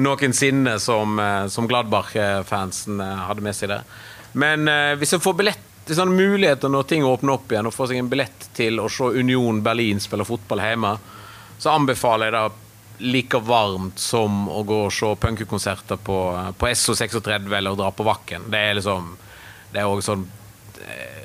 [0.00, 3.84] noensinne som, eh, som Gladbach-fansen eh, hadde med seg der.
[4.32, 4.68] Men
[5.00, 7.98] hvis en får billett til sånne muligheter når ting åpner opp igjen, og får seg
[7.98, 10.92] en billett til å se Union Berlin spille fotball hjemme,
[11.58, 12.68] så anbefaler jeg det
[13.10, 16.18] like varmt som å gå og se punkekonserter på,
[16.60, 18.46] på SO36 eller dra på Vakken.
[18.52, 19.16] Det er liksom
[19.72, 20.24] Det er òg sånn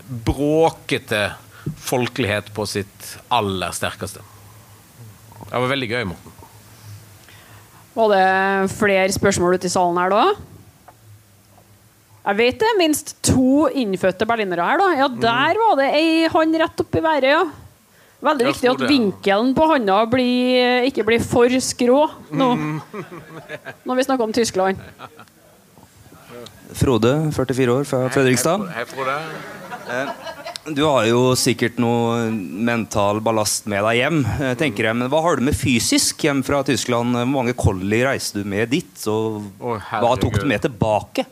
[0.06, 1.22] bråkete
[1.86, 4.24] folkelighet på sitt aller sterkeste.
[5.46, 6.32] Det var veldig gøy, Morten.
[7.96, 10.24] Var det flere spørsmål ute i salen her da?
[12.26, 14.82] Jeg vet det er minst to innfødte berlinere her.
[14.82, 17.44] da Ja, Der var det ei hånd rett oppi været, ja.
[18.26, 22.00] Veldig viktig at vinkelen på handa blir, ikke blir for skrå
[22.34, 22.50] nå.
[23.86, 24.82] Når vi snakker om Tyskland.
[26.76, 28.66] Frode, 44 år, fra Fredrikstad.
[28.74, 29.20] Hei, Frode.
[30.66, 34.24] Du har jo sikkert noe mental ballast med deg hjem.
[34.26, 37.14] eh, tenker jeg, Men hva har du med fysisk hjem fra Tyskland?
[37.14, 39.04] Hvor mange collie reiste du med dit?
[39.06, 41.28] Og hva tok du med tilbake?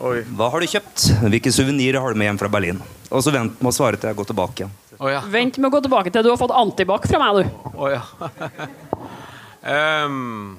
[0.00, 1.06] Hva har du kjøpt?
[1.22, 2.82] Hvilke suvenirer har du med hjem fra Berlin?
[3.10, 4.74] Og så vent med å svare til jeg går tilbake igjen.
[4.98, 5.22] Oh, ja.
[5.30, 7.70] Vent med å gå tilbake til du har fått antibac fra meg, du.
[7.70, 8.02] Å ja.
[10.08, 10.58] um,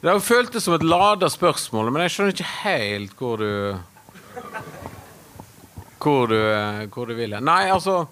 [0.00, 3.50] det har jo føltes som et lada spørsmål, men jeg skjønner ikke helt hvor du
[6.04, 6.36] Hvor du,
[6.92, 7.36] hvor du vil.
[7.40, 8.04] Nei, altså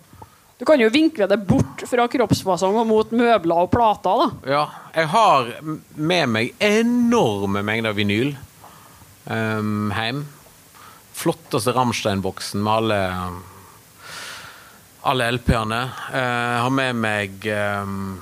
[0.59, 4.27] Du kan jo vinkle det bort fra kroppsfasong og mot møbler og plater.
[4.43, 4.65] da Ja,
[4.95, 5.51] jeg har
[5.97, 8.37] med meg enorme mengder vinyl
[9.27, 10.25] um, hjem.
[11.13, 13.01] Flotteste Rammstein-boksen med alle
[15.03, 15.81] alle LP-ene.
[16.15, 18.21] Jeg har med meg um,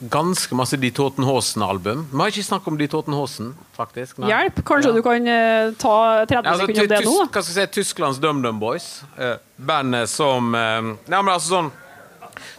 [0.00, 2.06] ganske masse De Toten Haasen-album.
[2.12, 4.20] Vi har ikke snakket om De Toten Haasen, faktisk.
[4.22, 4.30] Nei.
[4.32, 4.62] Hjelp!
[4.66, 7.16] Kanskje du kan uh, ta 30 Ja, altså, sekunder om det nå?
[7.26, 8.88] Hva skal jeg si, Tysklands DumDum Boys.
[9.18, 11.72] Uh, bandet som uh, Nei, men altså sånn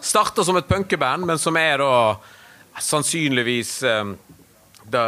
[0.02, 1.94] Starta som et punkeband, men som er da
[2.82, 4.12] sannsynligvis uh,
[4.92, 5.06] det,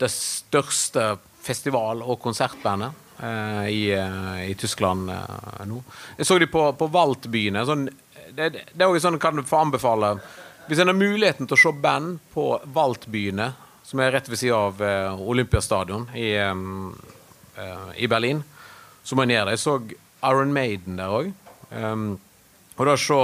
[0.00, 1.14] det største
[1.44, 2.92] festival- og konsertbandet
[3.22, 5.82] eh, i, eh, i Tyskland eh, nå.
[6.18, 7.64] Jeg så de på, på Waldbyene.
[7.68, 7.88] Sånn,
[8.34, 10.16] det, det er også sånn kan du få anbefale
[10.68, 13.50] Hvis en har muligheten til å se band på Valtbyene,
[13.84, 16.94] som er rett ved siden av uh, Olympiastadion i, um,
[17.58, 18.40] uh, i Berlin,
[19.04, 19.58] så må en gjøre det.
[19.58, 19.76] Jeg så
[20.30, 21.34] Iron Maiden der òg.
[22.76, 23.20] og da se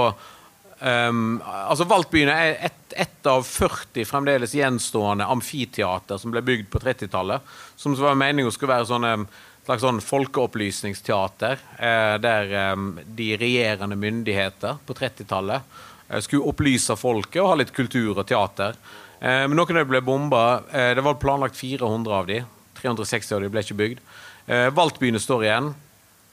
[0.81, 6.81] Um, altså Valtbyene er ett et av 40 fremdeles gjenstående amfiteater som ble bygd på
[6.81, 7.45] 30-tallet.
[7.77, 9.27] Som var meningen skulle være sånn, um,
[9.65, 11.59] slags sånn folkeopplysningsteater.
[11.77, 15.87] eh, der eh, de regjerende myndigheter på 30-tallet eh,
[16.19, 18.75] skulle opplyse folket og ha litt kultur og teater.
[19.21, 20.43] Eh, men noen av dem ble bomba.
[20.73, 22.41] Eh, det var planlagt 400 av de.
[22.81, 24.03] 360 av de ble ikke bygd.
[24.49, 25.71] Eh, Valtbyene står igjen.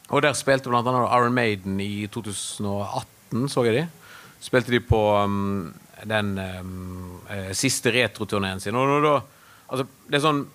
[0.08, 3.82] Og der spilte annet Iron Maiden i 2018, så jeg de.
[4.40, 5.74] Spilte de på um,
[6.08, 7.18] den um,
[7.52, 8.78] siste retroturneen sin.
[8.78, 9.18] Og da,
[9.68, 10.46] altså, det er sånn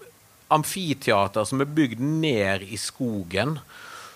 [0.54, 3.60] amfiteater som er bygd ned i skogen.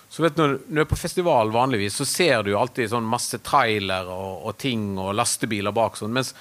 [0.08, 3.40] Så vet du, når du er på festival vanligvis, så ser du alltid sånn masse
[3.44, 6.14] trailer og, og ting og lastebiler bak sånn.
[6.16, 6.32] Mens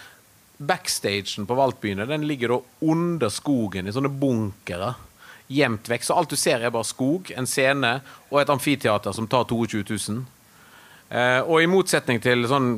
[0.57, 2.61] backstagen på valpbyene den ligger da
[2.94, 4.94] under skogen i sånne bunkere.
[5.52, 6.07] Gjemt vekk.
[6.07, 7.99] Så alt du ser, er bare skog, en scene
[8.31, 10.23] og et amfiteater som tar 22 000.
[11.10, 12.73] Eh, og i motsetning til sånn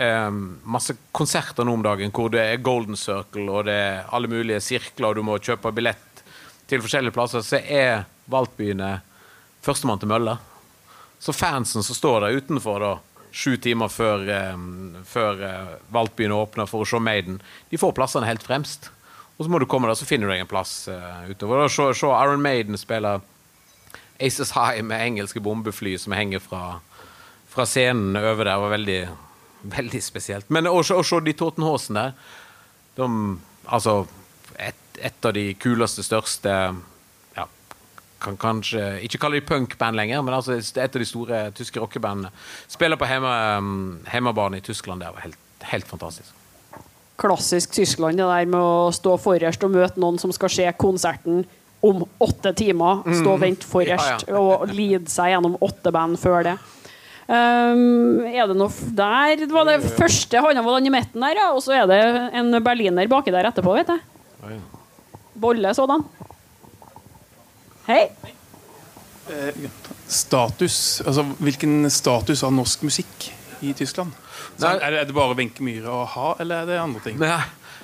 [0.00, 0.30] eh,
[0.64, 4.62] masse konserter nå om dagen hvor det er Golden Circle og det er alle mulige
[4.64, 6.22] sirkler og du må kjøpe billett
[6.70, 8.94] til forskjellige plasser, så er Valtbyene
[9.66, 10.38] førstemann til mølla.
[11.22, 12.92] Så fansen som står der utenfor da,
[13.36, 14.58] sju timer før, eh,
[15.08, 17.40] før eh, Valpbyen åpner for å se Maiden,
[17.72, 18.90] de får plassene helt fremst.
[19.36, 21.66] Og så må du komme der, så finner du deg en plass eh, utover.
[21.68, 23.18] Se, se Iron Maiden spille
[24.16, 26.78] Aces High med engelske bombefly som henger fra,
[27.52, 29.00] fra scenen over der, var veldig,
[29.76, 30.48] veldig spesielt.
[30.48, 32.14] Men å se- de Totenhåsen der
[32.96, 33.10] de,
[33.66, 34.06] Altså,
[34.62, 36.52] et, et av de kuleste, største
[38.22, 42.32] kan kanskje ikke kalle de punkband lenger, men altså et av de store tyske rockebandene.
[42.70, 43.34] Spiller på hjemme,
[44.12, 45.04] hjemmebane i Tyskland.
[45.04, 45.38] Det var helt,
[45.72, 46.32] helt fantastisk.
[47.20, 51.44] Klassisk Tyskland, det der med å stå forrest og møte noen som skal se konserten
[51.84, 53.04] om åtte timer.
[53.20, 54.40] Stå og vente forrest Ja, ja.
[54.40, 56.56] og lide seg gjennom åtte band før det.
[57.26, 61.48] Um, er det noe der Det var det første Hannevold i midten der, ja.
[61.56, 62.00] Og så er det
[62.38, 64.60] en berliner baki der etterpå, vet jeg.
[65.36, 66.04] Bolle sådan.
[67.86, 68.08] Hei.
[70.08, 73.28] Status, altså Hvilken status har norsk musikk
[73.62, 74.12] i Tyskland?
[74.58, 77.18] Så er, det, er det bare Wenche Myhre og a-ha, eller er det andre ting?
[77.20, 77.40] Nei,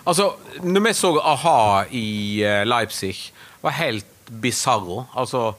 [0.08, 0.30] altså,
[0.62, 1.58] når vi så a-ha
[1.90, 2.06] i
[2.46, 3.14] eh, Leipzig,
[3.62, 5.04] var helt bisarro.
[5.18, 5.52] Altså,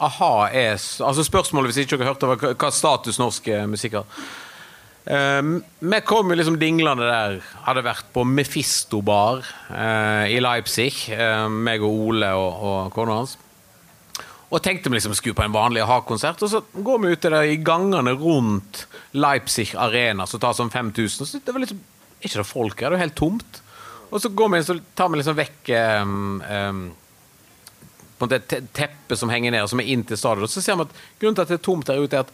[0.00, 4.20] a-ha er altså Spørsmålet, hvis ikke dere hørte, var hva- status norsk eh, musikk har.
[5.08, 7.38] Um, vi kom jo liksom dinglende der.
[7.64, 9.40] Hadde vært på Mefisto bar
[9.72, 13.38] uh, i Leipzig, Uh, meg og Ole og, og kona hans.
[14.48, 16.40] Og tenkte vi liksom skulle på en vanlig a-ha-konsert.
[16.44, 21.28] Og så går vi ut der i gangene rundt Leipzig Arena, som tar sånn 5000.
[21.28, 21.82] Så det var liksom
[22.18, 23.60] ikke det folk her, det er jo helt tomt.
[24.08, 25.70] Og så går vi inn, så tar vi liksom vekk
[26.00, 26.82] um, um,
[28.18, 30.48] på en teppet som henger ned, og som er inn til stadion.
[30.48, 32.32] Og så ser vi at grunnen til at det er tomt der ute, er at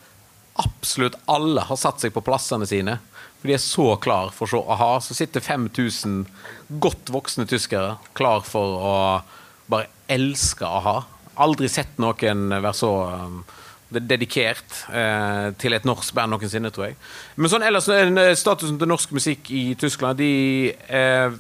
[0.63, 3.01] absolutt alle har satt seg på plassene sine.
[3.41, 4.93] For de er så klar for å se a-ha.
[5.03, 6.23] Så sitter 5000
[6.81, 8.95] godt voksne tyskere klar for å
[9.69, 11.03] bare elske a-ha.
[11.43, 13.41] Aldri sett noen være så um,
[13.95, 16.99] dedikert eh, til et norsk band noensinne, tror jeg.
[17.37, 21.35] Men sånn ellers er statusen til norsk musikk i Tyskland De er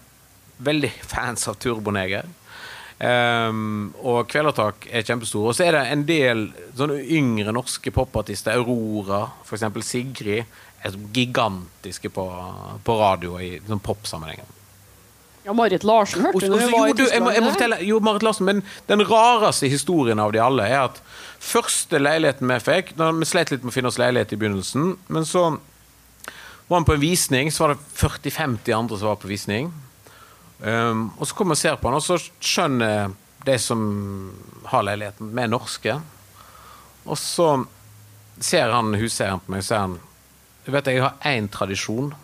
[0.64, 2.28] veldig fans av Turboneger.
[2.94, 5.50] Um, og Kvelertak er kjempestor.
[5.50, 6.44] Og så er det en del
[6.78, 8.54] sånne yngre norske popartister.
[8.54, 9.66] Aurora, f.eks.
[9.84, 12.26] Sigrid, er gigantiske på,
[12.84, 14.44] på radio i sånn popsammenheng.
[15.44, 17.30] Ja, Marit Larsen hørte Og- du og når så- vi var jo, du, jeg, må,
[17.30, 21.00] jeg må fortelle, jo, Marit Larsen, men den rareste historien av de alle er at
[21.40, 25.24] første leiligheten vi fikk Vi slet litt med å finne oss leilighet i begynnelsen, men
[25.24, 25.58] så
[26.68, 29.72] var han på en visning, så var det 40-50 andre som var på visning.
[30.62, 33.12] Um, og så kommer vi og ser på han, og så skjønner
[33.44, 34.32] de som
[34.66, 36.00] har leiligheten, vi er norske.
[37.04, 37.66] Og så
[38.40, 39.98] ser han huseieren på meg og sier han,
[40.64, 42.14] du vet jeg har én tradisjon.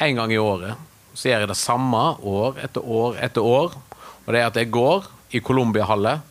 [0.00, 0.74] En gang i året
[1.14, 3.76] så gjør jeg det samme år etter år etter år.
[4.24, 6.22] Og det er at jeg går i Colombia-hallet,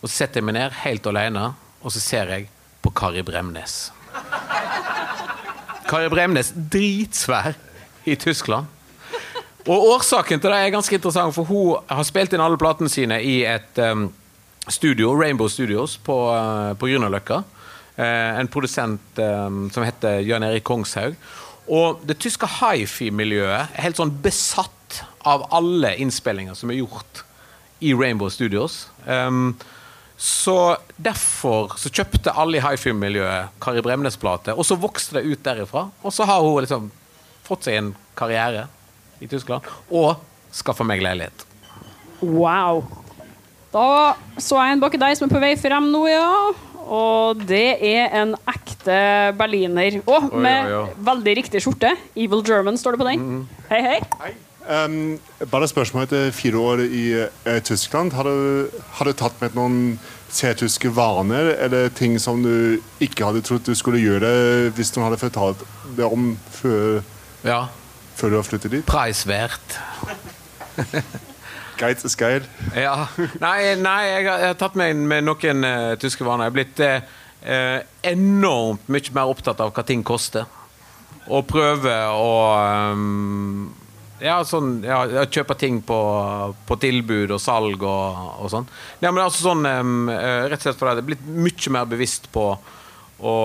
[0.00, 1.50] og så setter jeg meg ned helt alene,
[1.80, 2.48] og så ser jeg
[2.80, 3.90] på Kari Bremnes.
[5.90, 7.56] Kari Bremnes, dritsvær
[8.08, 8.68] i Tyskland.
[9.68, 13.20] Og årsaken til det er ganske interessant, for hun har spilt inn alle platene sine
[13.20, 14.08] i et um,
[14.70, 17.42] studio, Rainbow Studios, på, uh, på Grünerløkka.
[17.98, 21.18] Uh, en produsent um, som heter Jan Erik Kongshaug.
[21.70, 27.22] Og det tyske hifi-miljøet er helt sånn besatt av alle innspillinger som er gjort
[27.80, 28.88] i Rainbow Studios.
[29.06, 29.54] Um,
[30.20, 35.86] så derfor så kjøpte alle i hifi-miljøet Kari Bremnes-plate, og så vokste det ut derifra.
[36.02, 36.90] Og så har hun liksom
[37.46, 38.66] fått seg en karriere
[39.20, 40.18] i Tyskland, og
[40.52, 41.46] skaffa meg leilighet.
[42.20, 42.82] Wow.
[43.72, 46.26] Da så jeg en bak deg som er på vei frem nå, ja.
[46.90, 48.96] Og det er en ekte
[49.38, 50.00] berliner.
[50.10, 50.94] Å, Oi, med oi, oi.
[51.06, 51.92] veldig riktig skjorte.
[52.18, 53.26] Evil German står det på den.
[53.70, 54.32] Hei, hei.
[54.70, 54.96] Um,
[55.50, 58.12] bare spørsmål etter fire år i uh, Tyskland.
[58.18, 58.66] Har du,
[58.98, 59.78] har du tatt med noen
[60.30, 64.28] særtyske vaner, eller ting som du ikke hadde trodd du skulle gjøre
[64.76, 65.64] hvis noen hadde fortalt
[65.98, 67.00] det om før,
[67.46, 67.64] Ja.
[68.18, 68.86] før du har flyttet dit?
[68.86, 69.78] Preisvert.
[71.80, 72.44] Geiz ist geil.
[72.76, 73.08] Ja.
[73.40, 76.48] Nei, nei jeg, har, jeg har tatt meg med noen uh, tyske vaner.
[76.48, 77.78] Jeg er blitt eh,
[78.12, 80.44] enormt mye mer opptatt av hva ting koster.
[81.30, 82.32] Og prøve å
[82.92, 83.70] um,
[84.20, 85.98] ja, sånn, ja, kjøpe ting på,
[86.68, 88.68] på tilbud og salg og, og sånn.
[89.00, 92.28] Ja, men altså sånn eh, Rett og slett fordi jeg er blitt mye mer bevisst
[92.34, 92.50] på
[93.20, 93.36] å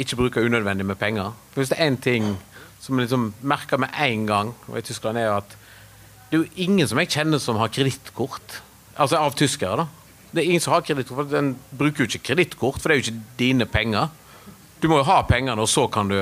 [0.00, 1.34] ikke bruke unødvendig med penger.
[1.52, 2.34] For Hvis det er én ting
[2.82, 5.54] som jeg liksom merker med en gang og i Tyskland, er jo at
[6.34, 8.56] det er jo ingen som jeg kjenner som har kredittkort.
[8.98, 10.14] Altså av tyskere, da.
[10.34, 13.04] Det er ingen som har kredittkort, Den bruker jo ikke kredittkort, for det er jo
[13.04, 14.08] ikke dine penger.
[14.82, 16.16] Du må jo ha pengene, og så kan du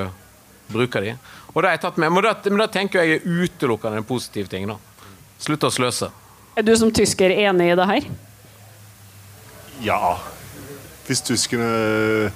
[0.69, 1.15] bruke de.
[1.55, 4.09] Og det har jeg tatt med, men da, men da tenker jeg er utelukkende en
[4.11, 4.69] positiv ting.
[4.69, 4.77] da.
[5.41, 6.11] Slutte å sløse.
[6.61, 8.11] Er du som tysker enig i det her?
[9.81, 10.19] Ja.
[11.09, 12.31] Hvis tyskerne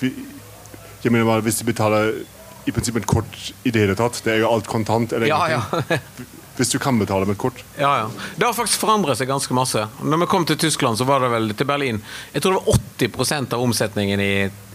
[0.00, 2.22] Jeg mener bare, hvis de betaler
[2.64, 5.44] i prinsippet et kort i det hele tatt, det er jo alt kontant eller Ja,
[5.52, 5.62] ja.
[6.58, 7.60] Hvis du kan betale med et kort.
[7.78, 8.06] Ja, ja.
[8.34, 9.84] Det har faktisk forandret seg ganske masse.
[10.02, 12.00] Når vi kom til Tyskland, så var det vel til Berlin
[12.32, 14.32] Jeg tror det var 80% av omsetningen i,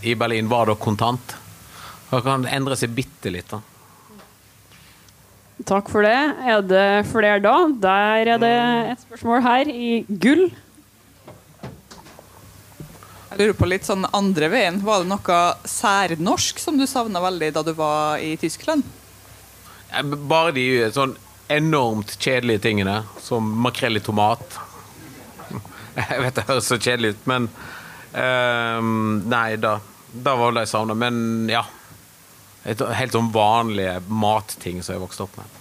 [0.07, 1.35] i Berlin var da kontant.
[2.09, 3.51] Det kan endre seg bitte litt.
[3.51, 3.59] da.
[5.67, 6.17] Takk for det.
[6.47, 7.55] Er det flere da?
[7.83, 8.53] Der er det
[8.93, 10.47] et spørsmål her i gull.
[13.33, 14.79] Jeg lurer på litt sånn andre veien.
[14.85, 18.85] Var det noe særnorsk som du savna veldig da du var i Tyskland?
[20.29, 21.15] Bare de sånn
[21.47, 24.59] enormt kjedelige tingene, som makrell i tomat.
[25.99, 27.47] Jeg vet det høres så kjedelig ut, men
[28.17, 29.77] ehm, Nei, da,
[30.13, 30.95] da var det jeg savna.
[30.97, 31.61] Men ja.
[32.63, 35.59] Helt sånn vanlige matting som jeg vokste opp med.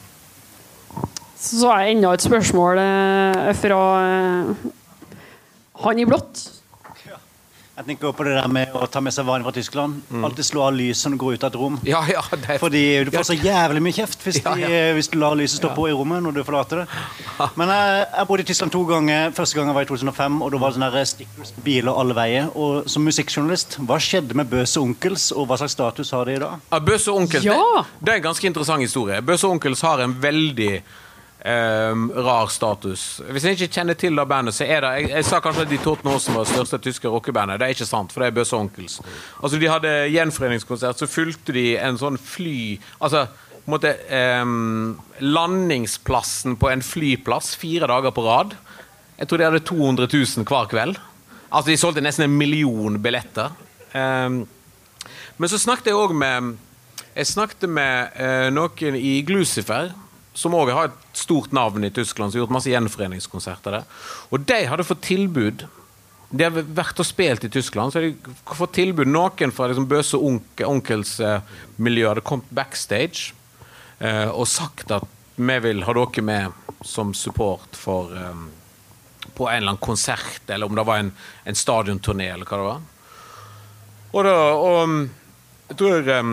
[1.43, 4.67] Så har jeg enda et spørsmål eh, fra eh,
[5.83, 6.45] han i blått.
[7.83, 10.03] Jeg tenker på det der med å ta med seg vann fra Tyskland.
[10.23, 11.79] Alltid slå av lyset når du går ut av et rom.
[11.89, 14.93] Ja, ja, det er, Fordi du får så jævlig mye kjeft hvis, Ja, de, ja.
[14.95, 16.87] hvis du lar lyset stå på i rommet når du forlater det.
[17.59, 19.35] Men jeg, jeg bodde i Tyskland to ganger.
[19.35, 22.51] Første gang var i 2005, og da var det sånne stickers på biler alle veier.
[22.55, 26.43] Og som musikkjournalist, hva skjedde med Bøse Onkels, og hva slags status har de i
[26.45, 26.63] dag?
[26.71, 27.59] Ja, Bøsse og Onkels, Ja!
[27.83, 29.19] det, det er en ganske interessant historie.
[29.27, 30.75] Bøse og Onkels har en veldig
[31.45, 33.21] ehm, rar status.
[33.31, 35.71] Hvis jeg ikke kjenner til det bandet, så er det Jeg, jeg sa kanskje at
[35.71, 37.61] de Toten Aasen var det største tyske rockebandet.
[37.61, 39.01] Det er ikke sant, for det er Bøsse Onkels.
[39.43, 43.27] Altså, de hadde gjenforeningskonsert, så fulgte de en sånn fly Altså
[43.63, 48.57] en måte, ehm, landingsplassen på en flyplass fire dager på rad.
[49.19, 50.99] Jeg tror de hadde 200 000 hver kveld.
[51.53, 53.53] Altså, de solgte nesten en million billetter.
[53.95, 54.49] Um,
[55.39, 56.55] men så snakket jeg òg med
[57.13, 59.91] Jeg snakket med uh, noen i Glucifer,
[60.35, 63.87] som òg har et stort navn i Tyskland, som har gjort masse gjenforeningskonserter der.
[64.33, 65.67] Og de hadde fått tilbud
[66.33, 69.05] De har vært og spilt i Tyskland, så har de fått tilbud.
[69.05, 73.35] Noen fra liksom Bøse onk onkels-miljøet hadde kommet backstage
[74.01, 75.05] eh, og sagt at
[75.37, 78.41] vi vil ha dere med som support for eh,
[79.35, 81.13] på en eller annen konsert, eller om det var en,
[81.45, 82.81] en stadionturné, eller hva det var.
[84.13, 85.11] Og da og, um,
[85.69, 86.33] Jeg tror um,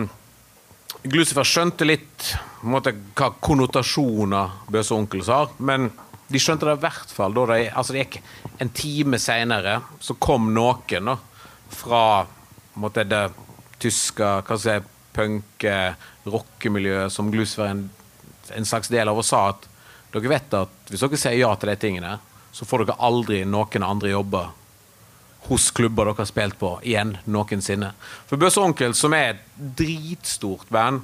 [1.02, 2.26] Glucifer skjønte litt
[2.68, 5.88] måte, hva konnotasjoner Bøse og Onkels har, men
[6.28, 8.18] de skjønte det i hvert fall da de, altså gikk
[8.60, 11.16] en time seinere, så kom noen da,
[11.72, 12.02] fra
[12.80, 13.30] måte, det
[13.80, 15.64] tyske hva skal jeg si, punk,
[16.30, 17.82] rockemiljøet som Glucifer er en,
[18.60, 19.66] en slags del av, og sa at
[20.12, 22.12] dere vet at hvis dere sier ja til de tingene,
[22.52, 24.52] så får dere aldri noen andre jobber
[25.50, 27.90] hos klubber dere har spilt på igjen noensinne.
[28.30, 29.42] For Bøsse Onkel, som er et
[29.80, 31.02] dritstort band,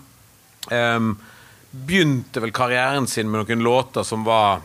[0.70, 1.16] um,
[1.70, 4.62] begynte vel karrieren sin med noen låter som var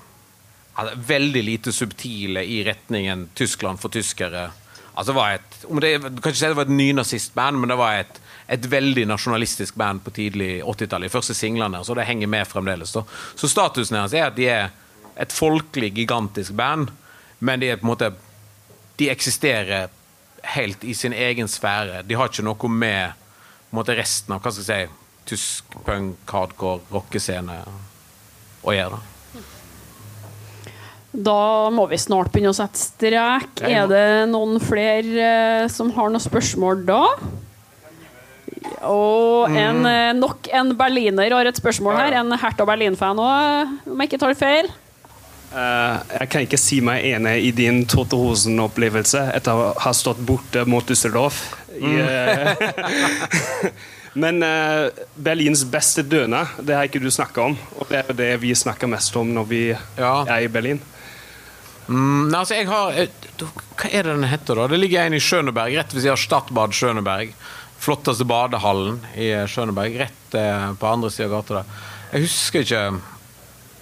[0.76, 4.52] altså, veldig lite subtile i retningen Tyskland for tyskere.
[4.94, 8.04] Altså, var et, det, du kan ikke si det var et nynazistband, men det var
[8.04, 8.22] et,
[8.54, 11.10] et veldig nasjonalistisk band på tidlig 80-tallet.
[11.10, 12.94] De første singlene, så det henger med fremdeles.
[12.94, 13.08] Da.
[13.34, 14.70] Så statusen deres er at de er
[15.18, 16.94] et folkelig, gigantisk band,
[17.40, 18.14] men de er på en måte
[19.02, 19.90] de eksisterer
[20.56, 22.04] helt i sin egen sfære.
[22.06, 23.18] De har ikke noe med
[23.74, 24.98] måte, resten av hva skal jeg si,
[25.32, 27.62] tysk punk, hardcore, rockescene
[28.62, 29.00] å gjøre.
[29.00, 29.08] da.
[31.12, 33.64] Da må vi snart begynne å sette strek.
[33.68, 37.02] Er det noen flere eh, som har noen spørsmål da?
[38.88, 42.16] Og en, eh, nok en berliner har et spørsmål her.
[42.22, 44.72] En Hertha Berlin-fan òg, om jeg ikke tar feil.
[45.52, 50.22] Eh, jeg kan ikke si meg enig i din Tote Hosen-opplevelse etter å ha stått
[50.24, 51.42] borte mot Düsseldorf.
[51.76, 52.64] I, eh,
[54.22, 57.58] Men eh, Berlins beste døne, det har ikke du snakka om.
[57.80, 60.80] Og det er det vi snakker mest om når vi er i Berlin.
[61.92, 62.94] Mm, nei, altså, jeg har
[63.42, 64.70] Hva er det den heter, da?
[64.72, 67.34] Det ligger en i Schøneberg, rett ved siden av Stadbad Schøneberg.
[67.82, 70.36] Flotteste badehallen i Skjøneberg Schøneberg, rett
[70.80, 71.82] på andre siden av gata der.
[72.12, 72.84] Jeg husker ikke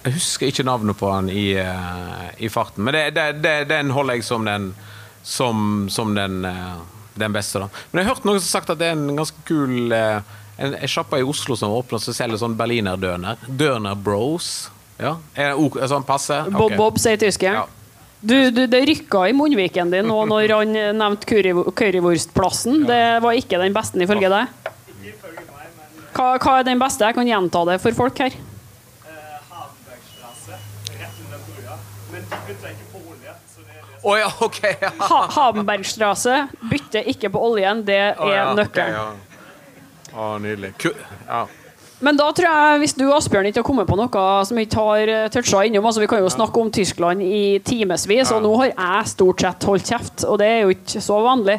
[0.04, 3.90] Jeg husker ikke navnet på han i, eh, i farten, men det, det, det, den
[3.92, 4.70] holder jeg som den
[5.22, 6.78] som, som den, eh,
[7.20, 7.68] den beste, da.
[7.92, 10.22] Men jeg har hørt noen som har sagt at det er en ganske kul eh,
[10.60, 13.36] en, en i Oslo som åpner som selger sånn berlinerdøner.
[13.48, 14.70] Døner Bros.
[15.00, 16.42] Ja, er det ok- sånn passe?
[16.52, 17.68] Bob Bob, sier tyskeren.
[18.20, 22.82] Du, du, det rykka i munnviken din nå når han nevnte curry- currywurstplassen.
[22.88, 24.72] Det var ikke den beste ifølge deg.
[26.16, 27.06] Hva, hva er den beste?
[27.08, 28.36] Jeg kan gjenta det for folk her.
[34.02, 34.60] Å ja, ok.
[34.80, 34.92] Ja.
[35.10, 37.84] Ha Habenbergstrasse bytter ikke på oljen.
[37.86, 38.96] Det er oh, ja, nøkkelen.
[38.96, 39.08] ja.
[40.10, 40.74] Å, nydelig.
[40.80, 40.90] Ku
[41.28, 41.46] ja.
[42.00, 44.84] Men da tror jeg, hvis du Asbjørn ikke har kommet på noe som vi ikke
[44.86, 48.54] har eh, toucha innom altså Vi kan jo snakke om Tyskland i timevis, og nå
[48.62, 51.58] har jeg stort sett holdt kjeft, og det er jo ikke så vanlig.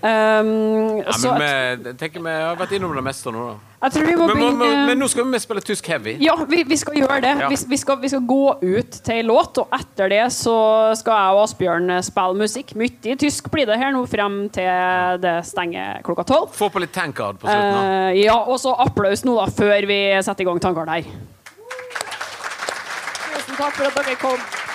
[0.00, 1.50] Um, Nei, så men vi,
[1.88, 3.69] jeg tenker vi har vært innom det meste nå, da.
[3.80, 6.12] Jeg tror vi må Men, men, men, nå skal vi spille tysk heavy.
[6.20, 7.32] Ja, vi, vi skal gjøre det.
[7.40, 7.48] Ja.
[7.48, 10.56] Vi, vi, skal, vi skal gå ut til ei låt, og etter det så
[11.00, 12.74] skal jeg og Asbjørn spille musikk.
[12.76, 14.68] Mye tysk blir det her nå frem til
[15.24, 16.52] det stenger klokka tolv.
[16.56, 17.80] Få på litt tankard på slutten.
[18.12, 21.08] Eh, ja, og så applaus nå, da, før vi setter i gang tankard her.
[23.30, 24.69] Tusen takk for at dere kom.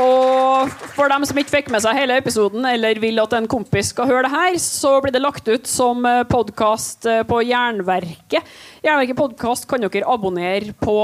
[0.00, 3.92] Og for dem som ikke fikk med seg hele episoden, eller vil at en kompis
[3.92, 8.42] skal høre det her, så blir det lagt ut som podkast på Jernverket.
[8.82, 10.96] Jernverket podkast kan dere abonnere på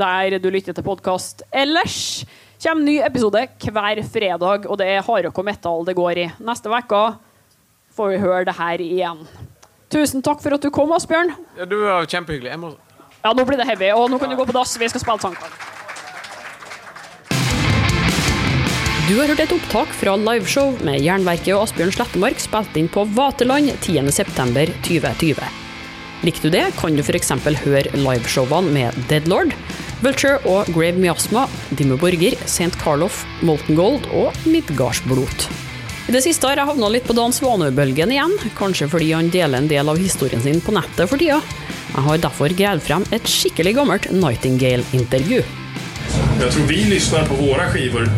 [0.00, 2.24] der du lytter til podkast ellers.
[2.64, 6.28] Kommer ny episode hver fredag, og det er hardrock og metal det går i.
[6.40, 7.04] Neste uke
[7.94, 9.24] får vi høre det her igjen.
[9.92, 11.36] Tusen takk for at du kom, Asbjørn.
[11.58, 12.56] Ja, du var kjempehyggelig.
[12.60, 12.74] Må...
[13.22, 14.78] Ja, nå blir det heavy, og nå kan du gå på dass.
[14.80, 15.52] Vi skal spille sangklang.
[19.08, 23.06] Du har hørt et opptak fra liveshow med Jernverket og Asbjørn Slettemark spilt inn på
[23.16, 25.38] Vaterland 10.9.2020.
[26.28, 27.30] Likte du det, kan du f.eks.
[27.62, 29.54] høre liveshowene med Deadlord,
[30.04, 32.68] Vulture og Grave Miasma, Dimmu Borger, St.
[32.82, 35.46] Carlof, Molten Gold og Midgardsblot.
[36.08, 39.62] I det siste har jeg havna litt på Dan Svanø-bølgen igjen, kanskje fordi han deler
[39.62, 41.40] en del av historien sin på nettet for tida.
[41.94, 45.40] Jeg har derfor gravd frem et skikkelig gammelt Nightingale-intervju.
[46.40, 48.08] Jag tror vi lyssnar på våra skivor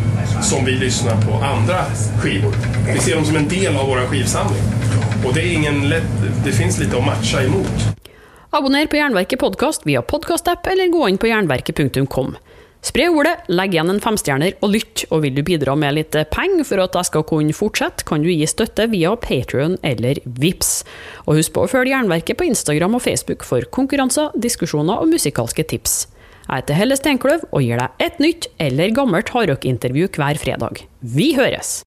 [0.42, 1.84] som vi lyssnar på andra
[2.22, 2.54] skivor.
[2.94, 4.62] Vi ser dem som en del av vår skivsamling.
[5.26, 6.02] Och det,
[6.44, 8.00] det finns lite att matcha emot.
[8.50, 12.36] Abonner på Jernverket podkast via podkastapp eller gå inn på jernverket.kom.
[12.80, 16.64] Spre ordet, legg igjen en femstjerner og lytt, og vil du bidra med litt penger
[16.64, 20.80] for at jeg skal kunne fortsette, kan du gi støtte via Patrion eller Vips.
[21.26, 25.66] Og husk på å følge Jernverket på Instagram og Facebook for konkurranser, diskusjoner og musikalske
[25.68, 26.06] tips.
[26.50, 30.82] Jeg heter Helle Steinkløv og gir deg et nytt eller gammelt hardrockintervju hver fredag.
[30.98, 31.76] Vi høres!